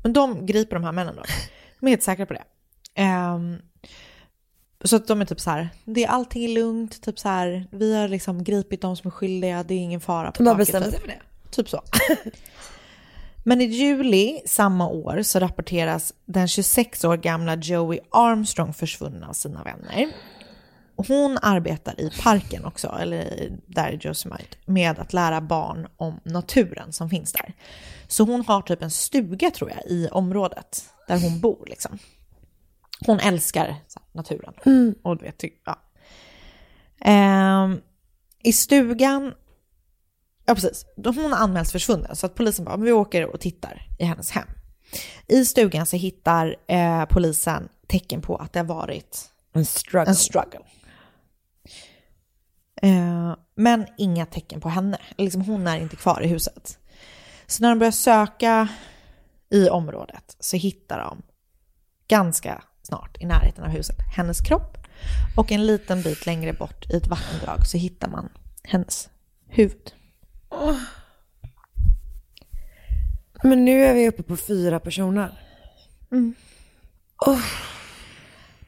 Men 0.02 0.12
de 0.12 0.46
griper 0.46 0.76
de 0.76 0.84
här 0.84 0.92
männen 0.92 1.16
då. 1.16 1.22
De 1.80 1.86
är 1.86 1.90
helt 1.90 2.02
säkra 2.02 2.26
på 2.26 2.34
det. 2.34 2.44
Ehm, 2.94 3.58
så 4.84 4.96
att 4.96 5.06
de 5.06 5.20
är 5.20 5.24
typ 5.24 5.40
så 5.40 5.50
här, 5.50 5.68
det 5.84 6.04
är 6.04 6.08
allting 6.08 6.44
är 6.44 6.48
lugnt, 6.48 7.02
typ 7.02 7.18
så 7.18 7.28
här, 7.28 7.66
vi 7.72 7.96
har 7.96 8.08
liksom 8.08 8.44
gripit 8.44 8.80
de 8.80 8.96
som 8.96 9.08
är 9.08 9.12
skyldiga, 9.12 9.62
det 9.62 9.74
är 9.74 9.78
ingen 9.78 10.00
fara 10.00 10.32
på 10.32 10.42
De 10.42 10.50
taket, 10.50 10.58
bestämt 10.58 10.84
typ. 10.84 10.92
sig 10.94 11.00
för 11.00 11.08
det. 11.08 11.20
Typ 11.50 11.68
så. 11.68 11.82
Men 13.44 13.60
i 13.60 13.64
juli 13.64 14.42
samma 14.46 14.88
år 14.88 15.22
så 15.22 15.38
rapporteras 15.38 16.12
den 16.24 16.48
26 16.48 17.04
år 17.04 17.16
gamla 17.16 17.54
Joey 17.56 18.00
Armstrong 18.10 18.72
försvunnen 18.74 19.24
av 19.24 19.32
sina 19.32 19.62
vänner. 19.62 20.12
Hon 20.96 21.38
arbetar 21.42 22.00
i 22.00 22.10
parken 22.22 22.64
också, 22.64 22.96
eller 23.00 23.50
där 23.66 23.92
i 23.92 24.06
Yosemite, 24.08 24.56
med 24.64 24.98
att 24.98 25.12
lära 25.12 25.40
barn 25.40 25.86
om 25.96 26.20
naturen 26.24 26.92
som 26.92 27.10
finns 27.10 27.32
där. 27.32 27.54
Så 28.08 28.24
hon 28.24 28.44
har 28.46 28.62
typ 28.62 28.82
en 28.82 28.90
stuga 28.90 29.50
tror 29.50 29.70
jag 29.70 29.90
i 29.90 30.08
området 30.08 30.84
där 31.08 31.20
hon 31.20 31.40
bor 31.40 31.64
liksom. 31.66 31.98
Hon 33.06 33.20
älskar 33.20 33.76
naturen. 34.12 34.54
Och 35.02 35.16
du 35.16 35.24
vet, 35.24 35.42
ja. 35.64 35.78
Ehm, 37.00 37.80
I 38.42 38.52
stugan 38.52 39.34
Ja, 40.46 40.54
precis. 40.54 40.86
Hon 41.04 41.34
anmäls 41.34 41.72
försvunnen 41.72 42.16
så 42.16 42.26
att 42.26 42.34
polisen 42.34 42.64
bara, 42.64 42.76
men 42.76 42.86
vi 42.86 42.92
åker 42.92 43.26
och 43.26 43.40
tittar 43.40 43.88
i 43.98 44.04
hennes 44.04 44.30
hem. 44.30 44.48
I 45.26 45.44
stugan 45.44 45.86
så 45.86 45.96
hittar 45.96 46.56
eh, 46.66 47.04
polisen 47.04 47.68
tecken 47.86 48.22
på 48.22 48.36
att 48.36 48.52
det 48.52 48.58
har 48.58 48.66
varit 48.66 49.30
En 49.52 49.64
struggle. 49.64 50.10
en 50.10 50.16
struggle. 50.16 50.60
Eh, 52.82 53.36
men 53.54 53.86
inga 53.98 54.26
tecken 54.26 54.60
på 54.60 54.68
henne. 54.68 54.98
Liksom, 55.16 55.42
hon 55.42 55.66
är 55.66 55.78
inte 55.78 55.96
kvar 55.96 56.22
i 56.22 56.26
huset. 56.26 56.78
Så 57.46 57.62
när 57.62 57.68
de 57.68 57.78
börjar 57.78 57.90
söka 57.90 58.68
i 59.50 59.68
området 59.68 60.36
så 60.40 60.56
hittar 60.56 60.98
de 60.98 61.22
ganska 62.08 62.62
snart 62.82 63.16
i 63.20 63.26
närheten 63.26 63.64
av 63.64 63.70
huset 63.70 63.96
hennes 64.16 64.40
kropp. 64.40 64.78
Och 65.36 65.52
en 65.52 65.66
liten 65.66 66.02
bit 66.02 66.26
längre 66.26 66.52
bort 66.52 66.90
i 66.90 66.96
ett 66.96 67.06
vattendrag 67.06 67.66
så 67.66 67.78
hittar 67.78 68.08
man 68.08 68.28
hennes 68.62 69.08
huvud. 69.48 69.92
Men 73.42 73.64
nu 73.64 73.84
är 73.84 73.94
vi 73.94 74.08
uppe 74.08 74.22
på 74.22 74.36
fyra 74.36 74.80
personer. 74.80 75.40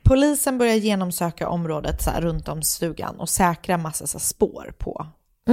Polisen 0.09 0.59
börjar 0.59 0.75
genomsöka 0.75 1.49
området 1.49 2.03
så 2.03 2.11
här, 2.11 2.21
runt 2.21 2.49
om 2.49 2.63
stugan 2.63 3.21
och 3.21 3.29
säkra 3.29 3.79
massa 3.79 4.07
så 4.07 4.19
här, 4.19 4.23
spår 4.23 4.75
på 4.79 5.07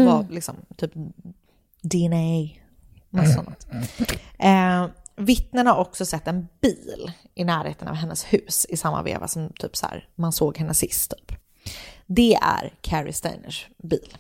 vad, 0.06 0.32
liksom, 0.32 0.56
typ 0.78 0.92
DNA, 1.82 2.50
massa 3.10 3.34
sånt. 3.34 3.68
Eh, 4.40 4.88
vittnen 5.16 5.68
har 5.68 5.76
också 5.78 6.06
sett 6.06 6.28
en 6.28 6.48
bil 6.62 7.12
i 7.36 7.44
närheten 7.44 7.88
av 7.88 7.96
hennes 7.96 8.24
hus 8.24 8.66
i 8.70 8.78
samma 8.78 9.04
veva 9.04 9.28
som 9.28 9.50
typ 9.60 9.76
så 9.76 9.86
här, 9.86 10.08
man 10.16 10.32
såg 10.32 10.58
henne 10.58 10.74
sist. 10.74 11.14
Typ. 11.18 11.40
Det 12.06 12.36
är 12.36 12.74
Carrie 12.82 13.14
Steiners 13.14 13.68
bil. 13.84 14.18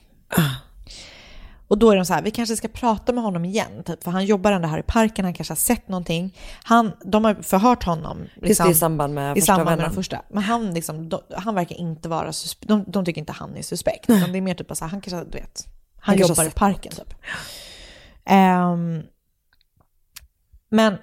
Och 1.68 1.78
då 1.78 1.92
är 1.92 1.96
de 1.96 2.06
så 2.06 2.14
här, 2.14 2.22
vi 2.22 2.32
kanske 2.32 2.56
ska 2.56 2.68
prata 2.68 3.14
med 3.14 3.24
honom 3.24 3.46
igen, 3.46 3.84
typ, 3.86 4.04
för 4.04 4.12
han 4.12 4.26
jobbar 4.26 4.52
ändå 4.52 4.68
här 4.68 4.80
i 4.80 4.84
parken, 4.84 5.26
han 5.26 5.34
kanske 5.34 5.52
har 5.52 5.56
sett 5.56 5.88
någonting. 5.88 6.38
Han, 6.64 6.92
de 7.06 7.26
har 7.26 7.36
förhört 7.36 7.84
honom. 7.84 8.18
Just 8.22 8.32
det, 8.36 8.48
liksom- 8.48 8.72
i 8.72 8.76
samband 8.76 9.14
med 9.14 9.38
i 9.38 9.42
första 9.42 9.54
samband 9.56 9.70
med 9.70 9.78
vännen. 9.78 9.96
första. 9.96 10.22
Men 10.30 10.44
han, 10.44 10.74
liksom, 10.74 11.10
de, 11.10 11.22
han 11.36 11.56
verkar 11.56 11.76
inte 11.76 12.10
vara 12.10 12.34
suspekt. 12.34 12.68
De, 12.68 12.84
de 12.88 13.06
tycker 13.06 13.22
inte 13.22 13.34
han 13.34 13.58
är 13.58 13.62
suspekt. 13.62 14.10
Utan 14.10 14.32
det 14.32 14.38
är 14.40 14.42
mer 14.42 14.54
typ 14.54 14.72
att 14.72 14.78
så 14.78 14.86
han 14.86 15.02
kanske, 15.02 15.32
du 15.32 15.38
vet, 15.38 15.68
han, 15.96 16.18
Han 16.20 16.28
jobbar 16.28 16.44
i 16.46 16.50
parken 16.50 16.92
typ. 16.92 17.14
Ehm, 18.26 19.04
men, 20.70 20.98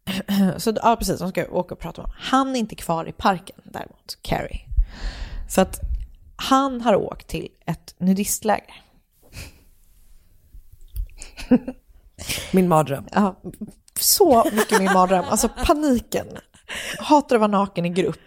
så 0.56 0.72
ja 0.82 0.96
precis, 0.96 1.18
de 1.18 1.30
ska 1.30 1.46
åka 1.50 1.74
och 1.74 1.80
prata 1.80 2.02
med 2.02 2.06
honom. 2.10 2.16
Han 2.20 2.56
är 2.56 2.60
inte 2.60 2.74
kvar 2.74 3.08
i 3.08 3.12
parken 3.12 3.56
däremot, 3.64 4.18
Carrie. 4.22 4.60
För 5.50 5.62
att 5.62 5.80
han 6.36 6.80
har 6.80 6.94
åkt 6.94 7.28
till 7.28 7.48
ett 7.66 7.94
nudistläger. 7.98 8.82
Min 12.52 12.68
mardröm. 12.68 13.04
Ja, 13.12 13.40
så 14.00 14.44
mycket 14.52 14.78
min 14.78 14.92
mardröm. 14.92 15.24
Alltså 15.28 15.48
paniken. 15.66 16.26
Hatar 16.98 17.36
att 17.36 17.40
vara 17.40 17.50
naken 17.50 17.86
i 17.86 17.88
grupp. 17.88 18.20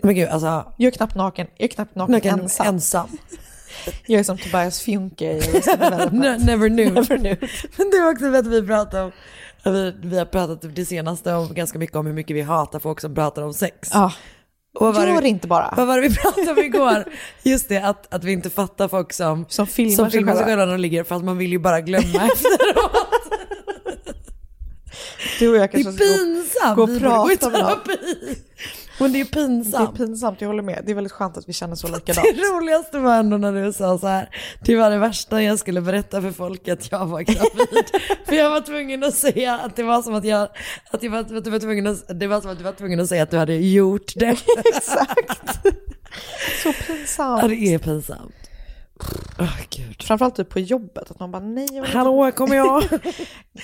Men 0.00 0.14
gud, 0.14 0.28
alltså. 0.28 0.72
Jag 0.76 0.86
är 0.92 0.96
knappt 0.96 1.14
naken, 1.14 1.46
jag 1.56 1.64
är 1.64 1.68
knappt 1.74 1.94
naken, 1.94 2.12
Naken 2.12 2.40
ensam. 2.40 2.66
ensam. 2.66 3.08
Jag 4.06 4.20
är 4.20 4.24
som 4.24 4.38
Tobias 4.38 4.80
Fjunke 4.80 5.24
i 5.32 5.38
Never 6.12 6.68
knew. 6.68 6.92
Never 6.94 7.18
knew. 7.18 7.36
Men 7.76 7.90
det 7.90 8.00
var 8.00 8.12
också 8.12 8.24
för 8.24 8.38
att 8.38 8.46
vi 8.46 8.62
pratade 8.66 9.02
om, 9.02 9.12
vi, 9.72 9.94
vi 10.02 10.18
har 10.18 10.24
pratat 10.24 10.74
det 10.74 10.84
senaste 10.84 11.34
om 11.34 11.54
ganska 11.54 11.78
mycket 11.78 11.96
om 11.96 12.06
hur 12.06 12.12
mycket 12.12 12.36
vi 12.36 12.42
hatar 12.42 12.78
folk 12.78 13.00
som 13.00 13.14
pratar 13.14 13.42
om 13.42 13.54
sex. 13.54 13.90
Ja, 13.92 14.12
Och 14.74 14.94
var 14.94 15.06
gör 15.06 15.14
det, 15.14 15.20
det 15.20 15.28
inte 15.28 15.46
bara. 15.48 15.74
vad 15.76 15.86
var 15.86 16.00
det 16.00 16.08
vi 16.08 16.14
pratade 16.22 16.50
om 16.50 16.58
igår? 16.58 17.04
Just 17.42 17.68
det, 17.68 17.76
att, 17.78 18.14
att 18.14 18.24
vi 18.24 18.32
inte 18.32 18.50
fattar 18.50 18.88
folk 18.88 19.12
som, 19.12 19.44
Som 19.48 19.66
filmar 19.66 19.96
som 19.96 20.10
filmar 20.10 20.34
sig 20.34 20.44
själva. 20.44 20.64
när 20.64 20.72
de 20.72 20.80
ligger 20.80 21.04
för 21.04 21.14
att 21.16 21.24
man 21.24 21.38
vill 21.38 21.52
ju 21.52 21.58
bara 21.58 21.80
glömma 21.80 22.04
efteråt. 22.32 23.08
Du 25.38 25.48
och 25.48 25.56
jag 25.56 25.70
Det 25.72 25.82
kanske 25.82 26.04
är 26.04 26.06
ska 26.06 26.74
gå- 26.74 26.86
pinsamt. 26.86 27.02
gå 27.02 27.16
och 27.16 27.22
gå 27.24 27.32
i 27.32 27.36
prata 27.36 27.50
med 27.50 27.60
någon. 27.62 27.78
Men 29.02 29.12
det 29.12 29.20
är 29.20 29.24
Det 29.24 29.30
är 29.40 29.46
pinsamt. 29.46 29.96
pinsamt, 29.96 30.40
jag 30.40 30.48
håller 30.48 30.62
med. 30.62 30.82
Det 30.86 30.90
är 30.90 30.94
väldigt 30.94 31.12
skönt 31.12 31.36
att 31.36 31.48
vi 31.48 31.52
känner 31.52 31.74
så 31.74 31.88
likadant. 31.94 32.26
Det 32.34 32.42
roligaste 32.42 32.98
var 32.98 33.14
ändå 33.16 33.36
när 33.36 33.52
du 33.64 33.72
sa 33.72 33.98
så 33.98 34.06
här, 34.06 34.28
det 34.64 34.76
var 34.76 34.90
det 34.90 34.98
värsta 34.98 35.42
jag 35.42 35.58
skulle 35.58 35.80
berätta 35.80 36.22
för 36.22 36.30
folk 36.30 36.68
att 36.68 36.92
jag 36.92 37.06
var 37.06 37.20
gravid. 37.20 37.84
för 38.26 38.34
jag 38.34 38.50
var 38.50 38.60
tvungen 38.60 39.04
att 39.04 39.14
säga 39.14 39.58
att 39.58 39.76
det 39.76 39.82
var 39.82 40.02
som 40.02 40.14
att 40.14 40.24
jag, 40.24 40.48
att 40.90 41.02
jag 41.02 41.10
var, 41.10 41.18
att 41.18 41.44
du 41.44 41.50
var 41.50 41.58
tvungen 41.58 41.86
att, 41.86 42.20
det 42.20 42.26
var 42.26 42.40
som 42.40 42.50
att 42.50 42.58
du 42.58 42.64
var 42.64 42.72
tvungen 42.72 43.00
att 43.00 43.08
säga 43.08 43.22
att 43.22 43.30
du 43.30 43.36
hade 43.36 43.54
gjort 43.56 44.12
det. 44.16 44.26
Exakt. 44.76 45.58
Så 46.62 46.68
ja, 46.68 46.72
pinsamt. 46.86 47.48
det 47.48 47.54
är 47.74 47.78
pinsamt. 47.78 48.34
Åh 49.40 49.56
gud. 49.70 50.02
Framförallt 50.02 50.36
typ 50.36 50.48
på 50.48 50.60
jobbet, 50.60 51.10
att 51.10 51.20
man 51.20 51.30
bara 51.30 51.42
nej, 51.42 51.68
jag, 51.72 51.84
Hallå, 51.84 52.32
kommer 52.32 52.56
jag. 52.56 52.82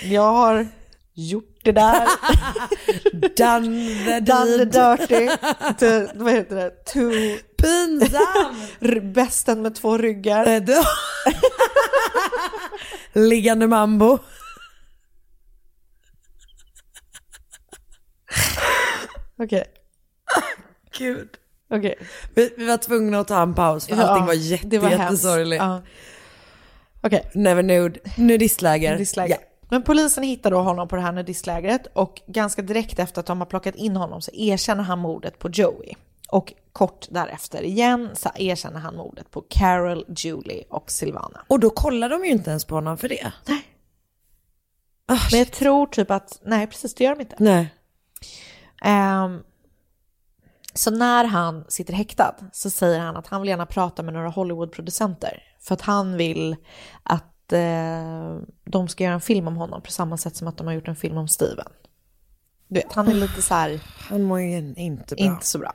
jag 0.05 0.33
har 0.33 0.69
gjort 1.19 1.61
det 1.65 1.73
där. 1.73 2.09
Done 3.37 4.05
the 4.05 4.21
Done 4.21 4.59
the 4.59 4.65
dirty. 4.65 5.29
To, 5.79 6.19
vad 6.25 6.33
heter 6.33 6.57
det? 6.57 6.71
To 6.71 7.01
Pinsam. 7.63 9.13
bästen 9.13 9.63
med 9.63 9.75
två 9.75 9.99
ryggar. 9.99 10.47
Eh, 10.47 10.63
Liggande 13.13 13.67
mambo. 13.67 14.19
Okej. 19.43 19.65
Gud. 20.99 21.29
Okej. 21.71 21.99
Vi, 22.35 22.55
vi 22.57 22.67
var 22.67 22.77
tvungna 22.77 23.19
att 23.19 23.29
ta 23.29 23.43
en 23.43 23.55
paus 23.55 23.87
för 23.87 23.97
allting 23.97 24.27
var 24.27 24.35
jätte, 24.35 24.67
det 24.67 24.79
var 24.79 24.89
hemskt. 24.89 25.03
jättesorgligt. 25.03 25.63
Ja. 25.63 25.83
Okej. 27.03 27.31
Never 27.35 27.63
nude. 27.63 28.01
Nudistläger. 28.17 28.93
Nudistläger. 28.93 29.39
Men 29.71 29.83
polisen 29.83 30.25
hittar 30.25 30.51
då 30.51 30.61
honom 30.61 30.89
på 30.89 30.97
det 30.97 31.03
här 31.03 31.13
nudistlägret 31.13 31.87
och 31.93 32.23
ganska 32.27 32.63
direkt 32.63 32.99
efter 32.99 33.21
att 33.21 33.27
de 33.27 33.39
har 33.39 33.47
plockat 33.47 33.75
in 33.75 33.97
honom 33.97 34.23
så 34.23 34.31
erkänner 34.35 34.83
han 34.83 34.99
mordet 34.99 35.39
på 35.39 35.49
Joey. 35.51 35.95
Och 36.31 36.53
kort 36.73 37.07
därefter 37.11 37.63
igen 37.63 38.11
så 38.15 38.31
erkänner 38.35 38.81
han 38.81 38.97
mordet 38.97 39.31
på 39.31 39.45
Carol, 39.49 40.05
Julie 40.09 40.65
och 40.71 40.91
Silvana. 40.91 41.45
Och 41.49 41.61
då 41.61 41.71
kollar 41.71 42.09
de 42.09 42.25
ju 42.25 42.31
inte 42.31 42.51
ens 42.51 42.65
på 42.65 42.75
honom 42.75 42.99
för 42.99 43.09
det. 43.09 43.33
Men 45.07 45.39
jag 45.39 45.53
tror 45.53 45.87
typ 45.87 46.11
att, 46.11 46.41
nej 46.45 46.67
precis 46.67 46.95
det 46.95 47.05
gör 47.05 47.15
de 47.15 47.21
inte. 47.21 47.37
Nej. 47.39 47.75
Ehm, 48.83 49.43
så 50.75 50.91
när 50.91 51.25
han 51.25 51.65
sitter 51.69 51.93
häktad 51.95 52.35
så 52.53 52.71
säger 52.71 53.01
han 53.01 53.17
att 53.17 53.27
han 53.27 53.41
vill 53.41 53.49
gärna 53.49 53.67
prata 53.67 54.03
med 54.03 54.15
några 54.15 54.29
Hollywoodproducenter 54.29 55.43
för 55.61 55.75
att 55.75 55.81
han 55.81 56.17
vill 56.17 56.57
att 57.03 57.38
eh, 57.53 58.37
de 58.65 58.89
ska 58.89 59.05
göra 59.05 59.15
en 59.15 59.21
film 59.21 59.49
om 59.49 59.57
honom 59.57 59.83
på 59.83 59.91
samma 59.91 60.17
sätt 60.17 60.37
som 60.37 60.49
att 60.49 60.57
de 60.57 60.67
har 60.67 60.75
gjort 60.75 60.89
en 60.89 60.97
film 60.97 61.17
om 61.17 61.29
Steven. 61.29 61.69
Du 62.69 62.81
vet, 62.81 62.93
han 62.93 63.09
är 63.09 63.15
lite 63.15 63.43
så 63.43 63.55
här, 63.55 63.81
Han 63.85 64.23
mår 64.23 64.41
ju 64.41 64.75
inte 64.77 65.15
bra. 65.15 65.25
inte 65.25 65.47
så 65.47 65.59
bra. 65.59 65.73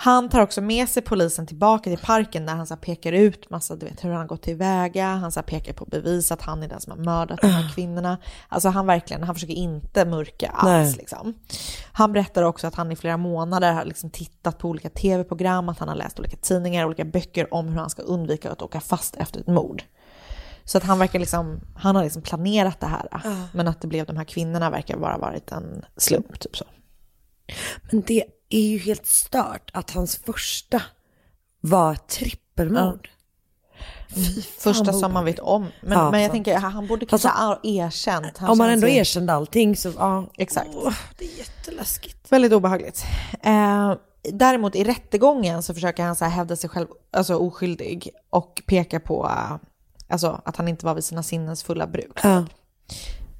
Han 0.00 0.28
tar 0.28 0.40
också 0.40 0.60
med 0.60 0.88
sig 0.88 1.02
polisen 1.02 1.46
tillbaka 1.46 1.90
till 1.90 1.98
parken 1.98 2.46
där 2.46 2.54
han 2.54 2.66
så 2.66 2.76
pekar 2.76 3.12
ut 3.12 3.50
massa, 3.50 3.76
du 3.76 3.86
vet 3.86 4.04
hur 4.04 4.10
han 4.10 4.26
gått 4.26 4.42
tillväga, 4.42 5.06
han 5.06 5.32
så 5.32 5.42
pekar 5.42 5.72
på 5.72 5.84
bevis 5.84 6.32
att 6.32 6.42
han 6.42 6.62
är 6.62 6.68
den 6.68 6.80
som 6.80 6.90
har 6.90 7.04
mördat 7.04 7.40
de 7.40 7.46
här 7.48 7.74
kvinnorna. 7.74 8.18
Alltså 8.48 8.68
han 8.68 8.86
verkligen, 8.86 9.22
han 9.22 9.34
försöker 9.34 9.54
inte 9.54 10.04
mörka 10.04 10.48
alls 10.48 10.96
liksom. 10.96 11.34
Han 11.92 12.12
berättar 12.12 12.42
också 12.42 12.66
att 12.66 12.74
han 12.74 12.92
i 12.92 12.96
flera 12.96 13.16
månader 13.16 13.72
har 13.72 13.84
liksom 13.84 14.10
tittat 14.10 14.58
på 14.58 14.68
olika 14.68 14.90
tv-program, 14.90 15.68
att 15.68 15.78
han 15.78 15.88
har 15.88 15.96
läst 15.96 16.18
olika 16.20 16.36
tidningar, 16.36 16.84
olika 16.84 17.04
böcker 17.04 17.54
om 17.54 17.68
hur 17.68 17.78
han 17.80 17.90
ska 17.90 18.02
undvika 18.02 18.50
att 18.50 18.62
åka 18.62 18.80
fast 18.80 19.16
efter 19.16 19.40
ett 19.40 19.46
mord. 19.46 19.82
Så 20.68 20.78
att 20.78 20.84
han 20.84 20.98
verkar 20.98 21.18
liksom, 21.18 21.60
han 21.76 21.96
har 21.96 22.02
liksom 22.04 22.22
planerat 22.22 22.80
det 22.80 22.86
här. 22.86 23.08
Men 23.52 23.68
att 23.68 23.80
det 23.80 23.88
blev 23.88 24.06
de 24.06 24.16
här 24.16 24.24
kvinnorna 24.24 24.70
verkar 24.70 24.96
bara 24.96 25.18
varit 25.18 25.52
en 25.52 25.84
slump, 25.96 26.40
typ 26.40 26.56
så. 26.56 26.64
Men 27.90 28.02
det 28.06 28.24
är 28.48 28.60
ju 28.68 28.78
helt 28.78 29.06
stört 29.06 29.70
att 29.74 29.90
hans 29.90 30.16
första 30.16 30.82
var 31.60 31.94
trippelmord. 31.94 33.08
Fy 34.14 34.42
fan, 34.42 34.74
Första 34.74 34.92
som 34.92 35.12
man 35.12 35.24
vet 35.24 35.38
om. 35.38 35.66
Men, 35.82 35.98
Ja, 35.98 36.10
men 36.10 36.22
jag 36.22 36.30
tänker, 36.30 36.58
han 36.58 36.86
borde 36.86 37.06
kanske 37.06 37.28
ha 37.28 37.60
erkänt. 37.62 38.38
Han 38.38 38.50
Om 38.50 38.58
man 38.58 38.68
känns 38.68 38.74
ändå 38.82 38.88
ju- 38.88 38.96
erkände 39.00 39.32
allting 39.32 39.76
så, 39.76 39.92
ja. 39.98 40.26
Exakt. 40.38 40.70
Åh, 40.74 40.94
det 41.18 41.24
är 41.24 41.38
jätteläskigt. 41.38 42.32
Väldigt 42.32 42.52
obehagligt. 42.52 43.04
Eh, 43.42 43.94
däremot 44.32 44.74
i 44.76 44.84
rättegången 44.84 45.62
så 45.62 45.74
försöker 45.74 46.02
han 46.02 46.16
så 46.16 46.24
här 46.24 46.32
hävda 46.32 46.56
sig 46.56 46.70
själv 46.70 46.86
alltså 47.12 47.34
oskyldig 47.36 48.10
och 48.30 48.62
peka 48.66 49.00
på 49.00 49.30
alltså, 50.08 50.40
att 50.44 50.56
han 50.56 50.68
inte 50.68 50.86
var 50.86 50.94
vid 50.94 51.04
sina 51.04 51.22
sinnens 51.22 51.62
fulla 51.62 51.86
bruk. 51.86 52.18
Ja, 52.22 52.44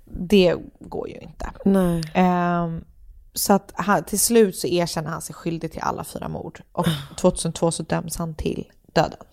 Det 0.04 0.56
går 0.80 1.08
ju 1.08 1.18
inte. 1.18 1.52
Ehm, 2.14 2.84
så 3.34 3.52
att 3.52 3.72
han, 3.74 4.04
till 4.04 4.20
slut 4.20 4.56
så 4.56 4.66
erkänner 4.66 5.10
han 5.10 5.22
sig 5.22 5.34
skyldig 5.34 5.72
till 5.72 5.80
alla 5.80 6.04
fyra 6.04 6.28
mord 6.28 6.62
och 6.72 6.86
2002 7.16 7.70
så 7.70 7.82
döms 7.82 8.16
han 8.16 8.34
till 8.34 8.70
döden. 8.92 9.24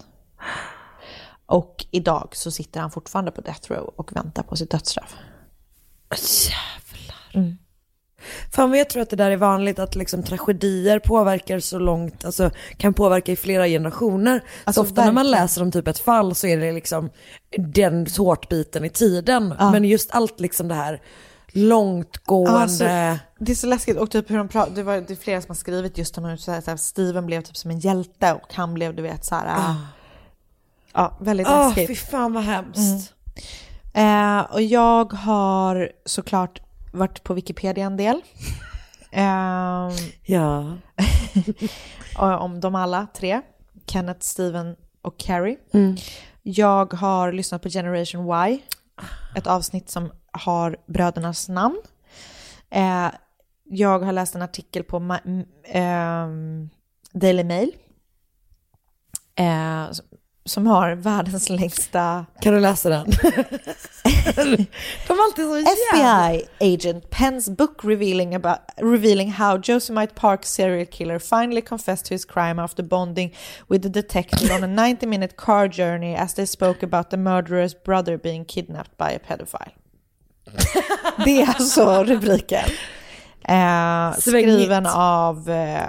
Och 1.46 1.86
idag 1.92 2.30
så 2.36 2.52
sitter 2.52 2.80
han 2.80 2.92
fortfarande 2.92 3.32
på 3.32 3.42
death 3.42 3.72
row 3.72 3.94
och 3.96 4.16
väntar 4.16 4.44
på 4.44 4.56
sitt 4.56 4.72
dödsstraff. 4.72 5.16
Jävlar. 6.12 7.58
Fan 8.52 8.70
vad 8.70 8.80
jag 8.80 8.90
tror 8.90 9.02
att 9.02 9.10
det 9.10 9.16
där 9.16 9.32
är 9.32 9.38
vanligt 9.38 9.80
att 9.80 9.96
liksom 9.96 10.24
tragedier 10.24 11.00
påverkar 11.00 11.60
så 11.60 11.80
långt, 11.80 12.26
alltså 12.26 12.52
kan 12.78 12.94
påverka 12.94 13.32
i 13.32 13.36
flera 13.36 13.68
generationer. 13.68 14.44
Alltså, 14.64 14.84
så 14.84 14.90
ofta 14.90 15.02
när 15.06 15.12
man 15.12 15.26
verkligen. 15.26 15.42
läser 15.42 15.62
om 15.62 15.72
typ 15.72 15.88
ett 15.88 16.00
fall 16.00 16.36
så 16.36 16.48
är 16.48 16.58
det 16.58 16.72
liksom 16.72 17.10
den 17.58 18.06
tårtbiten 18.06 18.86
i 18.86 18.90
tiden. 18.90 19.54
Men 19.60 19.84
just 19.84 20.12
allt 20.12 20.40
liksom 20.40 20.68
det 20.68 20.76
här 20.76 21.02
långtgående. 21.56 22.60
Alltså, 22.60 22.84
det 23.40 23.52
är 23.52 23.56
så 23.56 23.68
läskigt 23.68 23.98
och 23.98 24.12
typ 24.12 24.30
hur 24.30 24.38
de 24.38 24.48
pratar, 24.48 24.76
det, 24.76 24.84
var, 24.84 24.96
det 24.96 25.12
är 25.12 25.16
flera 25.16 25.42
som 25.42 25.50
har 25.50 25.56
skrivit 25.56 25.98
just 25.98 26.18
om 26.18 26.26
hur 26.26 26.38
så 26.38 26.52
här, 26.52 26.62
så 26.62 26.70
här, 26.70 26.78
Steven 26.78 27.26
blev 27.26 27.42
typ 27.42 27.58
som 27.58 27.72
en 27.72 27.80
hjälte 27.80 28.34
och 28.34 28.54
han 28.54 28.74
blev 28.74 28.96
du 28.96 29.02
vet 29.04 29.26
så 29.26 29.36
här, 29.36 29.76
ja 30.94 31.18
väldigt 31.22 31.48
Åh 31.48 31.68
läskigt. 31.68 31.88
fy 31.88 31.96
fan 31.96 32.34
vad 32.34 32.44
hemskt. 32.44 33.14
Eh, 33.94 34.40
och 34.40 34.62
jag 34.62 35.14
har 35.14 35.92
såklart 36.06 36.62
varit 36.96 37.24
på 37.24 37.34
Wikipedia 37.34 37.86
en 37.86 37.98
del. 37.98 38.22
Ehm, 39.12 39.92
Ja. 40.24 40.78
om 42.40 42.60
de 42.60 42.76
alla 42.76 43.08
tre, 43.16 43.42
Kenneth, 43.88 44.20
Steven 44.20 44.76
och 45.02 45.20
Carrie. 45.20 45.58
Jag 46.44 46.94
har 46.94 47.32
lyssnat 47.32 47.62
på 47.62 47.70
Generation 47.70 48.48
Y, 48.50 48.60
ett 49.36 49.48
avsnitt 49.48 49.90
som 49.90 50.12
har 50.32 50.78
brödernas 50.88 51.50
namn. 51.50 51.82
Eh, 52.70 53.08
jag 53.64 54.00
har 54.00 54.12
läst 54.14 54.36
en 54.36 54.42
artikel 54.42 54.84
på 54.84 55.00
Ma- 55.00 55.46
ehm, 55.66 56.70
Daily 57.14 57.44
Mail. 57.44 57.72
Eh, 59.36 59.86
som- 60.46 60.68
har 60.68 60.96
världens 60.96 61.50
längsta 61.50 62.26
Kan 62.42 62.54
du 62.54 62.60
läsa 62.60 62.90
den? 62.90 63.06
De 65.08 65.14
är 65.14 65.24
alltid 65.24 65.46
så. 65.46 65.58
FBI 65.58 66.48
agent 66.76 67.10
pens 67.10 67.50
book 67.50 67.80
revealing 67.84 68.36
about 68.36 68.58
revealing 68.78 69.32
how 69.32 69.60
Josemite 69.64 70.14
Park 70.16 70.46
serial 70.46 70.86
killer 70.86 71.20
finally 71.20 71.62
confessed 71.62 72.06
to 72.06 72.14
his 72.14 72.26
crime 72.26 72.60
after 72.64 72.84
bonding 72.84 73.36
with 73.70 73.84
the 73.84 73.90
detective 73.90 74.56
on 74.56 74.64
a 74.64 74.68
90-minute 74.88 75.36
car 75.38 75.68
journey 75.68 76.16
as 76.16 76.34
they 76.34 76.46
spoke 76.48 76.84
about 76.86 77.10
the 77.10 77.18
murderer's 77.18 77.74
brother 77.86 78.18
being 78.18 78.46
kidnapped 78.46 78.98
by 78.98 79.16
a 79.16 79.20
pedophile. 79.28 79.72
Det 81.26 81.42
är 81.42 81.48
alltså 81.48 82.04
rubriken. 82.04 82.66
Eh, 83.48 84.14
skriven 84.20 84.86
av 84.86 85.50
eh, 85.50 85.88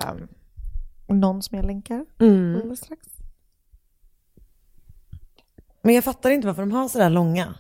någon 1.09 1.43
som 1.43 1.57
jag 1.57 1.67
länkar 1.67 2.05
Mm. 2.21 2.77
strax. 2.77 3.01
Men 5.87 5.95
jag 5.95 6.05
fattar 6.05 6.31
inte 6.31 6.47
varför 6.47 6.63
de 6.63 6.73
har 6.73 6.89
sådär 6.89 7.11
långa. 7.11 7.55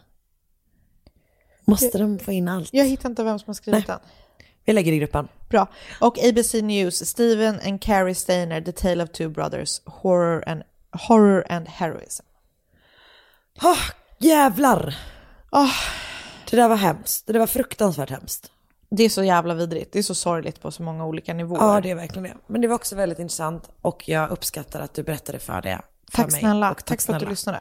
Måste 1.64 1.99
de 1.99 2.18
få 2.18 2.33
in 2.33 2.49
allt? 2.49 2.68
Jag 2.72 2.85
hittar 2.85 3.09
inte 3.11 3.24
vem 3.24 3.39
som 3.39 3.47
har 3.47 3.55
skrivit 3.55 3.87
den. 3.87 3.99
Vi 4.64 4.72
lägger 4.72 4.93
i 4.93 4.99
gruppen. 4.99 5.29
Bra. 5.49 5.66
Och 6.01 6.18
ABC 6.18 6.55
News, 6.55 7.07
Steven 7.09 7.61
and 7.66 7.83
Carrie 7.83 8.14
Steiner, 8.14 8.61
The 8.61 8.72
Tale 8.72 9.05
of 9.05 9.11
Two 9.11 9.29
Brothers, 9.29 9.81
Horror 9.85 10.49
and, 10.49 10.62
horror 11.09 11.47
and 11.53 11.68
Heroism. 11.68 12.24
Oh, 13.62 13.79
jävlar! 14.18 14.99
Åh, 15.53 15.72
Det 16.51 16.57
där 16.57 16.68
var 16.68 16.77
hemskt. 16.77 17.27
Det 17.27 17.33
där 17.33 17.41
var 17.41 17.47
fruktansvärt 17.47 18.11
hemskt. 18.11 18.51
det 18.91 19.03
är 19.03 19.09
så 19.09 19.22
jävla 19.24 19.55
vidrigt. 19.55 19.93
Det 19.93 19.99
är 19.99 20.03
så 20.03 20.14
sorgligt 20.14 20.61
på 20.61 20.70
så 20.70 20.83
många 20.83 21.07
olika 21.07 21.35
nivåer. 21.35 21.61
Ja, 21.61 21.81
det 21.81 21.91
är 21.91 21.95
verkligen 21.95 22.22
det. 22.22 22.37
Men 22.47 22.61
det 22.61 22.68
var 22.68 22.74
också 22.74 22.97
väldigt 22.97 23.18
intressant 23.18 23.70
och 23.83 24.09
jag 24.09 24.31
uppskattar 24.31 24.81
att 24.81 24.95
du 24.95 25.03
berättade 25.03 25.39
för 25.39 25.62
det. 25.62 25.81
För 26.11 26.16
tack 26.22 26.33
mig. 26.33 26.41
snälla. 26.41 26.70
Och 26.70 26.85
Tack, 26.85 27.03
för 27.03 27.12
att 27.12 27.18
du 27.18 27.20
snälla. 27.20 27.31
lyssnade. 27.31 27.61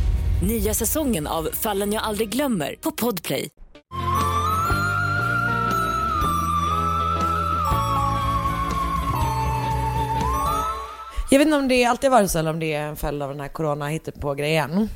Nya 0.43 0.73
säsongen 0.73 1.27
av 1.27 1.49
Fallen 1.53 1.93
jag 1.93 2.03
aldrig 2.03 2.29
glömmer 2.29 2.75
på 2.75 2.91
Podplay. 2.91 3.49
Jag 11.31 11.39
vet 11.39 11.45
inte 11.45 11.57
om 11.57 11.67
det 11.67 11.85
alltid 11.85 12.09
har 12.11 12.17
varit 12.17 12.31
så 12.31 12.39
eller 12.39 12.49
om 12.49 12.59
det 12.59 12.73
är 12.73 12.87
en 12.87 12.95
följd 12.95 13.23
av 13.23 13.29
den 13.29 13.39
här 13.39 13.47
corona 13.47 13.99
på 14.19 14.33
grejen. 14.33 14.89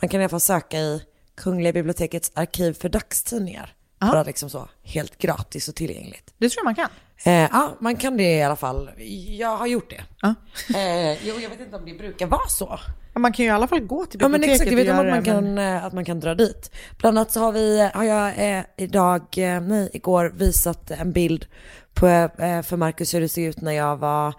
Man 0.00 0.08
kan 0.08 0.20
i 0.20 0.24
alla 0.24 0.28
fall 0.28 0.40
söka 0.40 0.78
i 0.78 1.02
Kungliga 1.34 1.72
bibliotekets 1.72 2.32
arkiv 2.34 2.72
för 2.72 2.88
dagstidningar. 2.88 3.74
Bara 3.98 4.22
liksom 4.22 4.50
så, 4.50 4.68
helt 4.82 5.18
gratis 5.18 5.68
och 5.68 5.74
tillgängligt. 5.74 6.34
Det 6.38 6.48
tror 6.48 6.58
jag 6.58 6.64
man 6.64 6.74
kan. 6.74 6.90
Eh, 7.24 7.32
ja, 7.32 7.76
man 7.80 7.96
kan 7.96 8.16
det 8.16 8.36
i 8.38 8.42
alla 8.42 8.56
fall. 8.56 8.90
Jag 9.38 9.56
har 9.56 9.66
gjort 9.66 9.90
det. 9.90 10.00
Ja. 10.22 10.34
Eh, 10.78 11.26
jo, 11.28 11.34
jag 11.40 11.50
vet 11.50 11.60
inte 11.60 11.76
om 11.76 11.84
det 11.84 11.94
brukar 11.94 12.26
vara 12.26 12.48
så. 12.48 12.80
Man 13.14 13.32
kan 13.32 13.44
ju 13.44 13.50
i 13.50 13.54
alla 13.54 13.66
fall 13.68 13.80
gå 13.80 14.06
till 14.06 14.20
Ja 14.22 14.28
men 14.28 14.40
biblioteket 14.40 14.72
exakt, 14.72 14.88
jag 14.88 14.94
vet 14.94 15.00
om 15.00 15.06
att 15.06 15.14
man, 15.14 15.24
kan, 15.24 15.54
men- 15.54 15.76
eh, 15.76 15.84
att 15.84 15.92
man 15.92 16.04
kan 16.04 16.20
dra 16.20 16.34
dit. 16.34 16.70
Bland 16.98 17.18
annat 17.18 17.30
så 17.32 17.40
har, 17.40 17.52
vi, 17.52 17.90
har 17.94 18.04
jag 18.04 18.56
eh, 18.58 18.64
idag, 18.76 19.22
eh, 19.36 19.60
nej 19.60 19.90
igår 19.92 20.32
visat 20.36 20.90
en 20.90 21.12
bild 21.12 21.46
på, 21.94 22.06
eh, 22.06 22.62
för 22.62 22.76
Marcus 22.76 23.14
hur 23.14 23.20
det 23.20 23.28
såg 23.28 23.44
ut 23.44 23.60
när 23.60 23.72
jag 23.72 23.96
var 23.96 24.34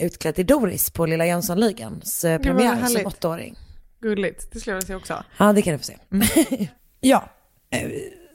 utklädd 0.00 0.34
till 0.34 0.46
Doris 0.46 0.90
på 0.90 1.06
Lilla 1.06 1.26
Jönssonligans 1.26 2.24
eh, 2.24 2.38
premiär 2.40 2.86
som 2.86 3.06
åttaåring. 3.06 3.56
Gulligt, 4.00 4.52
det 4.52 4.60
skulle 4.60 4.76
jag 4.76 4.80
vilja 4.80 4.86
se 4.86 4.94
också. 4.94 5.24
Ja 5.38 5.52
det 5.52 5.62
kan 5.62 5.72
du 5.72 5.78
få 5.78 5.84
se. 5.84 5.96
ja, 7.00 7.28
eh, 7.70 7.80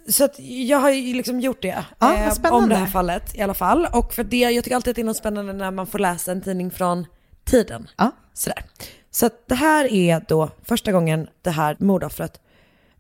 så 0.08 0.26
att 0.26 0.40
jag 0.40 0.78
har 0.78 0.90
ju 0.90 1.14
liksom 1.14 1.40
gjort 1.40 1.62
det. 1.62 1.86
Ja, 2.00 2.14
eh, 2.14 2.54
om 2.54 2.70
det 2.70 2.76
här 2.76 2.88
fallet 2.88 3.36
i 3.36 3.42
alla 3.42 3.54
fall. 3.54 3.88
Och 3.94 4.14
för 4.14 4.24
det, 4.24 4.38
jag 4.38 4.64
tycker 4.64 4.76
alltid 4.76 4.92
att 4.92 4.96
det 4.96 5.02
är 5.02 5.06
något 5.06 5.18
spännande 5.18 5.54
när 5.54 5.72
man 5.72 5.88
får 5.88 6.00
läsa 6.00 6.32
en 6.32 6.42
tidning 6.42 6.72
från 6.72 7.06
tiden. 7.46 7.90
Ja. 7.98 8.12
Sådär. 8.34 8.64
Så 9.12 9.26
att 9.26 9.48
det 9.48 9.56
här 9.56 9.94
är 9.94 10.26
då 10.28 10.50
första 10.64 10.92
gången 10.92 11.28
det 11.42 11.52
här 11.52 11.76
mordoffret 11.80 12.42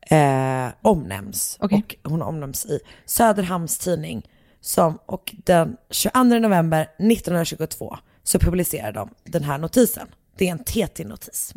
eh, 0.02 0.68
omnämns. 0.82 1.58
Okej. 1.60 1.86
Och 2.04 2.12
hon 2.12 2.22
omnämns 2.22 2.66
i 2.66 2.80
Söderhamns 3.06 3.78
tidning. 3.78 4.30
Som, 4.62 5.00
och 5.06 5.36
den 5.44 5.78
22 5.90 6.24
november 6.24 6.82
1922 6.82 7.98
så 8.24 8.40
publicerar 8.40 8.92
de 8.92 9.10
den 9.24 9.44
här 9.44 9.58
notisen. 9.58 10.08
Det 10.38 10.48
är 10.48 10.52
en 10.52 10.64
TT-notis. 10.64 11.54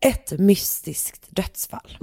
Ett 0.00 0.38
mystiskt 0.38 1.26
dödsfall. 1.30 1.96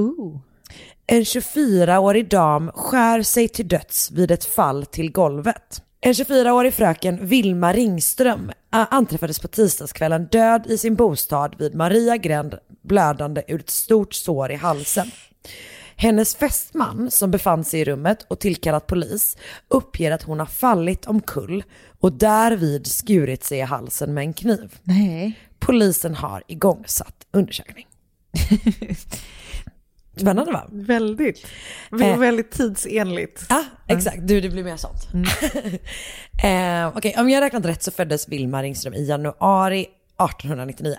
En 1.08 1.24
24-årig 1.24 2.30
dam 2.30 2.72
skär 2.72 3.22
sig 3.22 3.48
till 3.48 3.68
döds 3.68 4.12
vid 4.12 4.32
ett 4.32 4.46
fall 4.46 4.86
till 4.86 5.12
golvet. 5.12 5.82
En 6.02 6.14
24-årig 6.14 6.74
fröken 6.74 7.28
Vilma 7.28 7.74
Ringström 7.74 8.50
ä, 8.50 8.86
anträffades 8.92 9.40
på 9.40 9.48
tisdagskvällen 9.48 10.26
död 10.26 10.68
i 10.70 10.78
sin 10.78 10.96
bostad 10.96 11.56
vid 11.60 11.76
Maria 11.76 12.18
gränd 12.18 12.56
blödande 12.84 13.44
ur 13.48 13.60
ett 13.60 13.70
stort 13.70 14.14
sår 14.14 14.52
i 14.52 14.56
halsen. 14.56 15.12
Hennes 15.96 16.36
fästman 16.36 17.12
som 17.12 17.32
befann 17.32 17.64
sig 17.64 17.80
i 17.80 17.86
rummet 17.86 18.26
och 18.28 18.40
tillkallat 18.40 18.88
polis 18.88 19.38
uppger 19.68 20.12
att 20.12 20.24
hon 20.24 20.40
har 20.40 20.46
fallit 20.46 21.06
omkull 21.06 21.64
och 22.00 22.14
därvid 22.14 22.88
skurit 22.88 23.44
sig 23.44 23.58
i 23.58 23.62
halsen 23.62 24.14
med 24.14 24.22
en 24.22 24.34
kniv. 24.34 24.76
Nej. 24.84 25.40
Polisen 25.60 26.16
har 26.16 26.44
igångsatt 26.48 27.28
undersökning. 27.32 27.88
Spännande 30.22 30.52
va? 30.52 30.68
Väldigt. 30.72 31.48
Eh. 32.02 32.18
Väldigt 32.18 32.52
tidsenligt. 32.52 33.46
Ja, 33.50 33.64
exakt. 33.88 34.18
Du, 34.22 34.42
det 34.42 34.50
blir 34.50 34.64
mer 34.64 34.78
sånt. 34.78 35.08
eh, 36.44 36.98
Okej, 36.98 37.16
om 37.18 37.30
jag 37.30 37.42
räknat 37.42 37.66
rätt 37.66 37.84
så 37.84 37.92
föddes 37.92 38.30
Vilma 38.30 38.64
Ringström 38.64 38.94
i 38.94 39.06
januari 39.06 39.82
1899. 39.82 40.96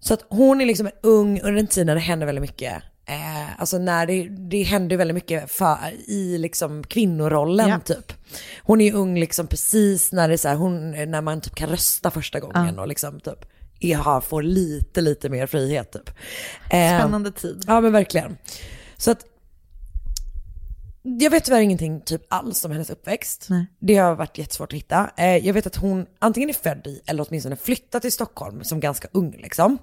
Så 0.00 0.14
att 0.14 0.24
hon 0.28 0.60
är 0.60 0.66
liksom 0.66 0.86
en 0.86 0.92
ung 1.02 1.40
under 1.40 1.60
en 1.60 1.66
tid 1.66 1.86
när 1.86 1.94
det 1.94 2.00
händer 2.00 2.26
väldigt 2.26 2.42
mycket. 2.42 2.82
Eh, 3.08 3.60
alltså 3.60 3.78
när 3.78 4.06
det, 4.06 4.28
det 4.28 4.62
händer 4.62 4.96
väldigt 4.96 5.14
mycket 5.14 5.50
för, 5.50 5.76
i 6.06 6.38
liksom 6.38 6.84
kvinnorollen 6.84 7.68
Ja. 7.68 7.80
typ. 7.80 8.12
Hon 8.62 8.80
är 8.80 8.94
ung 8.94 9.18
liksom 9.18 9.46
precis 9.46 10.12
när 10.12 10.28
det 10.28 10.34
är 10.34 10.38
så 10.38 10.48
här, 10.48 10.56
hon, 10.56 10.90
när 10.90 11.20
man 11.20 11.40
typ 11.40 11.54
kan 11.54 11.68
rösta 11.68 12.10
första 12.10 12.40
gången 12.40 12.78
och 12.78 12.88
liksom 12.88 13.20
typ 13.20 13.44
ja, 13.78 14.20
får 14.20 14.42
lite, 14.42 15.00
lite 15.00 15.28
mer 15.28 15.46
frihet 15.46 15.92
typ. 15.92 16.08
Eh, 16.70 16.98
Spännande 16.98 17.30
tid. 17.30 17.64
Ja 17.66 17.80
men 17.80 17.92
verkligen. 17.92 18.36
Så 18.96 19.10
att 19.10 19.24
jag 21.08 21.30
vet 21.30 21.44
tyvärr 21.44 21.60
ingenting 21.60 22.00
typ 22.00 22.22
alls 22.28 22.64
om 22.64 22.70
hennes 22.70 22.90
uppväxt. 22.90 23.46
Nej. 23.50 23.66
Det 23.78 23.96
har 23.96 24.14
varit 24.14 24.38
jättesvårt 24.38 24.72
att 24.72 24.76
hitta. 24.76 25.10
Eh, 25.16 25.36
jag 25.36 25.54
vet 25.54 25.66
att 25.66 25.76
hon 25.76 26.06
antingen 26.18 26.48
är 26.48 26.54
född 26.54 26.86
i 26.86 27.00
eller 27.06 27.26
åtminstone 27.28 27.56
flyttat 27.56 28.02
till 28.02 28.12
Stockholm 28.12 28.64
som 28.64 28.80
ganska 28.80 29.08
ung 29.12 29.36
liksom. 29.38 29.78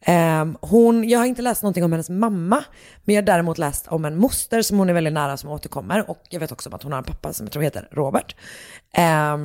Eh, 0.00 0.46
hon, 0.60 1.08
jag 1.08 1.18
har 1.18 1.26
inte 1.26 1.42
läst 1.42 1.62
någonting 1.62 1.84
om 1.84 1.92
hennes 1.92 2.10
mamma, 2.10 2.64
men 3.04 3.14
jag 3.14 3.22
har 3.22 3.26
däremot 3.26 3.58
läst 3.58 3.88
om 3.88 4.04
en 4.04 4.16
moster 4.18 4.62
som 4.62 4.78
hon 4.78 4.88
är 4.88 4.94
väldigt 4.94 5.12
nära 5.12 5.36
som 5.36 5.50
återkommer 5.50 6.10
och 6.10 6.22
jag 6.28 6.40
vet 6.40 6.52
också 6.52 6.68
om 6.68 6.74
att 6.74 6.82
hon 6.82 6.92
har 6.92 6.98
en 6.98 7.04
pappa 7.04 7.32
som 7.32 7.46
jag 7.46 7.52
tror 7.52 7.62
heter 7.62 7.88
Robert. 7.92 8.36
Eh, 8.94 9.36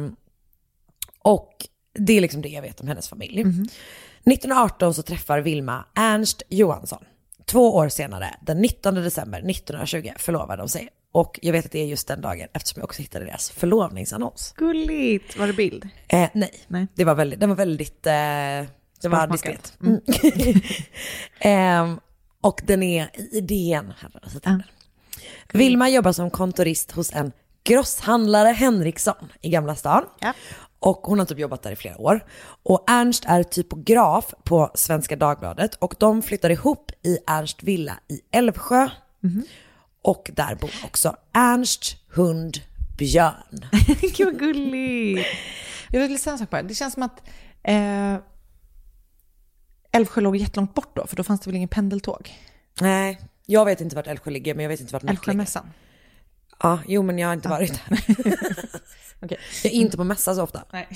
och 1.24 1.54
det 1.98 2.14
är 2.14 2.22
liksom 2.22 2.42
det 2.42 2.50
jag 2.50 2.62
vet 2.62 2.82
om 2.82 2.88
hennes 2.88 3.10
familj. 3.10 3.40
1918 3.40 4.94
så 4.94 5.04
träffar 5.04 5.40
Vilma 5.40 5.86
Ernst 5.96 6.44
Johansson. 6.50 7.04
Två 7.46 7.76
år 7.76 7.90
senare, 7.90 8.36
den 8.42 8.62
19 8.62 8.96
december 8.96 9.50
1920, 9.50 10.12
förlovar 10.18 10.58
de 10.58 10.70
sig. 10.70 10.90
Och 11.12 11.40
jag 11.42 11.52
vet 11.52 11.66
att 11.66 11.72
det 11.72 11.80
är 11.80 11.86
just 11.86 12.08
den 12.08 12.22
dagen 12.22 12.48
eftersom 12.54 12.80
jag 12.80 12.84
också 12.84 13.02
hittade 13.02 13.26
deras 13.26 13.50
förlovningsannons. 13.52 14.54
Gulligt. 14.58 15.38
Var 15.38 15.48
det 15.48 15.54
bild? 15.54 15.90
Eh, 16.08 16.30
nej. 16.34 16.52
Nej. 16.68 16.88
det 16.96 17.04
var 17.04 17.16
väldigt, 17.16 17.40
den 17.40 17.50
var 17.50 17.56
väldigt, 17.56 18.08
eh, 18.08 18.12
det 19.02 19.08
var 19.10 19.28
diskret. 19.28 19.74
Mm. 19.82 20.02
Ehm, 21.40 22.00
och 22.42 22.62
den 22.66 22.84
är 22.84 23.10
i 23.32 23.42
DN. 23.42 23.94
Ja. 24.44 24.60
Vilma 25.54 25.90
jobbar 25.90 26.12
som 26.12 26.30
kontorist 26.30 26.92
hos 26.92 27.14
en 27.14 27.32
grosshandlare 27.64 28.50
Henriksson 28.50 29.32
i 29.42 29.50
Gamla 29.50 29.76
stan. 29.76 30.04
Ja. 30.20 30.34
Och 30.80 30.98
hon 31.04 31.20
har 31.20 31.26
typ 31.26 31.40
jobbat 31.40 31.64
där 31.64 31.72
i 31.72 31.76
flera 31.76 31.98
år. 31.98 32.26
Och 32.64 32.84
Ernst 32.88 33.26
är 33.28 33.44
typograf 33.44 34.34
på 34.44 34.72
Svenska 34.76 35.16
Dagbladet 35.16 35.76
och 35.76 35.96
de 36.00 36.22
flyttar 36.22 36.50
ihop 36.50 36.92
i 37.04 37.18
Ernst 37.28 37.64
villa 37.64 38.00
i 38.08 38.22
Älvsjö. 38.32 38.90
Och 40.02 40.32
där 40.34 40.56
bor 40.56 40.72
också 40.86 41.16
Ernsts 41.34 41.96
hund 42.10 42.58
Björn. 42.98 43.60
Gud 44.18 44.28
vad 44.28 44.40
gulligt. 44.40 45.28
Jag 45.92 46.00
vill 46.00 46.20
säga 46.20 46.32
en 46.32 46.40
sak 46.40 46.50
bara. 46.50 46.64
Det 46.64 46.74
känns 46.74 46.94
som 46.94 47.04
att 47.04 47.22
eh, 47.64 48.16
Älvsjö 49.92 50.22
låg 50.22 50.36
jättelångt 50.36 50.74
bort 50.74 50.96
då, 50.96 51.08
för 51.08 51.16
då 51.16 51.24
fanns 51.24 51.42
det 51.42 51.50
väl 51.50 51.56
ingen 51.56 51.70
pendeltåg? 51.70 52.34
Nej, 52.82 53.22
jag 53.46 53.66
vet 53.66 53.82
inte 53.82 53.96
vart 53.96 54.08
Älvsjö 54.08 54.32
ligger 54.32 54.56
men 54.56 54.64
jag 54.64 54.70
vet 54.70 54.80
inte 54.80 54.94
vart 54.94 55.04
Nässjö 55.04 55.14
ligger. 55.14 55.22
Älvsjömässan. 55.22 55.66
Ja, 56.60 56.80
jo 56.88 57.04
men 57.04 57.20
jag 57.20 57.28
har 57.28 57.34
inte 57.34 57.50
varit 57.50 57.82
där. 57.90 58.00
Okej. 59.22 59.40
Jag 59.64 59.74
är 59.74 59.76
inte 59.76 59.98
på 59.98 60.04
mässa 60.04 60.36
så 60.36 60.44
ofta. 60.44 60.64
Nej, 60.72 60.88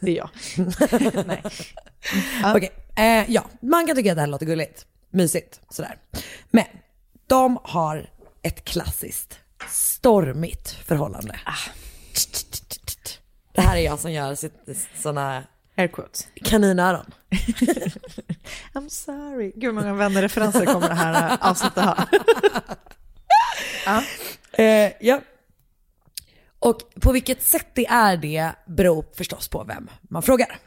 det 0.00 0.10
är 0.10 0.16
jag. 0.16 0.30
Nej. 1.26 1.42
Okej, 2.54 2.70
eh, 2.96 3.30
ja, 3.30 3.44
man 3.60 3.86
kan 3.86 3.96
tycka 3.96 4.12
att 4.12 4.16
det 4.16 4.20
här 4.20 4.26
låter 4.26 4.46
gulligt. 4.46 4.86
Mysigt, 5.10 5.60
sådär. 5.70 5.98
Men 6.50 6.64
de 7.26 7.58
har 7.62 8.10
ett 8.42 8.64
klassiskt 8.64 9.38
stormigt 9.68 10.70
förhållande. 10.70 11.40
Det 13.52 13.60
här 13.60 13.76
är 13.76 13.80
jag 13.80 13.98
som 13.98 14.12
gör 14.12 14.36
Air 15.76 15.88
quotes. 15.88 16.28
kaninöron. 16.44 17.06
I'm 18.74 18.88
sorry. 18.88 19.52
Gud 19.56 19.74
många 19.74 19.94
vännerreferenser 19.94 20.66
kommer 20.66 20.88
det 20.88 20.94
här 20.94 21.30
eh, 21.30 21.48
avsnittet 21.50 21.84
ha. 21.84 22.06
Eh, 24.52 24.92
ja. 25.00 25.20
Och 26.62 26.80
på 27.00 27.12
vilket 27.12 27.42
sätt 27.42 27.66
det 27.74 27.86
är 27.86 28.16
det 28.16 28.52
beror 28.66 29.04
förstås 29.16 29.48
på 29.48 29.64
vem 29.64 29.90
man 30.02 30.22
frågar. 30.22 30.58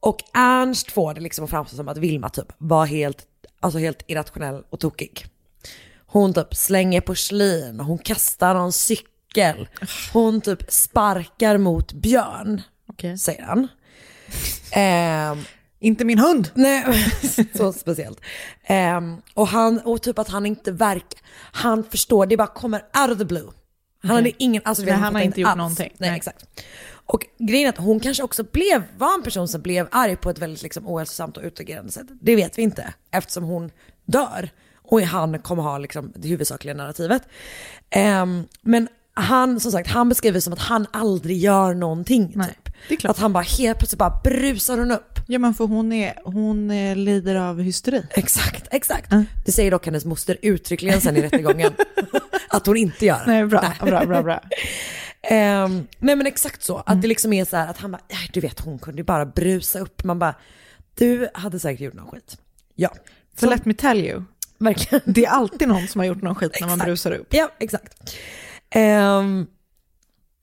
Och 0.00 0.18
Ernst 0.34 0.90
får 0.90 1.14
det 1.14 1.20
liksom 1.20 1.44
att 1.44 1.50
framstå 1.50 1.76
som 1.76 1.88
att 1.88 1.96
Vilma 1.98 2.28
typ 2.28 2.46
var 2.58 2.86
helt, 2.86 3.26
alltså 3.60 3.78
helt 3.78 4.02
irrationell 4.06 4.62
och 4.70 4.80
tokig. 4.80 5.26
Hon 6.06 6.34
typ 6.34 6.54
slänger 6.56 7.00
porslin, 7.00 7.80
hon 7.80 7.98
kastar 7.98 8.54
någon 8.54 8.72
cykel, 8.72 9.68
hon 10.12 10.40
typ 10.40 10.72
sparkar 10.72 11.58
mot 11.58 11.92
Björn, 11.92 12.62
Okej. 12.88 13.18
säger 13.18 13.42
han. 13.42 13.68
Ehm, 14.72 15.38
Inte 15.80 16.04
min 16.04 16.18
hund. 16.18 16.50
Nej, 16.54 16.84
så 17.54 17.72
speciellt. 17.72 18.20
Ehm, 18.64 19.16
och, 19.34 19.48
han, 19.48 19.80
och 19.80 20.02
typ 20.02 20.18
att 20.18 20.28
han 20.28 20.46
inte 20.46 20.72
verkar, 20.72 21.20
han 21.52 21.84
förstår, 21.84 22.26
det 22.26 22.36
bara 22.36 22.46
kommer 22.46 22.80
out 22.80 23.10
of 23.10 23.18
the 23.18 23.24
blue. 23.24 23.50
Han 24.02 24.16
hade 24.16 24.32
ingen, 24.42 24.62
alltså 24.64 24.84
vet, 24.84 24.94
Nej, 24.94 25.02
han 25.02 25.14
har 25.14 25.22
inte 25.22 25.40
gjort 25.40 25.48
alls. 25.48 25.56
någonting. 25.58 25.92
Nej, 25.98 26.10
Nej. 26.10 26.16
exakt. 26.16 26.44
Och 26.90 27.26
grejen 27.38 27.64
är 27.66 27.68
att 27.68 27.78
hon 27.78 28.00
kanske 28.00 28.22
också 28.22 28.44
blev, 28.44 28.82
var 28.98 29.14
en 29.14 29.22
person 29.22 29.48
som 29.48 29.60
blev 29.62 29.88
arg 29.90 30.16
på 30.16 30.30
ett 30.30 30.38
väldigt 30.38 30.62
liksom, 30.62 30.88
ohälsosamt 30.88 31.36
och 31.36 31.42
utagerande 31.42 31.92
sätt. 31.92 32.06
Det 32.20 32.36
vet 32.36 32.58
vi 32.58 32.62
inte, 32.62 32.94
eftersom 33.10 33.44
hon 33.44 33.70
dör. 34.04 34.50
Och 34.82 35.00
han 35.02 35.38
kommer 35.38 35.62
ha 35.62 35.78
liksom, 35.78 36.12
det 36.16 36.28
huvudsakliga 36.28 36.74
narrativet. 36.74 37.22
Ehm, 37.90 38.44
men 38.60 38.88
han, 39.14 39.60
som 39.60 39.72
sagt, 39.72 39.88
han 39.88 40.08
beskriver 40.08 40.34
det 40.34 40.40
som 40.40 40.52
att 40.52 40.58
han 40.58 40.86
aldrig 40.92 41.38
gör 41.38 41.74
någonting. 41.74 42.32
Nej, 42.34 42.58
typ. 42.88 43.04
Att 43.04 43.18
han 43.18 43.32
bara 43.32 43.44
helt 43.44 43.78
plötsligt 43.78 43.98
bara 43.98 44.20
brusar 44.24 44.78
hon 44.78 44.90
upp. 44.90 45.17
Ja 45.30 45.38
men 45.38 45.54
för 45.54 45.64
hon, 45.66 45.92
är, 45.92 46.14
hon 46.24 46.70
eh, 46.70 46.96
lider 46.96 47.34
av 47.34 47.60
hysteri. 47.62 48.02
Exakt, 48.10 48.68
exakt. 48.70 49.10
Det 49.46 49.52
säger 49.52 49.70
dock 49.70 49.86
hennes 49.86 50.04
moster 50.04 50.36
uttryckligen 50.42 51.00
sen 51.00 51.16
i 51.16 51.22
rättegången. 51.22 51.72
att 52.48 52.66
hon 52.66 52.76
inte 52.76 53.06
gör. 53.06 53.22
Nej, 53.26 53.46
bra, 53.46 53.72
bra, 53.80 54.06
bra, 54.06 54.22
bra. 54.22 54.40
Ehm, 55.22 55.86
nej 55.98 56.16
men 56.16 56.26
exakt 56.26 56.62
så, 56.62 56.82
att 56.86 57.02
det 57.02 57.08
liksom 57.08 57.32
är 57.32 57.44
så 57.44 57.56
här 57.56 57.68
att 57.68 57.78
han 57.78 57.90
bara, 57.90 58.00
"Nej, 58.10 58.30
du 58.32 58.40
vet 58.40 58.60
hon 58.60 58.78
kunde 58.78 59.00
ju 59.00 59.04
bara 59.04 59.26
brusa 59.26 59.78
upp. 59.78 60.04
Man 60.04 60.18
bara, 60.18 60.34
du 60.94 61.28
hade 61.34 61.58
säkert 61.60 61.80
gjort 61.80 61.94
någon 61.94 62.06
skit. 62.10 62.36
Ja, 62.74 62.94
Så 63.40 63.50
let 63.50 63.64
me 63.64 63.74
tell 63.74 63.98
you, 64.04 64.22
verkligen. 64.58 65.02
det 65.06 65.24
är 65.24 65.30
alltid 65.30 65.68
någon 65.68 65.88
som 65.88 65.98
har 65.98 66.06
gjort 66.06 66.22
någon 66.22 66.34
skit 66.34 66.58
när 66.60 66.68
man 66.68 66.78
brusar 66.78 67.12
upp. 67.12 67.26
Ja, 67.34 67.50
exakt. 67.58 68.16
Ehm, 68.70 69.46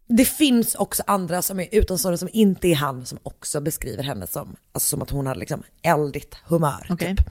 det 0.08 0.26
finns 0.26 0.76
också 0.76 1.04
andra 1.08 1.42
som 1.42 1.60
är 1.60 1.68
utomstående 1.72 2.18
som 2.18 2.30
inte 2.34 2.68
är 2.68 2.76
han 2.76 3.06
som 3.06 3.20
också 3.24 3.62
beskriver 3.62 4.04
henne 4.04 4.28
som, 4.28 4.56
alltså 4.72 4.90
som 4.90 5.02
att 5.02 5.10
hon 5.10 5.28
hade 5.28 5.40
liksom 5.40 5.64
eldigt 5.82 6.36
humör. 6.46 6.88
Okej. 6.90 7.16
Typ. 7.16 7.26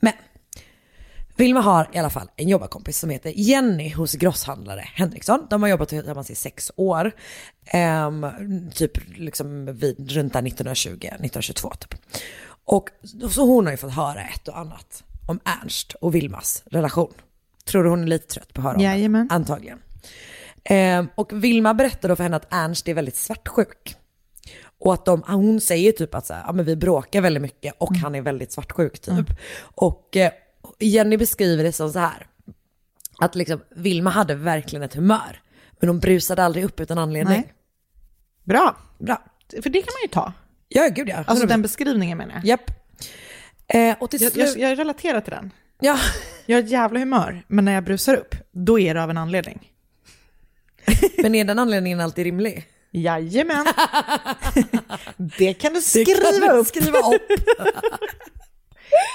Men 0.00 0.12
Vilma 1.36 1.60
har 1.60 1.90
i 1.92 1.98
alla 1.98 2.10
fall 2.10 2.30
en 2.36 2.48
jobbarkompis 2.48 2.98
som 2.98 3.10
heter 3.10 3.32
Jenny 3.36 3.94
hos 3.94 4.14
grosshandlare 4.14 4.88
Henriksson. 4.94 5.46
De 5.50 5.62
har 5.62 5.68
jobbat 5.68 5.88
tillsammans 5.88 6.30
i 6.30 6.34
sex 6.34 6.72
år. 6.76 7.12
Ehm, 7.66 8.26
typ 8.74 9.18
liksom 9.18 9.76
vid, 9.76 10.10
runt 10.10 10.32
där 10.32 10.42
1920, 10.42 10.90
1922 10.90 11.70
typ. 11.70 11.94
Och 12.64 12.88
så 13.30 13.46
hon 13.46 13.66
har 13.66 13.72
ju 13.72 13.76
fått 13.76 13.92
höra 13.92 14.20
ett 14.20 14.48
och 14.48 14.58
annat 14.58 15.04
om 15.26 15.40
Ernst 15.44 15.92
och 15.92 16.14
Vilmas 16.14 16.62
relation. 16.66 17.12
Tror 17.64 17.84
du 17.84 17.90
hon 17.90 18.02
är 18.02 18.06
lite 18.06 18.26
trött 18.26 18.54
på 18.54 18.60
att 18.60 18.64
höra 18.64 18.76
om 18.76 18.82
Jajamän. 18.82 19.28
det? 19.28 19.34
Antagligen. 19.34 19.78
Ehm, 20.70 21.08
och 21.14 21.44
Vilma 21.44 21.74
berättar 21.74 22.08
då 22.08 22.16
för 22.16 22.22
henne 22.22 22.36
att 22.36 22.52
Ernst 22.52 22.88
är 22.88 22.94
väldigt 22.94 23.16
svartsjuk. 23.16 23.96
Och 24.78 24.94
att 24.94 25.04
de, 25.04 25.22
hon 25.26 25.60
säger 25.60 25.92
typ 25.92 26.14
att 26.14 26.26
så 26.26 26.34
här, 26.34 26.42
ja, 26.46 26.52
men 26.52 26.64
vi 26.64 26.76
bråkar 26.76 27.20
väldigt 27.20 27.42
mycket 27.42 27.74
och 27.78 27.96
han 27.96 28.14
är 28.14 28.20
väldigt 28.22 28.52
svartsjuk 28.52 28.98
typ. 28.98 29.26
Och 29.60 30.16
eh, 30.16 30.32
Jenny 30.78 31.16
beskriver 31.16 31.64
det 31.64 31.72
som 31.72 31.92
så 31.92 31.98
här, 31.98 32.26
att 33.18 33.34
liksom 33.34 33.60
Vilma 33.70 34.10
hade 34.10 34.34
verkligen 34.34 34.82
ett 34.82 34.94
humör, 34.94 35.42
men 35.80 35.88
hon 35.88 35.98
brusade 35.98 36.44
aldrig 36.44 36.64
upp 36.64 36.80
utan 36.80 36.98
anledning. 36.98 37.34
Nej. 37.34 37.52
Bra, 38.44 38.76
Bra. 38.98 39.22
för 39.62 39.70
det 39.70 39.82
kan 39.82 39.92
man 39.94 40.02
ju 40.02 40.08
ta. 40.08 40.32
Ja, 40.68 40.88
gud 40.88 41.08
ja. 41.08 41.24
Alltså 41.26 41.46
den 41.46 41.62
beskrivningen 41.62 42.18
menar 42.18 42.34
jag. 42.34 42.44
Japp. 42.44 42.70
Eh, 43.66 43.96
och 44.00 44.10
till 44.10 44.22
Jag, 44.22 44.32
slut... 44.32 44.56
jag, 44.56 44.70
jag 44.70 44.78
relaterar 44.78 45.20
till 45.20 45.30
den. 45.30 45.50
Ja, 45.80 45.98
Jag 46.46 46.56
har 46.56 46.62
ett 46.62 46.70
jävla 46.70 46.98
humör, 46.98 47.44
men 47.48 47.64
när 47.64 47.72
jag 47.72 47.84
brusar 47.84 48.14
upp, 48.16 48.34
då 48.52 48.78
är 48.78 48.94
det 48.94 49.02
av 49.02 49.10
en 49.10 49.16
anledning. 49.18 49.72
Men 51.22 51.34
är 51.34 51.44
den 51.44 51.58
anledningen 51.58 52.00
alltid 52.00 52.24
rimlig? 52.24 52.66
Jajamän. 52.92 53.66
det 55.38 55.54
kan 55.54 55.72
du 55.72 55.78
Det 55.78 55.84
skriva 55.84 56.20
kan 56.20 56.40
du 56.40 56.50
upp. 56.50 56.66
Skriva 56.66 56.98
upp. 56.98 57.22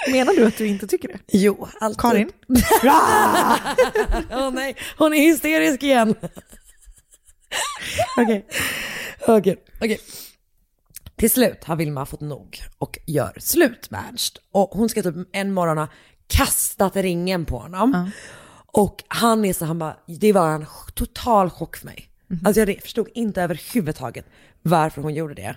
Menar 0.11 0.33
du 0.33 0.45
att 0.45 0.57
du 0.57 0.67
inte 0.67 0.87
tycker 0.87 1.07
det? 1.07 1.19
Jo, 1.27 1.67
alltid. 1.79 2.01
Karin? 2.01 2.31
Åh 4.31 4.51
nej, 4.51 4.75
hon 4.97 5.13
är 5.13 5.21
hysterisk 5.21 5.83
igen. 5.83 6.15
Okej. 8.17 8.45
Okej, 9.27 9.57
okej. 9.81 9.99
Till 11.15 11.31
slut 11.31 11.63
har 11.63 11.75
Vilma 11.75 12.05
fått 12.05 12.21
nog 12.21 12.59
och 12.77 12.99
gör 13.07 13.33
slut 13.39 13.91
med 13.91 14.01
Ernst. 14.09 14.37
Och 14.51 14.69
hon 14.69 14.89
ska 14.89 15.03
typ 15.03 15.15
en 15.33 15.53
morgon 15.53 15.77
ha 15.77 15.87
kastat 16.27 16.95
ringen 16.95 17.45
på 17.45 17.57
honom. 17.57 18.11
Och 18.73 19.03
han 19.07 19.45
är 19.45 19.53
så, 19.53 19.65
han 19.65 19.79
bara, 19.79 19.97
det 20.05 20.33
var 20.33 20.49
en 20.49 20.65
total 20.93 21.49
chock 21.49 21.77
för 21.77 21.85
mig. 21.85 22.09
Alltså 22.45 22.61
jag 22.61 22.81
förstod 22.81 23.07
inte 23.13 23.41
överhuvudtaget 23.41 24.25
varför 24.61 25.01
hon 25.01 25.13
gjorde 25.13 25.33
det. 25.33 25.55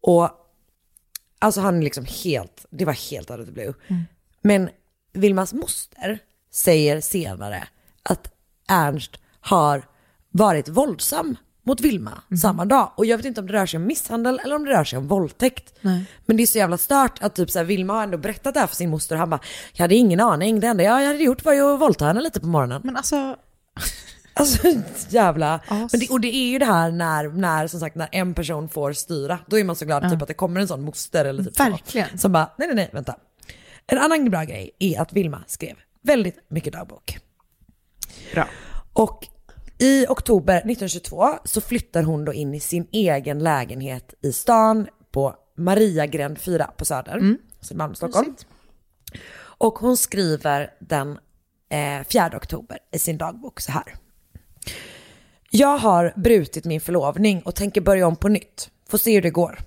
Och 0.00 0.30
alltså 1.38 1.60
han 1.60 1.78
är 1.78 1.82
liksom 1.82 2.04
helt, 2.24 2.66
det 2.70 2.84
var 2.84 3.10
helt 3.10 3.30
out 3.30 3.40
of 3.40 3.46
the 3.46 3.52
blue. 3.52 3.74
Men 4.42 4.70
Vilmas 5.12 5.52
moster 5.52 6.18
säger 6.50 7.00
senare 7.00 7.68
att 8.02 8.32
Ernst 8.68 9.16
har 9.40 9.82
varit 10.30 10.68
våldsam 10.68 11.36
mot 11.66 11.80
Vilma 11.80 12.22
samma 12.40 12.64
dag. 12.64 12.92
Och 12.96 13.06
jag 13.06 13.16
vet 13.16 13.26
inte 13.26 13.40
om 13.40 13.46
det 13.46 13.52
rör 13.52 13.66
sig 13.66 13.76
om 13.78 13.86
misshandel 13.86 14.40
eller 14.44 14.56
om 14.56 14.64
det 14.64 14.70
rör 14.70 14.84
sig 14.84 14.98
om 14.98 15.08
våldtäkt. 15.08 15.74
Men 16.26 16.36
det 16.36 16.42
är 16.42 16.46
så 16.46 16.58
jävla 16.58 16.78
stört 16.78 17.22
att 17.22 17.34
typ 17.34 17.50
så 17.50 17.58
här, 17.58 17.66
Vilma 17.66 17.92
har 17.92 18.02
ändå 18.02 18.18
berättat 18.18 18.54
det 18.54 18.60
här 18.60 18.66
för 18.66 18.76
sin 18.76 18.90
moster 18.90 19.14
och 19.16 19.20
han 19.20 19.30
bara, 19.30 19.40
jag 19.72 19.84
hade 19.84 19.94
ingen 19.94 20.20
aning, 20.20 20.60
det 20.60 20.66
enda 20.66 20.84
jag 20.84 20.92
hade 21.06 21.18
gjort 21.24 21.44
var 21.44 21.52
ju 21.52 21.74
att 21.74 21.80
våldta 21.80 22.04
henne 22.06 22.20
lite 22.20 22.40
på 22.40 22.46
morgonen. 22.46 22.80
Men 22.84 22.96
alltså, 22.96 23.36
Alltså 24.36 24.68
jävla. 25.08 25.60
As. 25.68 25.92
Men 25.92 26.00
det, 26.00 26.08
och 26.10 26.20
det 26.20 26.34
är 26.34 26.46
ju 26.50 26.58
det 26.58 26.64
här 26.66 26.90
när, 26.90 27.28
när, 27.28 27.66
som 27.66 27.80
sagt, 27.80 27.96
när 27.96 28.08
en 28.12 28.34
person 28.34 28.68
får 28.68 28.92
styra. 28.92 29.38
Då 29.46 29.58
är 29.58 29.64
man 29.64 29.76
så 29.76 29.84
glad 29.84 30.10
typ 30.10 30.22
att 30.22 30.28
det 30.28 30.34
kommer 30.34 30.60
en 30.60 30.68
sån 30.68 30.82
moster 30.82 31.24
eller 31.24 31.44
typ 31.44 31.60
Verkligen. 31.60 32.08
så. 32.10 32.18
Som 32.18 32.32
bara, 32.32 32.50
nej 32.58 32.68
nej 32.68 32.76
nej, 32.76 32.90
vänta. 32.92 33.16
En 33.86 33.98
annan 33.98 34.30
bra 34.30 34.44
grej 34.44 34.70
är 34.78 35.00
att 35.00 35.12
Vilma 35.12 35.44
skrev 35.46 35.76
väldigt 36.02 36.44
mycket 36.48 36.72
dagbok. 36.72 37.18
bra. 38.34 38.48
Och 38.92 39.26
i 39.78 40.06
oktober 40.08 40.56
1922 40.56 41.38
så 41.44 41.60
flyttar 41.60 42.02
hon 42.02 42.24
då 42.24 42.32
in 42.32 42.54
i 42.54 42.60
sin 42.60 42.88
egen 42.92 43.38
lägenhet 43.38 44.14
i 44.22 44.32
stan 44.32 44.86
på 45.12 45.34
Mariagränd 45.56 46.38
4 46.38 46.70
på 46.76 46.84
Söder, 46.84 47.16
mm. 47.16 47.38
Malmö, 47.74 47.94
Stockholm. 47.94 48.34
Och 49.36 49.74
hon 49.74 49.96
skriver 49.96 50.70
den 50.80 51.18
eh, 51.68 52.06
4 52.12 52.30
oktober 52.36 52.78
i 52.92 52.98
sin 52.98 53.18
dagbok 53.18 53.60
så 53.60 53.72
här. 53.72 53.94
Jag 55.50 55.78
har 55.78 56.12
brutit 56.16 56.64
min 56.64 56.80
förlovning 56.80 57.42
och 57.42 57.54
tänker 57.54 57.80
börja 57.80 58.06
om 58.06 58.16
på 58.16 58.28
nytt. 58.28 58.70
Får 58.88 58.98
se 58.98 59.14
hur 59.14 59.22
det 59.22 59.30
går. 59.30 59.58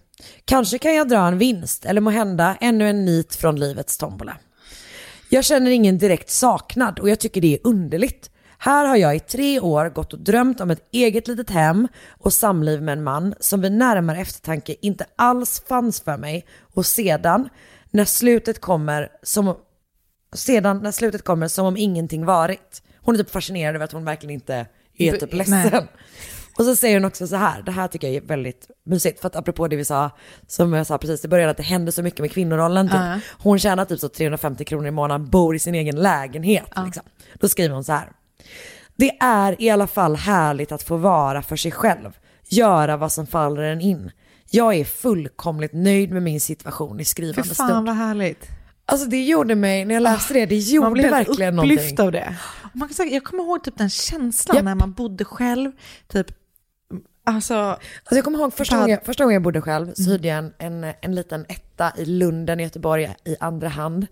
Kanske 0.46 0.78
kan 0.78 0.96
jag 0.96 1.10
dra 1.10 1.28
en 1.28 1.38
vinst 1.38 1.86
eller 1.86 2.02
må 2.02 2.10
hända 2.10 2.58
ännu 2.62 2.90
en 2.90 3.06
nit 3.06 3.36
från 3.36 3.60
livets 3.60 3.98
tombola. 3.98 4.38
Jag 5.30 5.46
känner 5.46 5.72
ingen 5.72 5.98
direkt 5.98 6.30
saknad 6.30 7.00
och 7.00 7.10
jag 7.10 7.20
tycker 7.20 7.42
det 7.42 7.54
är 7.54 7.60
underligt. 7.64 8.32
Här 8.58 8.86
har 8.86 8.96
jag 8.96 9.16
i 9.16 9.20
tre 9.20 9.60
år 9.60 9.90
gått 9.90 10.14
och 10.14 10.20
drömt 10.20 10.62
om 10.62 10.72
ett 10.72 10.88
eget 10.92 11.28
litet 11.28 11.50
hem 11.50 11.88
och 12.10 12.34
samliv 12.34 12.82
med 12.82 12.98
en 12.98 13.04
man 13.04 13.36
som 13.40 13.62
vid 13.62 13.72
närmare 13.72 14.20
eftertanke 14.20 14.76
inte 14.82 15.06
alls 15.16 15.64
fanns 15.68 16.02
för 16.02 16.18
mig 16.18 16.46
och 16.62 16.86
sedan 16.86 17.50
när 17.92 18.06
slutet 18.06 18.62
kommer 18.62 19.10
som 19.24 19.56
sedan 20.34 20.80
när 20.84 20.92
slutet 20.92 21.24
kommer 21.24 21.48
som 21.48 21.66
om 21.66 21.78
ingenting 21.78 22.26
varit. 22.26 22.84
Hon 22.98 23.16
är 23.16 23.20
typ 23.20 23.32
fascinerad 23.32 23.76
över 23.76 23.86
att 23.86 23.92
hon 23.92 24.06
verkligen 24.06 24.34
inte 24.34 24.66
är 24.98 25.18
typ 25.18 25.34
ledsen. 25.34 25.88
Och 26.58 26.66
så 26.66 26.76
säger 26.76 26.96
hon 26.96 27.06
också 27.06 27.28
så 27.28 27.36
här, 27.36 27.62
det 27.62 27.72
här 27.72 27.88
tycker 27.88 28.08
jag 28.08 28.16
är 28.16 28.22
väldigt 28.22 28.70
mysigt, 28.86 29.20
för 29.20 29.28
att 29.28 29.36
apropå 29.36 29.68
det 29.68 29.76
vi 29.76 29.86
sa, 29.86 30.12
som 30.48 30.74
jag 30.74 30.88
sa 30.88 30.98
precis 30.98 31.26
i 31.26 31.28
början, 31.28 31.50
att 31.50 31.58
det 31.58 31.64
händer 31.64 31.92
så 31.92 32.04
mycket 32.04 32.20
med 32.20 32.32
kvinnorollen. 32.32 32.88
Typ. 32.88 32.96
Ja. 32.96 33.20
Hon 33.40 33.60
tjänar 33.60 33.86
typ 33.86 34.00
så 34.00 34.10
350 34.10 34.66
kronor 34.66 34.88
i 34.88 34.92
månaden, 34.92 35.30
bor 35.30 35.56
i 35.56 35.60
sin 35.60 35.76
egen 35.76 35.96
lägenhet. 35.96 36.68
Liksom. 36.86 37.04
Då 37.34 37.50
skriver 37.50 37.76
hon 37.76 37.84
så 37.84 37.92
här. 37.92 38.12
Det 38.96 39.12
är 39.20 39.62
i 39.62 39.70
alla 39.70 39.88
fall 39.88 40.16
härligt 40.16 40.72
att 40.72 40.84
få 40.84 40.98
vara 40.98 41.42
för 41.42 41.56
sig 41.56 41.72
själv, 41.72 42.18
göra 42.50 42.98
vad 42.98 43.12
som 43.12 43.28
faller 43.28 43.62
en 43.62 43.82
in. 43.82 44.12
Jag 44.50 44.76
är 44.76 44.86
fullkomligt 44.86 45.74
nöjd 45.74 46.12
med 46.12 46.24
min 46.24 46.42
situation 46.42 46.96
i 47.00 47.04
Fy 47.04 47.06
skrivande 47.06 47.56
fan 47.56 47.68
stund. 47.70 47.88
vad 47.88 47.96
härligt. 47.96 48.48
Alltså 48.86 49.08
det 49.10 49.24
gjorde 49.24 49.56
mig, 49.56 49.86
när 49.86 49.94
jag 49.94 50.04
läste 50.04 50.34
det, 50.34 50.46
det 50.46 50.56
Man 50.56 50.62
gjorde 50.64 50.92
blir 50.92 51.04
helt 51.04 51.16
verkligen 51.30 51.60
upplyft 51.60 51.98
någonting. 51.98 52.06
av 52.06 52.12
det. 52.12 52.36
Man 52.74 52.88
kan 52.88 52.96
säga, 52.96 53.14
jag 53.14 53.24
kommer 53.24 53.44
ihåg 53.44 53.64
typ 53.64 53.78
den 53.78 53.90
känslan 53.90 54.56
Japp. 54.56 54.66
när 54.66 54.76
man 54.76 54.94
bodde 54.94 55.26
själv, 55.26 55.72
typ, 56.08 56.28
alltså, 57.36 57.54
Alltså 57.54 57.80
jag 58.16 58.24
kommer 58.24 58.40
ihåg 58.40 58.54
första 58.54 58.76
Fan. 58.76 58.82
gången, 58.82 59.00
första 59.06 59.24
gången 59.24 59.34
jag 59.34 59.44
bodde 59.44 59.62
själv 59.62 59.94
så 59.94 60.10
hyrde 60.10 60.28
jag 60.28 60.38
en, 60.38 60.54
en, 60.58 60.94
en 61.02 61.16
liten 61.16 61.46
etta 61.50 61.92
i 61.98 62.06
Lunden 62.06 62.60
i 62.60 62.64
Göteborg 62.64 63.16
i 63.26 63.36
andra 63.40 63.68
hand. 63.70 64.08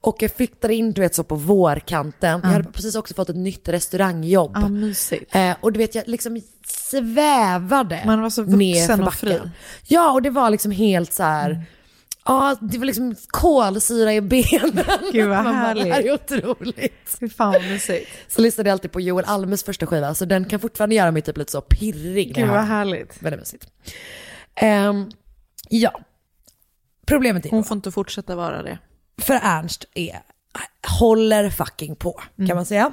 Och 0.00 0.16
jag 0.22 0.30
flyttade 0.30 0.74
in 0.74 0.92
du 0.92 1.00
vet 1.00 1.14
så 1.14 1.24
på 1.24 1.34
vårkanten. 1.34 2.40
Jag 2.42 2.50
hade 2.50 2.64
precis 2.64 2.94
också 2.94 3.14
fått 3.14 3.28
ett 3.28 3.36
nytt 3.36 3.68
restaurangjobb. 3.68 4.70
mysigt. 4.70 5.34
Eh, 5.34 5.56
och 5.60 5.72
du 5.72 5.78
vet 5.78 5.94
jag 5.94 6.08
liksom 6.08 6.40
svävade 6.66 8.02
Man 8.06 8.22
var 8.22 8.30
så 8.30 8.42
vuxen 8.42 8.98
för 8.98 9.06
och 9.06 9.14
fri. 9.14 9.40
Ja 9.86 10.12
och 10.12 10.22
det 10.22 10.30
var 10.30 10.50
liksom 10.50 10.70
helt 10.72 11.12
så 11.12 11.22
här. 11.22 11.62
Ja, 12.28 12.56
det 12.60 12.78
var 12.78 12.84
liksom 12.84 13.14
kolsyra 13.28 14.14
i 14.14 14.20
benen. 14.20 14.84
Gud 15.12 15.28
vad 15.28 15.44
bara, 15.44 15.52
Det 15.52 15.58
här 15.58 15.76
är 15.76 15.92
härligt. 15.92 16.12
otroligt. 16.32 17.16
Fy 17.20 17.28
fan 17.28 17.52
vad 17.52 17.62
mysigt. 17.62 18.10
Så 18.28 18.40
lyssnade 18.40 18.68
jag 18.70 18.72
alltid 18.74 18.92
på 18.92 19.00
Joel 19.00 19.24
Almes 19.24 19.64
första 19.64 19.86
skiva, 19.86 20.14
så 20.14 20.24
den 20.24 20.44
kan 20.44 20.60
fortfarande 20.60 20.94
göra 20.94 21.10
mig 21.10 21.22
typ 21.22 21.36
lite 21.38 21.52
så 21.52 21.60
pirrig. 21.60 22.34
Gud 22.34 22.48
vad 22.48 22.64
härligt. 22.64 23.22
Väldigt 23.22 23.40
mysigt. 23.40 23.66
Ehm, 24.54 25.10
ja, 25.68 26.00
problemet 27.06 27.46
är 27.46 27.50
Hon 27.50 27.64
får 27.64 27.74
inte 27.76 27.90
fortsätta 27.90 28.36
vara 28.36 28.62
det. 28.62 28.78
för 29.22 29.40
Ernst 29.42 29.84
är, 29.94 30.18
håller 31.00 31.50
fucking 31.50 31.96
på 31.96 32.20
kan 32.46 32.56
man 32.56 32.66
säga. 32.66 32.92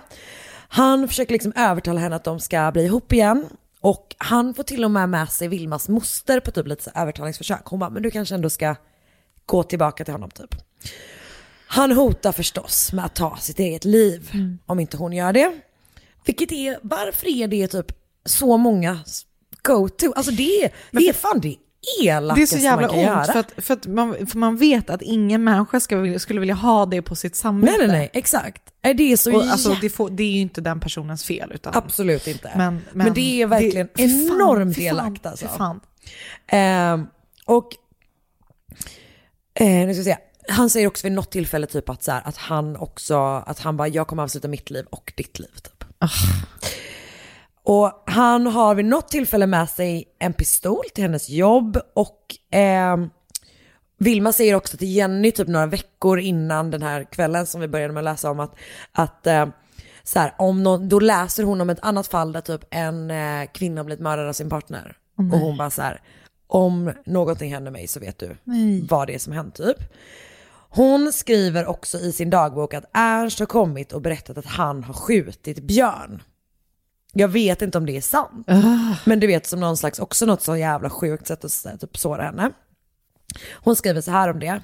Han 0.67 1.07
försöker 1.07 1.33
liksom 1.33 1.53
övertala 1.55 1.99
henne 1.99 2.15
att 2.15 2.23
de 2.23 2.39
ska 2.39 2.71
bli 2.71 2.83
ihop 2.86 3.13
igen. 3.13 3.45
Och 3.81 4.15
han 4.17 4.53
får 4.53 4.63
till 4.63 4.83
och 4.86 4.91
med 4.91 5.09
med 5.09 5.29
sig 5.29 5.47
Vilmas 5.47 5.89
moster 5.89 6.39
på 6.39 6.51
typ 6.51 6.67
lite 6.67 6.83
så 6.83 6.91
övertalningsförsök. 6.95 7.61
Hon 7.65 7.79
bara, 7.79 7.89
men 7.89 8.03
du 8.03 8.11
kanske 8.11 8.36
ändå 8.36 8.49
ska 8.49 8.75
gå 9.45 9.63
tillbaka 9.63 10.05
till 10.05 10.13
honom 10.13 10.29
typ. 10.31 10.55
Han 11.67 11.91
hotar 11.91 12.31
förstås 12.31 12.93
med 12.93 13.05
att 13.05 13.15
ta 13.15 13.37
sitt 13.37 13.59
eget 13.59 13.85
liv 13.85 14.31
om 14.65 14.79
inte 14.79 14.97
hon 14.97 15.13
gör 15.13 15.33
det. 15.33 15.53
Vilket 16.25 16.51
är, 16.51 16.79
varför 16.81 17.27
är 17.27 17.47
det 17.47 17.67
typ 17.67 17.85
så 18.25 18.57
många 18.57 18.99
go-to? 19.61 20.13
Alltså 20.15 20.31
det 20.31 20.63
är, 20.63 20.71
det 20.91 21.09
är 21.09 21.13
fan 21.13 21.39
det 21.39 21.55
Det 21.99 22.07
är 22.09 22.17
elakaste 22.17 22.57
så 22.57 22.63
jävla 22.63 22.87
man 22.87 22.95
kan 22.95 22.99
göra. 23.03 23.17
ont 23.19 23.27
för 23.31 23.39
att, 23.39 23.53
för 23.57 23.73
att 23.73 23.87
man, 23.87 24.27
för 24.27 24.37
man 24.37 24.57
vet 24.57 24.89
att 24.89 25.01
ingen 25.01 25.43
människa 25.43 25.79
ska, 25.79 26.19
skulle 26.19 26.39
vilja 26.39 26.55
ha 26.55 26.85
det 26.85 27.01
på 27.01 27.15
sitt 27.15 27.35
samvete. 27.35 27.77
Nej 27.77 27.87
nej 27.87 27.97
nej, 27.97 28.09
exakt. 28.13 28.61
Det 28.81 29.11
är 29.11 29.17
så 29.17 29.35
Och 29.35 29.43
alltså, 29.43 29.77
det, 29.81 29.89
får, 29.89 30.09
det 30.09 30.23
är 30.23 30.31
ju 30.31 30.39
inte 30.39 30.61
den 30.61 30.79
personens 30.79 31.23
fel. 31.25 31.51
Utan, 31.55 31.73
Absolut 31.75 32.27
inte. 32.27 32.51
Men, 32.55 32.81
Men, 32.93 33.13
det 33.13 33.41
är 33.41 33.47
verkligen 33.47 33.87
det- 33.95 34.03
enormt 34.03 34.77
elakt 34.77 35.25
alltså. 35.25 35.47
fan. 35.47 35.79
Ehm, 36.47 37.07
och 37.45 37.69
eh, 39.59 39.87
nu 39.87 39.93
ska 39.93 39.97
jag 39.97 40.03
säga, 40.03 40.19
han 40.47 40.69
säger 40.69 40.87
också 40.87 41.07
vid 41.07 41.13
något 41.13 41.31
tillfälle 41.31 41.67
typ 41.67 41.89
att, 41.89 42.03
så 42.03 42.11
här, 42.11 42.21
att 42.25 42.37
han 42.37 42.75
också, 42.75 43.17
att 43.45 43.59
han 43.59 43.77
bara, 43.77 43.87
jag 43.87 44.07
kommer 44.07 44.23
avsluta 44.23 44.47
mitt 44.47 44.69
liv 44.69 44.85
och 44.89 45.13
ditt 45.17 45.39
liv 45.39 45.51
typ. 45.63 45.83
Och 47.63 48.03
han 48.05 48.47
har 48.47 48.75
vid 48.75 48.85
något 48.85 49.09
tillfälle 49.09 49.47
med 49.47 49.69
sig 49.69 50.05
en 50.19 50.33
pistol 50.33 50.83
till 50.93 51.03
hennes 51.03 51.29
jobb 51.29 51.77
och 51.93 52.35
ehm, 52.51 53.09
Vilma 53.97 54.31
säger 54.33 54.55
också 54.55 54.77
till 54.77 54.95
Jenny 54.95 55.31
typ 55.31 55.47
några 55.47 55.65
veckor 55.65 56.19
innan 56.19 56.71
den 56.71 56.81
här 56.81 57.03
kvällen 57.03 57.45
som 57.45 57.61
vi 57.61 57.67
började 57.67 57.93
med 57.93 58.01
att 58.01 58.05
läsa 58.05 58.31
om 58.31 58.39
att, 58.39 58.55
att 58.91 59.27
eh, 59.27 59.45
så 60.03 60.19
här, 60.19 60.33
om 60.37 60.63
någon, 60.63 60.89
då 60.89 60.99
läser 60.99 61.43
hon 61.43 61.61
om 61.61 61.69
ett 61.69 61.79
annat 61.81 62.07
fall 62.07 62.31
där 62.31 62.41
typ 62.41 62.61
en 62.69 63.11
eh, 63.11 63.45
kvinna 63.53 63.83
blivit 63.83 64.03
mördad 64.03 64.27
av 64.27 64.33
sin 64.33 64.49
partner. 64.49 64.97
och 65.17 65.39
hon 65.39 65.57
bara 65.57 65.69
så 65.69 65.81
här, 65.81 66.01
om 66.47 66.91
någonting 67.05 67.53
händer 67.53 67.71
mig 67.71 67.87
så 67.87 67.99
vet 67.99 68.19
du 68.19 68.37
vad 68.87 69.07
det 69.07 69.15
är 69.15 69.19
som 69.19 69.33
hänt 69.33 69.55
typ. 69.55 69.77
Hon 70.69 71.13
skriver 71.13 71.65
också 71.65 71.99
i 71.99 72.11
sin 72.11 72.29
dagbok 72.29 72.73
att 72.73 72.85
Ernst 72.93 73.39
har 73.39 73.45
kommit 73.45 73.93
och 73.93 74.01
berättat 74.01 74.37
att 74.37 74.45
han 74.45 74.83
har 74.83 74.93
skjutit 74.93 75.59
Björn. 75.59 76.21
Jag 77.13 77.27
vet 77.27 77.61
inte 77.61 77.77
om 77.77 77.85
det 77.85 77.97
är 77.97 78.01
sant. 78.01 78.47
Men 79.05 79.19
du 79.19 79.27
vet 79.27 79.45
som 79.45 79.59
någon 79.59 79.77
slags, 79.77 79.99
också 79.99 80.25
något 80.25 80.41
så 80.41 80.57
jävla 80.57 80.89
sjukt 80.89 81.27
sätt 81.27 81.45
att 81.45 81.81
typ 81.81 81.97
såra 81.97 82.23
henne. 82.23 82.51
Hon 83.53 83.75
skriver 83.75 84.01
så 84.01 84.11
här 84.11 84.29
om 84.29 84.39
det. 84.39 84.61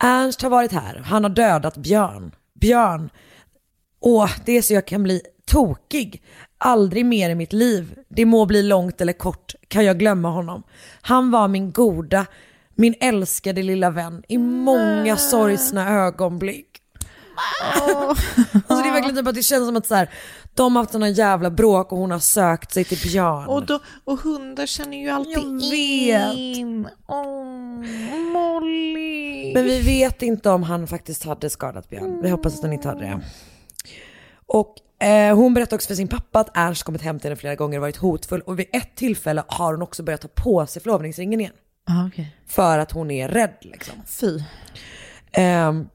Ernst 0.00 0.42
har 0.42 0.50
varit 0.50 0.72
här, 0.72 1.02
han 1.04 1.24
har 1.24 1.30
dödat 1.30 1.76
Björn. 1.76 2.34
Björn, 2.54 3.10
åh, 4.00 4.30
det 4.44 4.52
är 4.52 4.62
så 4.62 4.74
jag 4.74 4.86
kan 4.86 5.02
bli 5.02 5.22
tokig. 5.50 6.22
Aldrig 6.58 7.06
mer 7.06 7.30
i 7.30 7.34
mitt 7.34 7.52
liv, 7.52 7.98
det 8.08 8.24
må 8.24 8.46
bli 8.46 8.62
långt 8.62 9.00
eller 9.00 9.12
kort, 9.12 9.54
kan 9.68 9.84
jag 9.84 9.98
glömma 9.98 10.30
honom. 10.30 10.62
Han 11.00 11.30
var 11.30 11.48
min 11.48 11.72
goda, 11.72 12.26
min 12.74 12.94
älskade 13.00 13.62
lilla 13.62 13.90
vän 13.90 14.22
i 14.28 14.38
många 14.38 15.16
sorgsna 15.16 15.90
ögonblick. 15.90 16.68
Alltså 17.72 18.82
det 18.82 18.88
är 18.88 18.92
verkligen 18.92 19.16
typ 19.16 19.26
att 19.28 19.34
det 19.34 19.42
känns 19.42 19.66
som 19.66 19.76
att 19.76 19.86
så 19.86 19.94
här, 19.94 20.10
de 20.54 20.76
har 20.76 20.82
haft 20.82 20.92
såna 20.92 21.08
jävla 21.08 21.50
bråk 21.50 21.92
och 21.92 21.98
hon 21.98 22.10
har 22.10 22.18
sökt 22.18 22.72
sig 22.72 22.84
till 22.84 22.98
Björn. 22.98 23.46
Och, 23.46 23.66
då, 23.66 23.80
och 24.04 24.20
hundar 24.20 24.66
känner 24.66 24.96
ju 24.96 25.08
alltid 25.08 25.36
Jag 25.36 25.70
vet. 25.70 26.36
in. 26.36 26.88
Åh, 27.08 27.26
Molly. 28.32 29.54
Men 29.54 29.64
vi 29.64 29.80
vet 29.80 30.22
inte 30.22 30.50
om 30.50 30.62
han 30.62 30.86
faktiskt 30.86 31.24
hade 31.24 31.50
skadat 31.50 31.90
Björn. 31.90 32.22
Vi 32.22 32.30
hoppas 32.30 32.54
att 32.54 32.62
han 32.62 32.72
inte 32.72 32.88
hade 32.88 33.00
det. 33.00 33.20
Och 34.46 34.74
eh, 34.98 35.36
hon 35.36 35.54
berättar 35.54 35.76
också 35.76 35.88
för 35.88 35.94
sin 35.94 36.08
pappa 36.08 36.40
att 36.40 36.56
Ernst 36.56 36.82
kommit 36.82 37.02
hem 37.02 37.18
till 37.18 37.28
henne 37.28 37.36
flera 37.36 37.54
gånger 37.54 37.78
och 37.78 37.82
varit 37.82 37.96
hotfull. 37.96 38.40
Och 38.40 38.58
vid 38.58 38.66
ett 38.72 38.96
tillfälle 38.96 39.44
har 39.48 39.72
hon 39.72 39.82
också 39.82 40.02
börjat 40.02 40.20
ta 40.20 40.28
på 40.28 40.66
sig 40.66 40.82
förlovningsringen 40.82 41.40
igen. 41.40 41.52
Ah, 41.84 42.06
okay. 42.06 42.26
För 42.46 42.78
att 42.78 42.92
hon 42.92 43.10
är 43.10 43.28
rädd 43.28 43.56
liksom. 43.60 43.94
Fy. 44.06 44.40
Ehm, 45.32 45.88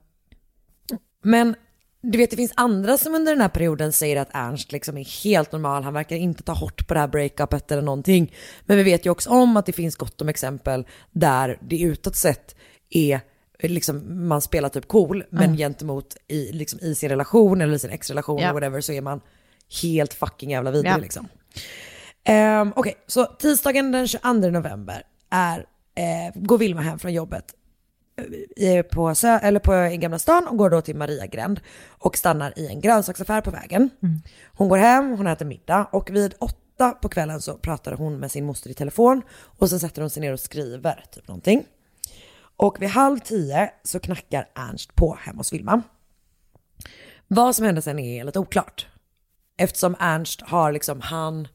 men 1.24 1.56
du 2.02 2.18
vet 2.18 2.30
det 2.30 2.36
finns 2.36 2.54
andra 2.56 2.98
som 2.98 3.16
under 3.16 3.32
den 3.32 3.42
här 3.42 3.50
perioden 3.50 3.94
säger 3.94 4.18
att 4.18 4.30
Ernst 4.32 4.72
liksom 4.72 4.98
är 4.98 5.24
helt 5.24 5.52
normal, 5.52 5.84
han 5.84 5.94
verkar 5.94 6.16
inte 6.16 6.44
ta 6.44 6.54
hårt 6.54 6.88
på 6.88 6.94
det 6.94 7.00
här 7.00 7.08
breakupet 7.08 7.72
eller 7.72 7.82
någonting. 7.82 8.34
Men 8.66 8.78
vi 8.78 8.84
vet 8.84 9.06
ju 9.06 9.10
också 9.10 9.30
om 9.30 9.58
att 9.58 9.66
det 9.66 9.74
finns 9.74 9.96
gott 9.96 10.22
om 10.22 10.30
exempel 10.30 10.88
där 11.12 11.58
det 11.62 11.82
utåt 11.82 12.16
sett 12.16 12.56
är 12.90 13.22
liksom 13.70 14.28
man 14.28 14.42
spelar 14.42 14.70
typ 14.70 14.88
cool, 14.88 15.24
men 15.30 15.58
gentemot 15.58 16.18
i, 16.28 16.52
liksom, 16.52 16.80
i 16.80 16.96
sin 16.96 17.10
relation 17.10 17.62
eller 17.62 17.74
i 17.74 17.80
sin 17.80 17.90
ex-relation 17.90 18.40
eller 18.40 18.54
whatever 18.54 18.82
så 18.82 18.92
är 18.94 19.02
man 19.02 19.22
helt 19.82 20.14
fucking 20.14 20.52
jävla 20.52 20.72
vidrig 20.72 20.92
Ja. 20.92 20.98
liksom. 20.98 21.28
Um, 22.30 22.74
Okej, 22.76 22.94
så 23.08 23.26
tisdagen 23.26 23.92
den 23.92 24.08
22 24.08 24.34
november 24.50 25.04
är, 25.30 25.66
eh, 25.96 26.42
går 26.42 26.58
Vilma 26.58 26.82
hem 26.82 27.00
från 27.00 27.14
jobbet 27.14 27.56
i, 28.58 28.84
på, 28.84 29.10
Sö- 29.10 29.40
eller 29.44 29.60
på 29.60 29.76
i 29.76 29.98
Gamla 29.98 30.20
stan 30.20 30.48
och 30.48 30.58
går 30.58 30.70
då 30.70 30.82
till 30.82 30.96
Mariagränd 30.96 31.60
och 31.90 32.18
stannar 32.18 32.60
i 32.60 32.68
en 32.68 32.82
grönsaksaffär 32.82 33.42
på 33.42 33.52
vägen. 33.52 33.90
Hon 34.54 34.70
går 34.70 34.78
hem, 34.78 35.12
hon 35.18 35.28
äter 35.28 35.46
middag 35.46 35.88
och 35.92 36.10
vid 36.10 36.34
åtta 36.40 36.92
på 36.92 37.10
kvällen 37.10 37.42
så 37.42 37.54
pratar 37.58 37.92
hon 37.94 38.18
med 38.18 38.32
sin 38.32 38.46
moster 38.46 38.70
i 38.70 38.74
telefon 38.74 39.22
och 39.58 39.70
så 39.70 39.80
sätter 39.80 40.02
hon 40.02 40.10
sig 40.10 40.22
ner 40.22 40.34
och 40.34 40.40
skriver 40.40 41.04
typ 41.12 41.28
någonting. 41.28 41.64
Och 42.62 42.82
vid 42.82 42.90
halv 42.90 43.20
tio 43.20 43.72
så 43.84 44.00
knackar 44.00 44.50
Ernst 44.56 44.96
på 44.96 45.18
hemma 45.22 45.38
hos 45.38 45.54
Vilma. 45.54 45.82
Vad 47.28 47.56
som 47.56 47.66
händer 47.66 47.82
sen 47.82 48.00
är 48.00 48.24
lite 48.24 48.40
oklart. 48.40 48.88
Eftersom 49.58 49.96
Ernst 50.00 50.42
har 50.42 50.72
liksom, 50.72 51.02
han 51.02 51.48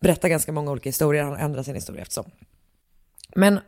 berättar 0.00 0.28
ganska 0.28 0.52
många 0.52 0.70
olika 0.70 0.88
historier, 0.88 1.22
han 1.22 1.36
ändrar 1.36 1.62
sin 1.62 1.74
historia 1.74 2.02
eftersom. 2.02 2.30
Men 3.34 3.60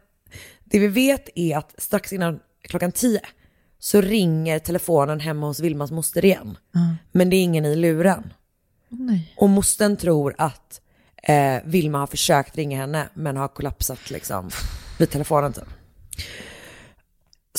det 0.64 0.78
vi 0.78 0.88
vet 0.88 1.28
är 1.34 1.56
att 1.56 1.74
strax 1.78 2.12
innan 2.12 2.40
klockan 2.62 2.92
10 2.92 3.20
så 3.78 4.00
ringer 4.00 4.58
telefonen 4.58 5.20
hemma 5.20 5.46
hos 5.46 5.60
Vilmas 5.60 5.90
moster 5.90 6.24
igen. 6.24 6.58
Men 7.12 7.30
det 7.30 7.36
är 7.36 7.42
ingen 7.42 7.64
i 7.64 7.76
luren. 7.76 8.32
nej. 8.88 9.34
Och 9.36 9.48
mostern 9.48 9.96
tror 9.96 10.34
att 10.38 10.80
eh, 11.22 11.56
Vilma 11.64 11.98
har 11.98 12.06
försökt 12.06 12.56
ringa 12.56 12.76
henne 12.76 13.08
men 13.14 13.36
har 13.36 13.48
kollapsat 13.48 14.10
liksom 14.10 14.50
vid 14.98 15.10
telefonen 15.10 15.52
typ. 15.52 15.68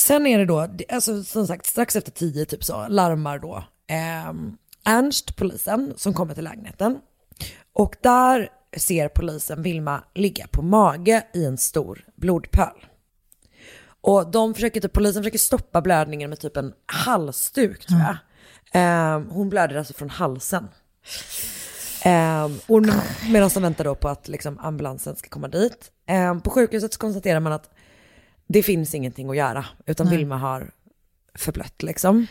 Sen 0.00 0.26
är 0.26 0.38
det 0.38 0.44
då, 0.44 0.68
alltså 0.88 1.24
som 1.24 1.46
sagt 1.46 1.66
strax 1.66 1.96
efter 1.96 2.10
tio 2.12 2.44
typ 2.44 2.64
så 2.64 2.88
larmar 2.88 3.38
då 3.38 3.64
eh, 3.86 4.32
Ernst 4.84 5.36
polisen 5.36 5.94
som 5.96 6.14
kommer 6.14 6.34
till 6.34 6.44
lägenheten. 6.44 6.98
Och 7.72 7.96
där 8.00 8.48
ser 8.76 9.08
polisen 9.08 9.62
Vilma 9.62 10.04
ligga 10.14 10.46
på 10.46 10.62
mage 10.62 11.26
i 11.34 11.44
en 11.44 11.58
stor 11.58 12.04
blodpöl. 12.14 12.86
Och 14.00 14.30
de 14.30 14.54
försöker 14.54 14.80
typ, 14.80 14.92
polisen 14.92 15.22
försöker 15.22 15.38
stoppa 15.38 15.80
blödningen 15.80 16.30
med 16.30 16.40
typ 16.40 16.56
en 16.56 16.72
halsduk 16.86 17.86
tror 17.86 18.00
jag. 18.00 18.16
Eh, 18.72 19.20
hon 19.30 19.48
blöder 19.48 19.76
alltså 19.76 19.94
från 19.94 20.10
halsen. 20.10 20.68
Eh, 22.04 22.48
medan 23.30 23.50
de 23.54 23.62
väntar 23.62 23.84
då 23.84 23.94
på 23.94 24.08
att 24.08 24.28
liksom, 24.28 24.58
ambulansen 24.58 25.16
ska 25.16 25.28
komma 25.28 25.48
dit. 25.48 25.90
Eh, 26.06 26.38
på 26.38 26.50
sjukhuset 26.50 26.92
så 26.92 26.98
konstaterar 27.00 27.40
man 27.40 27.52
att 27.52 27.70
det 28.46 28.62
finns 28.62 28.94
ingenting 28.94 29.30
att 29.30 29.36
göra, 29.36 29.64
utan 29.86 30.10
Vilma 30.10 30.36
har 30.36 30.70
förblött 31.34 31.82
liksom. 31.82 32.26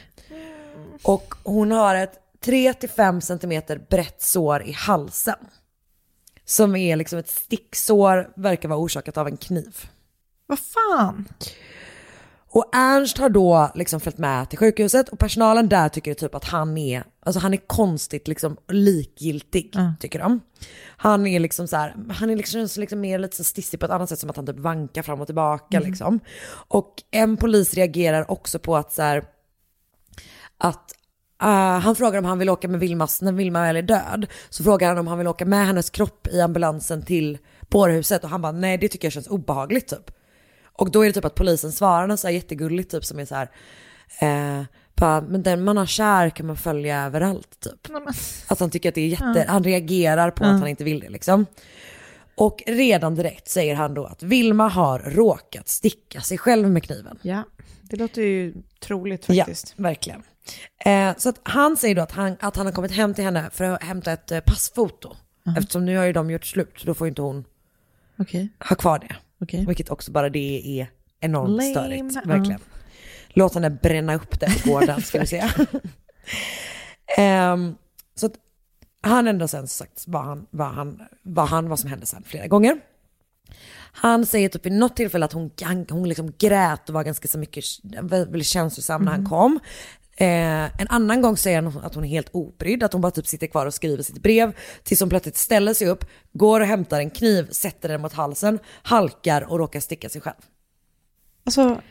Och 1.03 1.35
hon 1.43 1.71
har 1.71 1.95
ett 1.95 2.19
3-5 2.45 3.19
centimeter 3.19 3.81
brett 3.89 4.21
sår 4.21 4.63
i 4.63 4.71
halsen. 4.71 5.35
Som 6.45 6.75
är 6.75 6.95
liksom 6.95 7.19
ett 7.19 7.29
sticksår, 7.29 8.31
verkar 8.35 8.69
vara 8.69 8.79
orsakat 8.79 9.17
av 9.17 9.27
en 9.27 9.37
kniv. 9.37 9.89
Vad 10.47 10.59
fan? 10.59 11.27
Och 12.49 12.75
Ernst 12.75 13.17
har 13.17 13.29
då 13.29 13.71
liksom 13.75 13.99
följt 13.99 14.17
med 14.17 14.49
till 14.49 14.59
sjukhuset 14.59 15.09
och 15.09 15.19
personalen 15.19 15.69
där 15.69 15.89
tycker 15.89 16.13
typ 16.13 16.35
att 16.35 16.43
han 16.43 16.77
är, 16.77 17.03
alltså 17.25 17.39
han 17.39 17.53
är 17.53 17.67
konstigt 17.67 18.27
liksom 18.27 18.57
likgiltig, 18.67 19.75
tycker 19.99 20.19
de. 20.19 20.41
Han 20.97 21.27
är 21.27 21.39
liksom 21.39 21.67
så 21.67 21.77
här, 21.77 21.95
han 22.09 22.29
är 22.29 22.35
liksom, 22.35 22.67
liksom 22.77 22.99
mer 22.99 23.19
lite 23.19 23.35
så 23.35 23.43
stissig 23.43 23.79
på 23.79 23.85
ett 23.85 23.91
annat 23.91 24.09
sätt 24.09 24.19
som 24.19 24.29
att 24.29 24.35
han 24.35 24.45
typ 24.45 24.59
vankar 24.59 25.01
fram 25.01 25.21
och 25.21 25.27
tillbaka 25.27 25.79
liksom. 25.79 26.19
Och 26.67 26.93
en 27.11 27.37
polis 27.37 27.73
reagerar 27.73 28.31
också 28.31 28.59
på 28.59 28.77
att 28.77 28.93
så 28.93 29.01
här, 29.01 29.25
att 30.57 30.91
eh, 31.41 31.79
han 31.79 31.95
frågar 31.95 32.19
om 32.19 32.25
han 32.25 32.39
vill 32.39 32.49
åka 32.49 32.67
med 32.67 32.79
Vilmas, 32.79 33.21
när 33.21 33.31
Vilma 33.31 33.61
väl 33.61 33.75
är 33.75 33.81
död, 33.81 34.27
så 34.49 34.63
frågar 34.63 34.87
han 34.87 34.97
om 34.97 35.07
han 35.07 35.17
vill 35.17 35.27
åka 35.27 35.45
med 35.45 35.67
hennes 35.67 35.89
kropp 35.89 36.27
i 36.27 36.41
ambulansen 36.41 37.05
till 37.05 37.37
bårhuset 37.69 38.23
och 38.23 38.29
han 38.29 38.41
bara 38.41 38.51
nej 38.51 38.77
det 38.77 38.87
tycker 38.87 39.05
jag 39.05 39.13
känns 39.13 39.27
obehagligt 39.27 39.87
typ. 39.87 40.11
Och 40.77 40.91
då 40.91 41.01
är 41.01 41.07
det 41.07 41.13
typ 41.13 41.25
att 41.25 41.35
polisen 41.35 41.71
svarar 41.71 42.07
något 42.07 42.19
så 42.19 42.27
här 42.27 42.33
jättegulligt 42.33 42.91
typ 42.91 43.05
som 43.05 43.19
är 43.19 43.25
så 43.25 43.35
här, 43.35 43.49
eh, 44.19 44.65
bara, 44.95 45.21
men 45.21 45.43
den 45.43 45.63
man 45.63 45.77
har 45.77 45.85
kär 45.85 46.29
kan 46.29 46.45
man 46.47 46.57
följa 46.57 47.05
överallt 47.05 47.59
typ. 47.59 47.87
Att 48.47 48.59
han 48.59 48.69
tycker 48.69 48.89
att 48.89 48.95
det 48.95 49.01
är 49.01 49.07
jätte, 49.07 49.45
han 49.47 49.63
reagerar 49.63 50.31
på 50.31 50.43
att 50.43 50.59
han 50.59 50.67
inte 50.67 50.83
vill 50.83 50.99
det 50.99 51.09
liksom. 51.09 51.45
Och 52.35 52.63
redan 52.67 53.15
direkt 53.15 53.47
säger 53.49 53.75
han 53.75 53.93
då 53.93 54.05
att 54.05 54.23
Vilma 54.23 54.67
har 54.67 54.99
råkat 54.99 55.67
sticka 55.67 56.21
sig 56.21 56.37
själv 56.37 56.69
med 56.71 56.83
kniven. 56.83 57.19
Ja, 57.21 57.43
det 57.81 57.97
låter 57.97 58.21
ju 58.21 58.53
troligt 58.79 59.25
Ja, 59.29 59.35
faktiskt. 59.45 59.73
verkligen. 59.77 60.23
Eh, 60.85 61.15
så 61.17 61.29
att 61.29 61.39
han 61.43 61.77
säger 61.77 61.95
då 61.95 62.01
att 62.01 62.11
han, 62.11 62.37
att 62.39 62.55
han 62.55 62.65
har 62.65 62.73
kommit 62.73 62.91
hem 62.91 63.13
till 63.13 63.23
henne 63.23 63.49
för 63.53 63.63
att 63.63 63.83
hämta 63.83 64.11
ett 64.11 64.31
eh, 64.31 64.39
passfoto. 64.39 65.15
Eftersom 65.57 65.85
nu 65.85 65.97
har 65.97 66.05
ju 66.05 66.13
de 66.13 66.31
gjort 66.31 66.45
slut, 66.45 66.73
så 66.77 66.87
då 66.87 66.93
får 66.93 67.07
ju 67.07 67.09
inte 67.09 67.21
hon 67.21 67.45
Okej, 68.19 68.49
ha 68.69 68.75
kvar 68.75 68.99
det. 68.99 69.15
okej. 69.41 69.65
Vilket 69.67 69.89
också 69.89 70.11
bara 70.11 70.29
det 70.29 70.79
är 70.81 70.87
enormt 71.19 71.49
Lame. 71.49 71.71
störigt. 71.71 72.15
Ja. 72.15 72.21
Verkligen. 72.25 72.59
Låt 73.35 73.53
henne 73.53 73.69
bränna 73.69 74.15
upp 74.15 74.39
på 74.39 74.69
gården 74.69 75.01
ska 75.01 75.19
vi 75.19 75.27
se. 75.27 75.43
Ehm, 77.17 77.75
så 78.15 78.29
han 79.01 79.27
ändå 79.27 79.47
sen 79.47 79.67
sagt 79.67 80.03
vad 80.07 80.23
han, 80.23 80.45
vad, 80.49 80.67
han, 80.67 81.01
vad 81.23 81.47
han, 81.47 81.69
vad 81.69 81.79
som 81.79 81.89
hände 81.89 82.05
sen 82.05 82.23
flera 82.23 82.47
gånger. 82.47 82.79
Han 83.91 84.25
säger 84.25 84.49
typ 84.49 84.65
vid 84.65 84.73
något 84.73 84.95
tillfälle 84.95 85.25
att 85.25 85.33
hon, 85.33 85.51
hon 85.89 86.09
liksom 86.09 86.33
grät 86.37 86.89
och 86.89 86.93
var 86.93 87.03
ganska 87.03 87.27
så 87.27 87.37
mycket 87.37 87.63
väldigt 88.01 88.47
känslosam 88.47 89.01
när 89.01 89.11
han 89.11 89.25
kom. 89.25 89.59
Eh, 90.17 90.81
en 90.81 90.87
annan 90.89 91.21
gång 91.21 91.37
säger 91.37 91.61
han 91.61 91.77
att 91.83 91.95
hon 91.95 92.03
är 92.03 92.07
helt 92.07 92.29
obrydd, 92.31 92.83
att 92.83 92.93
hon 92.93 93.01
bara 93.01 93.11
typ 93.11 93.27
sitter 93.27 93.47
kvar 93.47 93.65
och 93.65 93.73
skriver 93.73 94.03
sitt 94.03 94.23
brev 94.23 94.55
tills 94.83 94.99
hon 94.99 95.09
plötsligt 95.09 95.37
ställer 95.37 95.73
sig 95.73 95.87
upp, 95.87 96.05
går 96.33 96.61
och 96.61 96.67
hämtar 96.67 96.99
en 96.99 97.09
kniv, 97.09 97.47
sätter 97.51 97.89
den 97.89 98.01
mot 98.01 98.13
halsen, 98.13 98.59
halkar 98.83 99.41
och 99.41 99.59
råkar 99.59 99.79
sticka 99.79 100.09
sig 100.09 100.21
själv. 100.21 100.35
Alltså, 101.45 101.81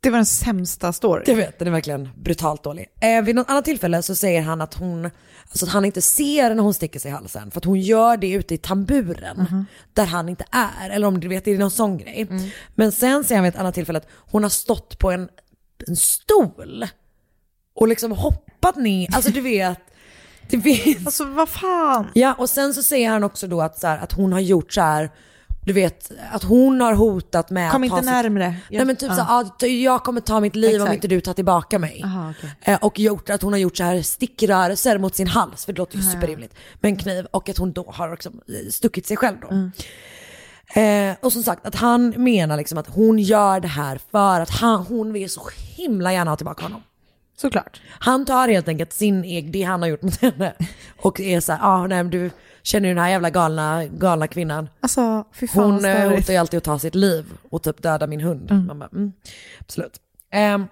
det 0.00 0.10
var 0.10 0.18
den 0.18 0.26
sämsta 0.26 0.92
storyn. 0.92 1.24
Jag 1.26 1.36
vet, 1.36 1.58
den 1.58 1.68
är 1.68 1.72
verkligen 1.72 2.08
brutalt 2.16 2.62
dålig. 2.62 2.86
Eh, 3.00 3.22
vid 3.22 3.34
något 3.34 3.50
annat 3.50 3.64
tillfälle 3.64 4.02
så 4.02 4.14
säger 4.14 4.42
han 4.42 4.60
att 4.60 4.74
hon, 4.74 5.10
alltså 5.48 5.66
att 5.66 5.72
han 5.72 5.84
inte 5.84 6.02
ser 6.02 6.54
när 6.54 6.62
hon 6.62 6.74
sticker 6.74 7.00
sig 7.00 7.10
i 7.10 7.14
halsen 7.14 7.50
för 7.50 7.60
att 7.60 7.64
hon 7.64 7.80
gör 7.80 8.16
det 8.16 8.30
ute 8.30 8.54
i 8.54 8.58
tamburen 8.58 9.66
där 9.92 10.06
han 10.06 10.28
inte 10.28 10.44
är. 10.50 10.90
Eller 10.90 11.06
om 11.06 11.20
du 11.20 11.28
vet, 11.28 11.44
det 11.44 11.50
är 11.50 11.58
någon 11.58 11.70
sån 11.70 11.98
grej. 11.98 12.26
Men 12.74 12.92
sen 12.92 13.24
säger 13.24 13.36
han 13.36 13.44
vid 13.44 13.54
ett 13.54 13.60
annat 13.60 13.74
tillfälle 13.74 13.98
att 13.98 14.08
hon 14.10 14.42
har 14.42 14.50
stått 14.50 14.98
på 14.98 15.10
en, 15.10 15.28
en 15.86 15.96
stol 15.96 16.86
och 17.74 17.88
liksom 17.88 18.12
hoppat 18.12 18.76
ner, 18.76 19.14
alltså 19.14 19.30
du 19.30 19.40
vet, 19.40 19.78
det 20.50 20.60
finns 20.60 21.06
Alltså 21.06 21.24
vad 21.24 21.48
fan? 21.48 22.06
Ja, 22.14 22.34
och 22.34 22.50
sen 22.50 22.74
så 22.74 22.82
säger 22.82 23.10
han 23.10 23.24
också 23.24 23.46
då 23.46 23.60
att, 23.62 23.78
så 23.78 23.86
här, 23.86 23.98
att 23.98 24.12
hon 24.12 24.32
har 24.32 24.40
gjort 24.40 24.72
så 24.72 24.80
här, 24.80 25.10
du 25.68 25.74
vet, 25.74 26.10
att 26.32 26.42
hon 26.42 26.80
har 26.80 26.94
hotat 26.94 27.50
med 27.50 27.72
Kom 27.72 27.82
att 27.82 27.84
inte 27.86 27.96
ta 27.96 28.02
sitt- 28.02 28.10
närmre. 28.10 28.54
Nej 28.70 28.84
men 28.84 28.96
typ 28.96 29.12
så 29.12 29.22
här, 29.22 29.40
ah, 29.40 29.66
jag 29.66 30.04
kommer 30.04 30.20
ta 30.20 30.40
mitt 30.40 30.56
liv 30.56 30.74
om 30.74 30.86
Exakt. 30.86 30.94
inte 30.94 31.08
du 31.08 31.20
tar 31.20 31.34
tillbaka 31.34 31.78
mig. 31.78 32.02
Aha, 32.04 32.32
okej. 32.38 32.50
Eh, 32.62 32.78
och 32.84 32.98
gjort, 32.98 33.30
att 33.30 33.42
hon 33.42 33.52
har 33.52 33.60
gjort 33.60 33.76
så 33.76 33.84
här 33.84 34.02
stickrörelser 34.02 34.98
mot 34.98 35.14
sin 35.14 35.26
hals, 35.26 35.64
för 35.64 35.72
det 35.72 35.78
låter 35.78 35.96
ju 35.96 36.02
superrimligt, 36.02 36.54
med 36.80 36.88
en 36.88 36.96
kniv. 36.96 37.26
Och 37.30 37.48
att 37.48 37.58
hon 37.58 37.72
då 37.72 37.84
har 37.94 38.10
liksom 38.10 38.40
stuckit 38.70 39.06
sig 39.06 39.16
själv 39.16 39.36
då. 39.40 39.48
Mm. 39.48 39.70
Eh, 40.74 41.16
och 41.20 41.32
som 41.32 41.42
sagt 41.42 41.66
att 41.66 41.74
han 41.74 42.14
menar 42.16 42.56
liksom 42.56 42.78
att 42.78 42.88
hon 42.88 43.18
gör 43.18 43.60
det 43.60 43.68
här 43.68 44.00
för 44.10 44.40
att 44.40 44.50
han, 44.50 44.86
hon 44.86 45.12
vill 45.12 45.30
så 45.30 45.42
himla 45.76 46.12
gärna 46.12 46.30
ha 46.30 46.36
tillbaka 46.36 46.62
honom. 46.62 46.82
Såklart. 47.36 47.80
Han 47.88 48.24
tar 48.24 48.48
helt 48.48 48.68
enkelt 48.68 48.92
sin 48.92 49.24
egen, 49.24 49.52
det 49.52 49.62
han 49.62 49.82
har 49.82 49.88
gjort 49.88 50.02
mot 50.02 50.20
henne 50.20 50.52
och 51.02 51.20
är 51.20 51.40
så 51.40 51.52
här, 51.52 51.60
ah, 51.62 51.86
nej 51.86 52.02
men 52.02 52.10
du 52.10 52.30
känner 52.68 52.88
ju 52.88 52.94
den 52.94 53.04
här 53.04 53.10
jävla 53.10 53.30
galna, 53.30 53.86
galna 53.86 54.26
kvinnan. 54.28 54.68
Alltså, 54.80 55.24
fy 55.32 55.46
fan 55.46 55.64
Hon 55.72 55.84
eh, 55.84 56.10
hotar 56.10 56.32
ju 56.32 56.38
alltid 56.38 56.58
att 56.58 56.64
ta 56.64 56.78
sitt 56.78 56.94
liv 56.94 57.24
och 57.50 57.62
typ 57.62 57.82
döda 57.82 58.06
min 58.06 58.20
hund. 58.20 58.50
Man 58.66 58.78
bara, 58.78 58.88
mm, 58.92 59.12
absolut. 59.60 60.00
Ehm, 60.32 60.66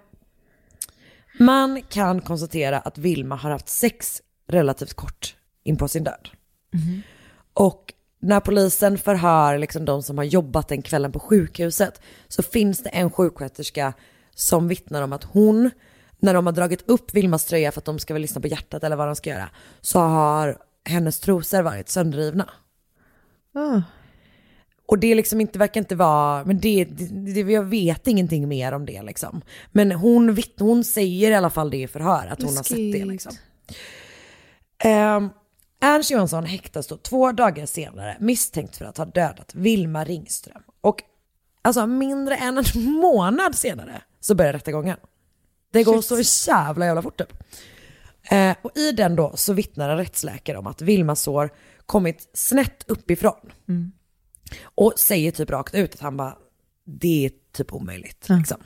Man 1.38 1.82
kan 1.82 2.20
konstatera 2.20 2.78
att 2.78 2.99
Vilma 2.99 3.36
har 3.36 3.51
haft 3.51 3.68
sex 3.68 4.22
relativt 4.49 4.94
kort 4.94 5.36
in 5.64 5.76
på 5.76 5.88
sin 5.88 6.05
död. 6.05 6.28
Och 7.55 7.92
när 8.20 8.40
polisen 8.40 8.99
förhör 8.99 9.59
liksom 9.59 9.84
de 9.84 10.03
som 10.03 10.18
har 10.18 10.24
jobbat 10.24 10.68
den 10.68 10.82
kvällen 10.82 11.12
på 11.12 11.18
sjukhuset 11.20 12.01
så 12.28 12.42
finns 12.42 12.82
det 12.82 12.88
en 12.88 13.11
sjuksköterska 13.11 13.92
som 14.34 14.68
vittnar 14.68 15.03
om 15.03 15.12
att 15.12 15.24
hon, 15.24 15.70
när 16.18 16.34
de 16.34 16.47
har 16.47 16.53
dragit 16.53 16.90
upp 16.90 17.14
Vilmas 17.14 17.44
tröja 17.44 17.72
för 17.72 17.80
att 17.80 17.84
de 17.84 17.99
ska 17.99 18.14
väl 18.14 18.22
lyssna 18.22 18.40
på 18.40 18.47
hjärtat 18.47 18.84
eller 18.84 18.97
vad 18.97 19.09
de 19.09 19.16
ska 19.16 19.30
göra, 19.30 19.49
så 19.80 19.99
har 20.01 20.59
hennes 20.87 21.20
trosor 21.20 21.62
varit 21.62 21.89
sönderrivna. 21.89 22.51
Ah. 23.55 23.82
Och 24.87 24.99
det 24.99 25.14
liksom 25.14 25.41
inte, 25.41 25.59
verkar 25.59 25.80
inte 25.80 25.95
vara, 25.97 26.45
men 26.45 26.61
det, 26.61 26.84
det, 26.84 27.05
det, 27.43 27.53
jag 27.53 27.64
vet 27.64 28.07
ingenting 28.07 28.49
mer 28.49 28.72
om 28.72 28.87
det 28.87 29.03
liksom. 29.03 29.43
Men 29.72 29.93
hon, 29.93 30.34
vitt, 30.34 30.55
hon 30.59 30.84
säger 30.84 31.30
i 31.30 31.34
alla 31.34 31.51
fall 31.51 31.70
det 31.70 31.76
i 31.76 31.89
förhör, 31.89 32.26
att 32.26 32.43
hon 32.43 32.57
har 32.57 32.62
sett 32.62 32.76
det 32.76 33.05
Läskigt. 33.05 33.07
liksom. 33.07 33.32
Um, 34.84 35.30
Ernst 35.80 36.11
Johansson 36.11 36.45
häktas 36.45 36.87
då 36.87 36.97
två 36.97 37.32
dagar 37.32 37.66
senare 37.66 38.16
misstänkt 38.20 38.76
för 38.76 38.84
att 38.84 38.99
ha 38.99 39.05
dödat 39.05 39.55
Vilma 39.55 40.05
Ringström. 40.05 40.62
Och 40.80 41.03
alltså 41.62 41.87
mindre 41.87 42.37
än 42.37 42.59
en 42.59 42.64
månad 42.93 43.55
senare 43.55 44.03
så 44.20 44.34
börjar 44.34 44.53
rättegången. 44.53 44.97
Det 45.72 45.84
går 45.84 46.03
så 46.03 46.49
jävla 46.51 46.87
jävla 46.87 47.03
fort 47.03 47.18
typ. 47.18 47.32
Eh, 48.30 48.56
och 48.62 48.76
i 48.76 48.92
den 48.92 49.16
då 49.16 49.32
så 49.36 49.52
vittnar 49.52 49.88
en 49.88 49.96
rättsläkare 49.96 50.58
om 50.58 50.66
att 50.66 50.82
Vilmas 50.82 51.20
sår 51.20 51.50
kommit 51.86 52.30
snett 52.34 52.84
uppifrån. 52.88 53.52
Och 54.62 54.92
säger 54.96 55.30
typ 55.30 55.50
rakt 55.50 55.74
ut 55.74 55.94
att 55.94 56.00
han 56.00 56.16
bara, 56.16 56.36
det 56.84 57.26
är 57.26 57.30
typ 57.52 57.72
omöjligt. 57.72 58.26
Liksom. 58.28 58.58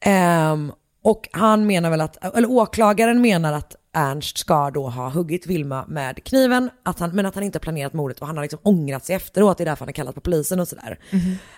Ehm, 0.00 0.72
och 1.02 1.28
han 1.32 1.66
menar 1.66 1.90
väl 1.90 2.00
att, 2.00 2.36
eller 2.36 2.50
åklagaren 2.50 3.20
menar 3.20 3.52
att 3.52 3.76
Ernst 3.92 4.38
ska 4.38 4.70
då 4.70 4.88
ha 4.88 5.08
huggit 5.08 5.46
Vilma 5.46 5.84
med 5.88 6.24
kniven, 6.24 6.70
att 6.82 6.98
han, 6.98 7.10
men 7.10 7.26
att 7.26 7.34
han 7.34 7.44
inte 7.44 7.58
planerat 7.58 7.92
mordet 7.92 8.20
och 8.20 8.26
han 8.26 8.36
har 8.36 8.44
liksom 8.44 8.60
ångrat 8.62 9.04
sig 9.04 9.16
efteråt, 9.16 9.58
det 9.58 9.64
är 9.64 9.66
därför 9.66 9.80
han 9.80 9.88
har 9.88 9.92
kallat 9.92 10.14
på 10.14 10.20
polisen 10.20 10.60
och 10.60 10.68
sådär. 10.68 10.98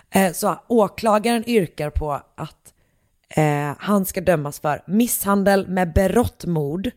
Eh, 0.09 0.33
så 0.33 0.59
åklagaren 0.67 1.49
yrkar 1.49 1.89
på 1.89 2.11
att 2.35 2.73
eh, 3.35 3.75
han 3.79 4.05
ska 4.05 4.21
dömas 4.21 4.59
för 4.59 4.83
misshandel 4.87 5.67
med 5.67 5.93
berått 5.93 6.45
mord, 6.45 6.91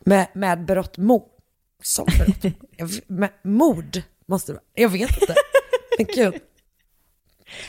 med, 0.00 0.28
med 0.34 0.64
berått 0.64 0.98
mord, 0.98 1.28
som 1.82 2.06
berått, 2.18 2.54
med 3.06 3.30
mord 3.42 4.02
måste 4.26 4.52
det 4.52 4.56
vara, 4.56 4.64
jag 4.74 4.88
vet 4.88 5.20
inte. 5.20 5.34
Men 5.98 6.06
gud. 6.14 6.34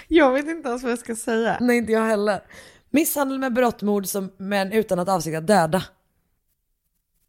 Jag 0.08 0.34
vet 0.34 0.48
inte 0.48 0.70
ens 0.70 0.84
vad 0.84 0.92
jag 0.92 1.00
ska 1.00 1.16
säga. 1.16 1.58
Nej, 1.62 1.78
inte 1.78 1.92
jag 1.92 2.06
heller. 2.06 2.42
Misshandel 2.90 3.40
med 3.40 3.54
berått 3.54 3.82
mord 3.82 4.06
som, 4.06 4.32
men 4.38 4.72
utan 4.72 5.00
att 5.00 5.10
avsikt 5.10 5.38
att 5.38 5.48
döda. 5.48 5.84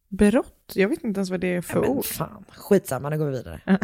Berott? 0.08 0.72
Jag 0.74 0.88
vet 0.88 1.04
inte 1.04 1.18
ens 1.18 1.30
vad 1.30 1.40
det 1.40 1.54
är 1.54 1.60
för 1.60 1.80
Men 1.80 1.90
ord. 1.90 2.04
fan, 2.04 2.44
skitsamma, 2.56 3.08
nu 3.10 3.18
går 3.18 3.26
vi 3.26 3.36
vidare. 3.36 3.60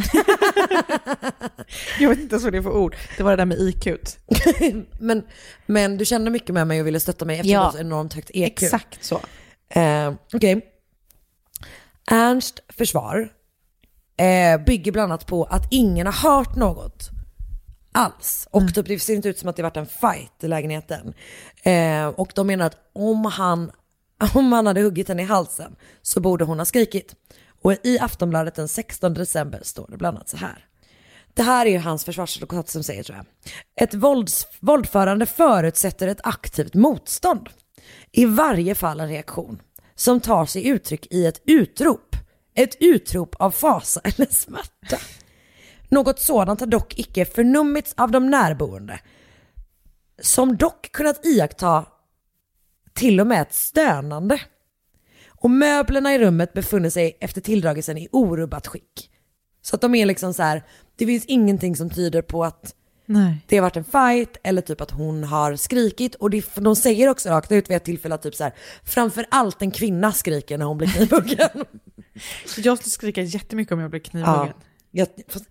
Jag 2.01 2.09
vet 2.09 2.19
inte 2.19 2.35
ens 2.35 2.45
vad 2.45 2.53
det 2.53 2.59
är 2.59 2.63
för 2.63 2.77
ord. 2.77 2.97
Det 3.17 3.23
var 3.23 3.31
det 3.31 3.37
där 3.37 3.45
med 3.45 3.59
IQ. 3.59 3.87
men, 5.01 5.23
men 5.67 5.97
du 5.97 6.05
kände 6.05 6.31
mycket 6.31 6.55
med 6.55 6.67
mig 6.67 6.81
och 6.81 6.87
ville 6.87 7.01
stötta 7.01 7.25
mig 7.25 7.37
eftersom 7.39 7.53
Ja. 7.55 7.61
du 7.61 7.65
har 7.65 7.73
så 7.73 7.79
enormt 7.79 8.15
högt 8.15 8.31
EQ. 8.35 8.63
Exakt 8.63 9.05
så. 9.05 9.21
Eh, 9.69 10.13
Okej. 10.35 10.69
Ernst 12.11 12.61
försvar 12.69 13.29
eh, 14.17 14.65
bygger 14.65 14.93
bland 14.93 15.13
annat 15.13 15.27
på 15.27 15.45
att 15.45 15.69
ingen 15.71 16.07
har 16.07 16.31
hört 16.37 16.57
något 16.57 17.11
alls. 17.93 18.49
Och 18.51 18.75
typ, 18.75 18.87
det 18.87 18.99
ser 18.99 19.15
inte 19.15 19.29
ut 19.29 19.39
som 19.39 19.49
att 19.49 19.57
det 19.57 19.63
varit 19.63 19.77
en 19.77 19.87
fight 19.87 20.33
i 20.45 20.49
lägenheten. 20.49 21.15
Eh, 21.63 22.07
och 22.07 22.33
de 22.35 22.47
menar 22.47 22.67
att 22.67 22.77
om 22.93 23.25
han, 23.25 23.71
om 24.35 24.53
han 24.53 24.67
hade 24.67 24.81
huggit 24.81 25.09
henne 25.09 25.23
i 25.23 25.25
halsen 25.25 25.77
så 26.03 26.21
borde 26.21 26.45
hon 26.45 26.59
ha 26.59 26.65
skrikit. 26.65 27.15
Och 27.63 27.73
i 27.83 27.99
Aftonbladet 27.99 28.55
den 28.55 28.69
16 28.69 29.15
december 29.15 29.61
står 29.63 29.87
det 29.91 29.97
bland 29.97 30.17
annat 30.17 30.29
så 30.29 30.37
här. 30.37 30.67
Det 31.35 31.43
här 31.43 31.67
är 31.67 31.71
ju 31.71 31.79
hans 31.79 32.05
försvarsadvokat 32.05 32.69
som 32.69 32.83
säger 32.83 33.03
tror 33.03 33.17
jag. 33.17 33.27
Ett 33.85 33.95
vålds, 33.95 34.47
våldförande 34.61 35.27
förutsätter 35.27 36.09
ett 36.09 36.21
aktivt 36.27 36.75
motstånd. 36.75 37.49
I 38.13 38.25
varje 38.25 38.75
fall 38.75 39.01
en 39.01 39.09
reaktion 39.09 39.63
som 39.95 40.21
tar 40.21 40.47
sig 40.47 40.69
uttryck 40.69 41.07
i 41.11 41.27
ett 41.27 41.43
utrop. 41.47 42.17
Ett 42.55 42.77
utrop 42.81 43.35
av 43.39 43.51
fasa 43.51 44.01
eller 44.05 44.27
smärta. 44.27 44.99
Något 45.89 46.21
sådant 46.21 46.61
har 46.61 46.67
dock 46.67 46.99
icke 46.99 47.25
förnummits 47.25 47.95
av 47.97 48.11
de 48.11 48.31
närboende. 48.31 49.01
Som 50.23 50.57
dock 50.57 50.93
kunnat 50.93 51.27
iaktta 51.27 51.87
till 52.95 53.21
och 53.21 53.27
med 53.27 53.43
ett 53.43 53.55
stönande. 53.55 54.41
Och 55.29 55.51
möblerna 55.51 56.15
i 56.15 56.19
rummet 56.19 56.53
befinner 56.53 56.91
sig 56.91 57.17
efter 57.21 57.41
tilldragelsen 57.41 57.99
i 57.99 58.09
orubbat 58.13 58.67
skick. 58.67 59.11
Så 59.63 59.77
att 59.77 59.81
de 59.81 59.95
är 59.95 60.07
liksom 60.07 60.35
så 60.35 60.43
här, 60.43 60.63
det 60.97 61.07
finns 61.07 61.25
ingenting 61.25 61.77
som 61.77 61.91
tyder 61.91 62.23
på 62.23 62.45
att 62.45 62.75
Nej. 63.07 63.45
det 63.49 63.57
har 63.57 63.63
varit 63.63 63.77
en 63.77 63.85
fight 63.85 64.37
eller 64.43 64.63
typ 64.63 64.81
att 64.81 64.91
hon 64.91 65.25
har 65.25 65.57
skrikit. 65.57 66.15
Och 66.15 66.31
det, 66.31 66.55
de 66.55 66.77
säger 66.77 67.09
också 67.09 67.29
rakt 67.29 67.53
ut 67.53 67.71
vid 67.71 67.77
ett 67.77 67.85
tillfälle 67.85 68.15
att 68.15 68.23
typ 68.23 68.35
så 68.35 68.45
här, 68.45 68.55
framför 68.85 69.27
allt 69.31 69.63
en 69.63 69.71
kvinna 69.71 70.13
skriker 70.13 70.59
när 70.59 70.67
hon 70.67 70.79
blir 70.79 70.89
knivhuggen. 70.89 71.49
Jag 72.57 72.79
skulle 72.79 72.91
skrika 72.91 73.23
jättemycket 73.23 73.73
om 73.73 73.81
jag 73.81 73.91
blev 73.91 74.01
knivhuggen. 74.01 74.53
Jag, 74.91 75.09
fast, 75.29 75.45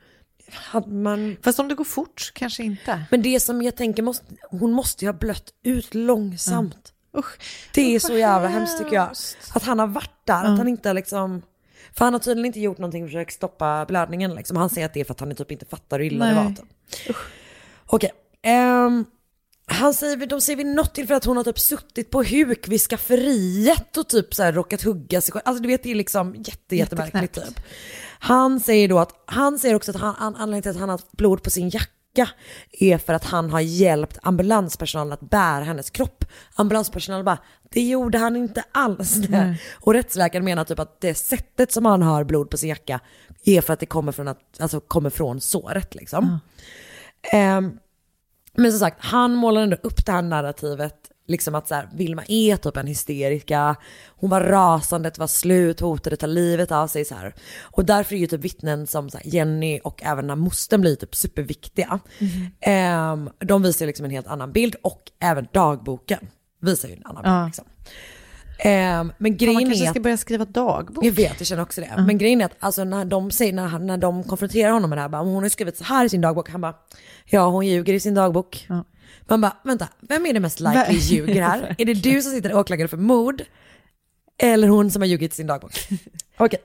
hade 0.54 0.94
man, 0.94 1.38
Fast 1.42 1.60
om 1.60 1.68
det 1.68 1.76
går 1.76 1.84
fort, 1.84 2.32
kanske 2.36 2.64
inte. 2.64 3.04
men 3.12 3.22
det 3.22 3.40
som 3.40 3.62
jag 3.62 3.76
tänker, 3.76 4.04
måste, 4.04 4.26
hon 4.50 4.72
måste 4.72 5.06
ju 5.06 5.12
ha 5.12 5.18
blött 5.18 5.50
ut 5.64 5.94
långsamt. 5.94 6.94
Usch. 7.18 7.38
Det 7.74 7.96
är 7.96 8.00
så 8.00 8.14
jävla 8.18 8.48
hemskt 8.48 8.78
tycker 8.78 8.96
jag. 8.96 9.10
Att 9.54 9.64
han 9.64 9.80
har 9.80 9.88
varit 9.88 10.26
där, 10.26 10.44
att 10.44 10.58
han 10.58 10.68
inte 10.68 10.90
har 10.90 10.94
liksom... 10.94 11.42
För 11.94 12.06
han 12.06 12.14
har 12.14 12.20
tydligen 12.20 12.46
inte 12.46 12.60
gjort 12.60 12.78
någonting 12.78 13.04
för 13.04 13.08
att 13.08 13.12
försöka 13.12 13.32
stoppa 13.32 13.86
blödningen 13.86 14.36
liksom. 14.36 14.58
Han 14.58 14.70
säger 14.70 14.86
att 14.88 14.94
det 14.94 15.00
är 15.00 15.04
för 15.04 15.14
att 15.14 15.20
han 15.20 15.36
typ 15.36 15.52
inte 15.52 15.66
fattar 15.66 16.00
hur 16.00 16.06
illa 16.06 16.26
det 16.26 16.34
Nej. 16.34 16.44
var. 16.44 16.54
Typ. 17.06 17.16
Okej. 17.86 18.12
ehm, 18.44 19.06
han 19.66 19.94
säger, 19.94 20.26
de 20.26 20.42
säger 20.42 20.58
vid 20.58 20.66
något 20.66 20.94
tillfälle 20.96 21.18
att 21.18 21.26
hon 21.26 21.38
har 21.38 21.44
typ 21.44 21.60
suttit 21.60 22.10
på 22.10 22.24
huk 22.24 22.68
vid 22.68 22.82
skafferiet 22.82 23.98
och 23.98 24.10
typ 24.10 24.34
så 24.34 24.44
här 24.44 24.52
råkat 24.54 24.82
hugga 24.82 25.22
sig 25.22 25.32
själv. 25.32 25.44
Alltså 25.46 25.64
du 25.64 25.68
vet 25.70 25.84
det 25.84 25.92
är 25.92 25.96
liksom 25.96 26.36
jätte, 26.36 26.76
jättemärkligt 26.76 27.34
typ. 27.34 27.60
Han 28.20 28.60
säger 28.60 28.88
då 28.88 29.00
att, 29.00 29.24
han 29.26 29.60
säger 29.60 29.76
också 29.76 29.92
att 29.92 29.98
han, 29.98 30.16
an- 30.16 30.36
anledningen 30.36 30.62
till 30.62 30.72
att 30.72 30.78
han 30.78 30.90
har 30.90 31.02
blod 31.12 31.44
på 31.44 31.50
sin 31.50 31.70
jacka 31.70 31.92
är 32.72 32.98
för 32.98 33.14
att 33.14 33.26
han 33.26 33.50
har 33.50 33.60
hjälpt 33.60 34.18
ambulanspersonalen 34.22 35.14
att 35.14 35.30
bära 35.30 35.64
hennes 35.64 35.90
kropp. 35.90 36.26
Ambulanspersonalen 36.56 37.26
bara, 37.26 37.38
det 37.70 37.82
gjorde 37.82 38.18
han 38.18 38.36
inte 38.36 38.64
alls 38.72 39.14
det. 39.16 39.58
Och 39.80 39.94
rättsläkaren 39.94 40.46
menar 40.46 40.64
typ 40.64 40.80
att 40.80 41.02
det 41.02 41.16
sättet 41.16 41.72
som 41.72 41.86
han 41.86 42.02
har 42.02 42.24
blod 42.24 42.50
på 42.50 42.58
sin 42.58 42.70
jacka 42.70 43.00
är 43.46 43.62
för 43.62 43.74
att 43.74 43.80
det 43.80 43.86
kommer 43.86 44.12
från, 44.12 44.28
att, 44.28 44.40
alltså 44.60 44.80
kommer 44.80 45.10
från 45.10 45.42
såret 45.42 45.96
liksom. 45.96 46.40
Ehm, 47.32 47.78
men 48.54 48.72
som 48.72 48.80
sagt, 48.80 48.98
han 49.00 49.36
målar 49.36 49.62
ändå 49.62 49.78
upp 49.84 50.06
det 50.06 50.12
här 50.12 50.22
narrativet, 50.22 51.11
liksom 51.32 51.56
att 51.56 51.68
så 51.68 51.76
här, 51.76 51.90
Vilma 51.94 52.24
är 52.28 52.56
typ 52.58 52.78
en 52.78 52.88
hysterika, 52.88 53.76
hon 54.16 54.30
var 54.30 54.42
rasande, 54.42 55.10
det 55.10 55.20
var 55.20 55.28
slut, 55.28 55.80
hotade 55.80 56.16
ta 56.16 56.26
livet 56.26 56.72
av 56.72 56.88
sig 56.88 57.06
så 57.06 57.16
här. 57.16 57.36
Och 57.62 57.86
därför 57.86 58.16
är 58.16 58.20
ju 58.20 58.28
typ 58.28 58.42
vittnen 58.42 58.88
som 58.88 59.10
här, 59.14 59.22
Jenny 59.26 59.80
och 59.84 60.04
även 60.04 60.28
när 60.28 60.36
mostern 60.36 60.82
blir 60.82 60.96
typ 60.96 61.16
superviktiga. 61.16 62.00
Ehm, 62.62 63.30
de 63.40 63.62
visar 63.64 63.86
liksom 63.86 64.06
en 64.06 64.12
helt 64.12 64.28
annan 64.28 64.52
bild 64.52 64.76
och 64.84 65.02
även 65.20 65.48
dagboken 65.54 66.20
visar 66.62 66.90
ju 66.90 66.96
en 66.96 67.06
annan 67.06 67.24
bild. 67.24 67.34
Ja. 67.36 67.46
Liksom. 67.46 67.66
Ehm, 68.64 69.14
men 69.18 69.32
Man 69.32 69.38
grejen 69.38 69.60
kanske 69.60 69.84
är 69.86 69.90
ska 69.90 70.00
att 70.00 70.04
börja 70.04 70.18
skriva 70.18 70.46
dagbok. 70.46 71.06
jag 71.06 71.12
vet, 71.12 71.34
jag 71.40 71.48
känner 71.48 71.62
också 71.64 71.82
det. 71.82 71.94
Men 71.98 72.18
grejen 72.18 72.42
är 72.42 72.46
att 72.46 72.56
alltså, 72.60 72.84
när, 72.84 73.06
de 73.06 73.32
säger, 73.32 73.54
när, 73.54 73.68
han- 73.68 73.88
när 73.88 73.98
de 73.98 74.24
konfronterar 74.24 74.72
honom 74.72 74.90
med 74.90 74.98
det 74.98 75.02
här, 75.02 75.10
bara, 75.10 75.22
hon 75.22 75.44
har 75.44 75.50
skrivit 75.50 75.78
så 75.78 75.84
här 75.84 76.06
i 76.06 76.10
sin 76.10 76.22
dagbok, 76.22 76.50
han 76.50 76.62
bara, 76.62 76.76
ja 77.26 77.50
hon 77.50 77.68
ljuger 77.68 77.94
i 77.94 78.00
sin 78.00 78.14
dagbok. 78.14 78.66
Ja. 78.70 78.84
Man 79.32 79.42
bara, 79.42 79.58
vänta, 79.64 79.88
vem 80.00 80.26
är 80.26 80.34
det 80.34 80.40
mest 80.40 80.60
likely 80.60 80.98
ljuger 80.98 81.42
här? 81.42 81.76
är 81.78 81.86
det 81.86 81.94
du 81.94 82.22
som 82.22 82.32
sitter 82.32 82.54
åklagare 82.56 82.88
för 82.88 82.98
mord? 82.98 83.44
Eller 84.38 84.68
hon 84.68 84.92
som 84.92 85.02
har 85.02 85.08
ljugit 85.08 85.34
sin 85.34 85.48
dagbok? 85.48 85.72
Okej. 86.38 86.60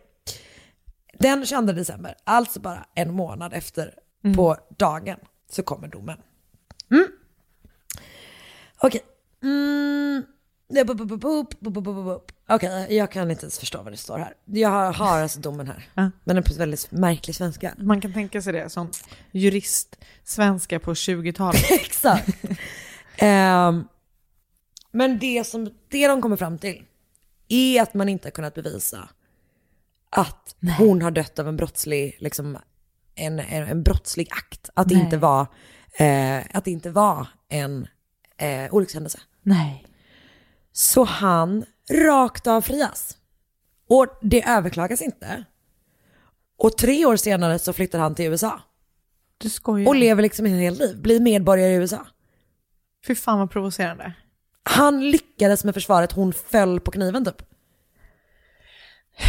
Den 1.19 1.47
22 1.47 1.73
december, 1.73 2.15
alltså 2.25 2.61
bara 2.61 2.87
en 2.95 3.15
månad 3.15 3.53
efter 3.53 3.95
på 4.35 4.57
dagen, 4.79 5.19
så 5.51 5.63
kommer 5.63 5.89
domen. 5.89 6.19
Mm. 6.91 7.07
Okej. 8.79 9.01
Mm. 9.43 10.25
Okej, 12.49 12.97
jag 12.97 13.13
kan 13.13 13.31
inte 13.31 13.43
ens 13.43 13.59
förstå 13.59 13.83
vad 13.83 13.93
det 13.93 13.97
står 13.97 14.19
här. 14.19 14.35
Jag 14.45 14.69
har, 14.69 14.93
har 14.93 15.23
alltså 15.23 15.41
domen 15.41 15.67
här. 15.67 15.89
Men 15.95 16.13
den 16.25 16.37
är 16.37 16.43
på 16.43 16.55
väldigt 16.55 16.91
märklig 16.91 17.37
svenska. 17.37 17.75
Man 17.79 18.01
kan 18.01 18.13
tänka 18.13 18.43
sig 18.43 18.53
det 18.53 18.71
som 18.71 18.91
jurist-svenska 19.33 20.79
på 20.79 20.95
20-talet. 20.95 21.71
Exakt. 21.71 22.29
um, 23.23 23.89
men 24.91 25.19
det, 25.19 25.47
som, 25.47 25.71
det 25.89 26.09
de 26.09 26.23
kommer 26.23 26.37
fram 26.37 26.59
till 26.59 26.83
är 27.49 27.83
att 27.83 27.95
man 27.95 28.09
inte 28.09 28.27
har 28.27 28.31
kunnat 28.31 28.55
bevisa 28.55 29.09
att 30.11 30.57
Nej. 30.59 30.75
hon 30.79 31.03
har 31.03 31.11
dött 31.11 31.39
av 31.39 31.49
en 31.49 31.57
brottslig, 31.57 32.17
liksom, 32.21 32.59
en, 33.15 33.41
en, 33.41 33.69
en 33.69 33.83
brottslig 33.83 34.29
akt. 34.31 34.71
Att 34.75 34.89
det, 34.89 34.95
inte 34.95 35.17
var, 35.17 35.47
eh, 35.99 36.39
att 36.53 36.65
det 36.65 36.71
inte 36.71 36.91
var 36.91 37.27
en 37.49 37.87
eh, 38.37 38.75
olyckshändelse. 38.75 39.19
Nej. 39.43 39.87
Så 40.77 41.05
han 41.05 41.65
rakt 41.91 42.47
av 42.47 42.61
frias. 42.61 43.17
Och 43.89 44.07
det 44.23 44.49
överklagas 44.49 45.03
inte. 45.03 45.45
Och 46.59 46.79
tre 46.79 47.07
år 47.07 47.17
senare 47.17 47.59
så 47.59 47.73
flyttar 47.73 47.99
han 47.99 48.15
till 48.15 48.25
USA. 48.25 48.61
Du 49.39 49.51
skojar. 49.51 49.89
Och 49.89 49.97
lever 49.97 50.23
liksom 50.23 50.47
ett 50.47 50.53
helt 50.53 50.79
liv, 50.79 51.03
blir 51.03 51.21
medborgare 51.21 51.73
i 51.73 51.75
USA. 51.75 52.07
Fy 53.07 53.15
fan 53.15 53.39
vad 53.39 53.51
provocerande. 53.51 54.13
Han 54.63 55.11
lyckades 55.11 55.65
med 55.65 55.75
försvaret, 55.75 56.13
hon 56.13 56.33
föll 56.33 56.81
på 56.81 56.91
kniven 56.91 57.25
typ. 57.25 57.43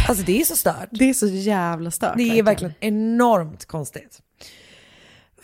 Alltså 0.08 0.24
det 0.24 0.40
är 0.40 0.44
så 0.44 0.56
stört. 0.56 0.88
Det 0.90 1.04
är 1.04 1.14
så 1.14 1.26
jävla 1.26 1.90
stört. 1.90 2.16
Det 2.16 2.38
är 2.38 2.42
verkligen 2.42 2.74
enormt 2.80 3.66
konstigt. 3.66 4.22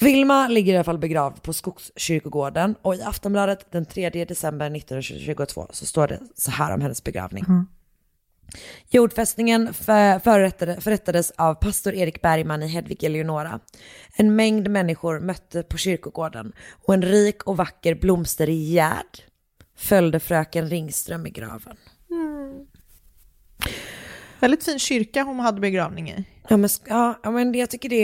Vilma 0.00 0.48
ligger 0.48 0.72
i 0.72 0.76
alla 0.76 0.84
fall 0.84 0.98
begravd 0.98 1.42
på 1.42 1.52
Skogskyrkogården 1.52 2.74
och 2.82 2.94
i 2.94 3.02
Aftonbladet 3.02 3.72
den 3.72 3.86
3 3.86 4.10
december 4.10 4.76
1922 4.76 5.66
så 5.70 5.86
står 5.86 6.08
det 6.08 6.20
så 6.34 6.50
här 6.50 6.74
om 6.74 6.80
hennes 6.80 7.04
begravning. 7.04 7.44
Jordfästningen 8.90 9.74
för, 9.74 10.18
förrättade, 10.18 10.80
förrättades 10.80 11.30
av 11.30 11.54
pastor 11.54 11.94
Erik 11.94 12.22
Bergman 12.22 12.62
i 12.62 12.68
Hedvig 12.68 13.04
Eleonora. 13.04 13.60
En 14.16 14.36
mängd 14.36 14.70
människor 14.70 15.20
mötte 15.20 15.62
på 15.62 15.76
kyrkogården 15.76 16.52
och 16.86 16.94
en 16.94 17.02
rik 17.02 17.42
och 17.42 17.56
vacker 17.56 17.94
blomsterig 17.94 18.68
gärd 18.68 19.18
följde 19.76 20.20
fröken 20.20 20.68
Ringström 20.68 21.26
i 21.26 21.30
graven. 21.30 21.76
Väldigt 24.44 24.64
fin 24.64 24.78
kyrka 24.78 25.22
hon 25.22 25.40
hade 25.40 25.60
begravning 25.60 26.10
i. 26.10 26.24
Ja 26.48 26.56
men, 26.56 26.70
ja, 26.86 27.18
men 27.30 27.54
jag 27.54 27.70
tycker 27.70 27.88
det, 27.88 28.02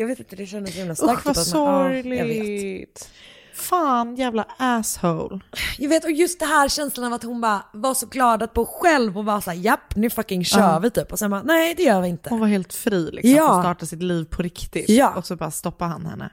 jag 0.00 0.06
vet 0.06 0.18
inte, 0.18 0.36
det 0.36 0.46
kändes 0.46 0.74
himla 0.76 0.94
starkt. 0.94 1.12
Usch 1.20 1.26
vad 1.26 1.34
typ 1.44 1.54
man- 1.54 1.62
ja, 1.62 1.88
sorgligt. 1.92 3.10
Fan 3.54 4.16
jävla 4.16 4.46
asshole. 4.58 5.40
Jag 5.78 5.88
vet, 5.88 6.04
och 6.04 6.10
just 6.10 6.40
det 6.40 6.46
här 6.46 6.68
känslan 6.68 7.06
av 7.06 7.12
att 7.12 7.22
hon 7.22 7.40
bara 7.40 7.62
var 7.72 7.94
så 7.94 8.06
glad 8.06 8.42
att 8.42 8.52
på 8.54 8.64
själv 8.66 9.18
och 9.18 9.24
var 9.24 9.40
såhär, 9.40 9.58
japp 9.58 9.96
nu 9.96 10.10
fucking 10.10 10.44
kör 10.44 10.60
Ja. 10.60 10.78
vi 10.78 10.90
typ. 10.90 11.12
Och 11.12 11.18
sen 11.18 11.30
bara, 11.30 11.42
nej 11.42 11.74
det 11.74 11.82
gör 11.82 12.00
vi 12.00 12.08
inte. 12.08 12.30
Hon 12.30 12.40
var 12.40 12.46
helt 12.46 12.72
fri 12.72 13.10
liksom. 13.12 13.30
Ja. 13.30 13.56
Att 13.58 13.64
starta 13.64 13.86
sitt 13.86 14.02
liv 14.02 14.24
på 14.24 14.42
riktigt. 14.42 14.88
Ja. 14.88 15.14
Och 15.14 15.26
så 15.26 15.36
bara 15.36 15.50
stoppar 15.50 15.86
han 15.86 16.06
henne. 16.06 16.30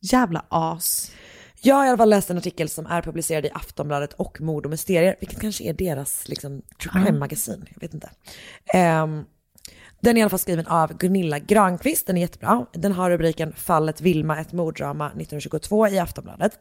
Jävla 0.00 0.44
as. 0.48 1.10
Jag 1.62 1.74
har 1.74 1.86
i 1.86 1.88
alla 1.88 1.96
fall 1.96 2.10
läst 2.10 2.30
en 2.30 2.38
artikel 2.38 2.68
som 2.68 2.86
är 2.86 3.02
publicerad 3.02 3.46
i 3.46 3.50
Aftonbladet 3.54 4.12
och 4.12 4.40
Mord 4.40 4.64
och 4.64 4.70
Mysterier, 4.70 5.16
vilket 5.20 5.40
kanske 5.40 5.64
är 5.64 5.72
deras 5.72 6.28
liksom, 6.28 6.62
true 6.82 7.04
crime-magasin, 7.04 7.64
jag 7.74 7.80
vet 7.80 7.94
inte. 7.94 8.10
Ehm, 8.74 9.24
den 10.00 10.16
är 10.16 10.20
i 10.20 10.22
alla 10.22 10.30
fall 10.30 10.38
skriven 10.38 10.66
av 10.66 10.96
Gunilla 10.96 11.38
Granqvist, 11.38 12.06
den 12.06 12.16
är 12.16 12.20
jättebra. 12.20 12.66
Den 12.72 12.92
har 12.92 13.10
rubriken 13.10 13.52
Fallet 13.52 14.00
Vilma, 14.00 14.40
ett 14.40 14.52
morddrama 14.52 15.06
1922 15.06 15.88
i 15.88 15.98
Aftonbladet. 15.98 16.60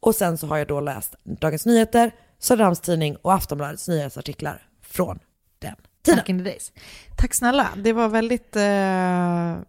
Och 0.00 0.14
sen 0.14 0.38
så 0.38 0.46
har 0.46 0.56
jag 0.56 0.68
då 0.68 0.80
läst 0.80 1.14
Dagens 1.24 1.66
Nyheter, 1.66 2.10
Söderhamns 2.38 2.80
Tidning 2.80 3.16
och 3.16 3.34
Aftonbladets 3.34 3.88
nyhetsartiklar 3.88 4.66
från 4.82 5.18
den 5.58 5.76
tiden. 6.02 6.16
Back 6.18 6.28
in 6.28 6.38
the 6.38 6.44
days. 6.44 6.72
Tack 7.16 7.34
snälla. 7.34 7.68
Det 7.76 7.92
var 7.92 8.08
väldigt... 8.08 8.56
Eh, 8.56 8.62
Det 8.62 8.66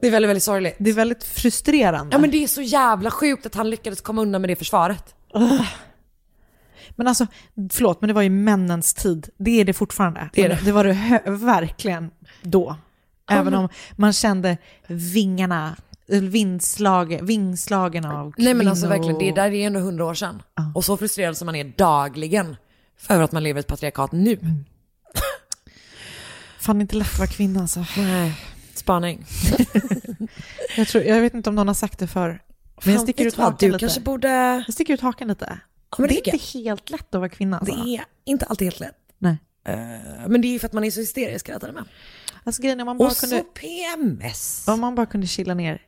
är 0.08 0.12
väldigt, 0.12 0.30
väldigt 0.30 0.44
sorgligt. 0.44 0.76
det 0.80 0.90
är 0.90 0.94
väldigt 0.94 1.24
frustrerande. 1.24 2.16
Ja 2.16 2.20
men 2.20 2.32
det 2.32 2.44
är 2.44 2.48
så 2.48 2.62
jävla 2.62 3.12
sjukt 3.12 3.46
att 3.46 3.56
han 3.56 3.70
lyckades 3.70 4.02
komma 4.02 4.22
undan 4.22 4.42
med 4.42 4.50
det 4.50 4.56
försvaret. 4.56 5.16
Men 6.96 7.08
alltså, 7.08 7.28
förlåt, 7.72 8.02
men 8.02 8.08
det 8.08 8.14
var 8.14 8.22
ju 8.22 8.30
männens 8.30 8.94
tid. 8.94 9.30
Det 9.38 9.62
är 9.62 9.66
det 9.66 9.74
fortfarande. 9.74 10.30
Det 10.34 10.44
är 10.44 10.50
det. 10.50 10.60
det 10.66 10.72
var 10.72 10.84
det 10.84 11.22
verkligen 11.26 12.12
då. 12.42 12.76
Även 13.30 13.54
om 13.54 13.70
man 13.96 14.14
kände 14.14 14.58
vingarna, 14.88 15.76
vindslag, 16.08 17.20
vingslagen 17.22 18.06
av 18.06 18.34
Nej 18.38 18.54
men 18.54 18.68
alltså 18.68 18.86
kvinnor- 18.86 18.90
verkligen, 18.90 19.20
det 19.36 19.42
där 19.42 19.52
är 19.52 19.68
ändå 19.68 19.80
hundra 19.80 20.06
år 20.06 20.14
sedan. 20.14 20.42
Och 20.76 20.86
så 20.86 20.98
frustrerad 20.98 21.38
som 21.38 21.46
man 21.46 21.56
är 21.56 21.64
dagligen 21.78 22.56
för 22.98 23.22
att 23.22 23.32
man 23.32 23.44
lever 23.44 23.60
i 23.60 23.62
ett 23.62 23.68
patriarkat 23.68 24.12
nu. 24.12 24.40
Fan 26.64 26.82
inte 26.82 26.96
lätt 26.96 27.12
att 27.14 27.20
vara 27.20 27.28
kvinna 27.28 27.62
alltså. 27.62 27.86
Nej, 27.98 28.34
spaning. 28.74 29.26
Jag, 30.78 30.88
tror, 30.88 31.04
jag 31.04 31.22
vet 31.22 31.34
inte 31.34 31.50
om 31.50 31.56
någon 31.56 31.68
har 31.68 31.76
sagt 31.76 32.00
det 32.00 32.08
för 32.08 32.42
men 32.86 32.94
jag 32.94 33.02
sticker 33.04 33.26
ut 33.26 33.36
hakan 33.36 33.58
Du 33.60 33.68
lite. 33.68 33.80
kanske 33.80 34.02
borde... 34.02 34.28
Jag 34.66 34.74
sticker 34.74 34.94
ut 34.94 35.02
hakan 35.02 35.28
lite. 35.28 35.60
Ja, 35.92 35.96
men 36.00 36.08
det 36.08 36.14
det 36.14 36.30
är 36.30 36.34
inte 36.34 36.60
helt 36.60 36.90
lätt 36.90 37.16
att 37.16 37.20
vara 37.20 37.30
kvinna. 37.30 37.60
Alltså. 37.60 37.76
Det 37.76 37.96
är 37.96 38.06
inte 38.26 38.46
alltid 38.46 38.66
helt 38.66 38.80
lätt. 38.80 38.96
Nej. 39.18 39.38
Eh, 39.68 39.76
men 40.28 40.42
det 40.42 40.48
är 40.48 40.50
ju 40.52 40.60
för 40.60 40.68
att 40.68 40.74
man 40.74 40.84
är 40.84 40.92
så 40.92 41.00
hysterisk 41.00 41.50
hela 41.50 41.60
tiden 41.60 41.76
med. 41.76 41.84
Alltså 42.44 42.62
grejen 42.62 42.80
är 42.80 42.86
man 42.86 42.98
bara 42.98 43.10
Och 43.10 43.18
kunde, 43.18 43.38
så 43.38 43.44
PMS. 43.44 44.68
om 44.68 44.80
man 44.82 44.96
bara 44.96 45.06
kunde 45.06 45.28
chilla 45.28 45.54
ner 45.54 45.82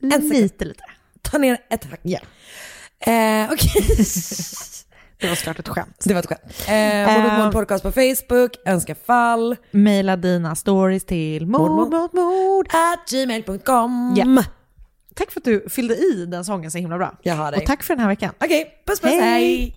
lite, 0.00 0.64
lite. 0.64 0.84
Ta 1.22 1.38
ner 1.38 1.58
ett 1.70 1.84
hack. 1.84 2.00
Ja. 2.02 2.18
Eh, 3.00 3.50
Okej. 3.52 3.96
Det 5.20 5.28
var 5.28 5.34
såklart 5.34 5.58
ett 5.58 5.68
skämt. 5.68 6.02
det 6.04 6.14
var 6.14 6.20
ett 6.20 6.26
skämt. 6.26 6.68
Eh, 6.68 7.14
Mord 7.22 7.32
mot 7.32 7.44
mord 7.44 7.52
podcast 7.52 7.82
på 7.82 7.92
Facebook, 7.92 8.56
önska 8.66 8.94
fall, 8.94 9.56
Maila 9.70 10.16
dina 10.16 10.54
stories 10.56 11.04
till 11.04 11.46
mord 11.46 11.70
Mord, 11.70 11.90
mot 11.90 12.12
mord. 12.12 12.66
at 12.68 13.10
gmail.com. 13.10 14.14
Ja. 14.16 14.44
Tack 15.14 15.30
för 15.30 15.40
att 15.40 15.44
du 15.44 15.66
fyllde 15.68 15.94
i 15.94 16.26
den 16.26 16.44
sången 16.44 16.70
så 16.70 16.78
himla 16.78 16.98
bra. 16.98 17.18
Jag 17.22 17.34
har 17.34 17.52
dig. 17.52 17.60
Och 17.60 17.66
tack 17.66 17.82
för 17.82 17.94
den 17.94 18.00
här 18.00 18.08
veckan. 18.08 18.34
Okej, 18.44 18.82
puss 18.86 19.00
puss, 19.00 19.10
Hej. 19.10 19.20
hej. 19.20 19.76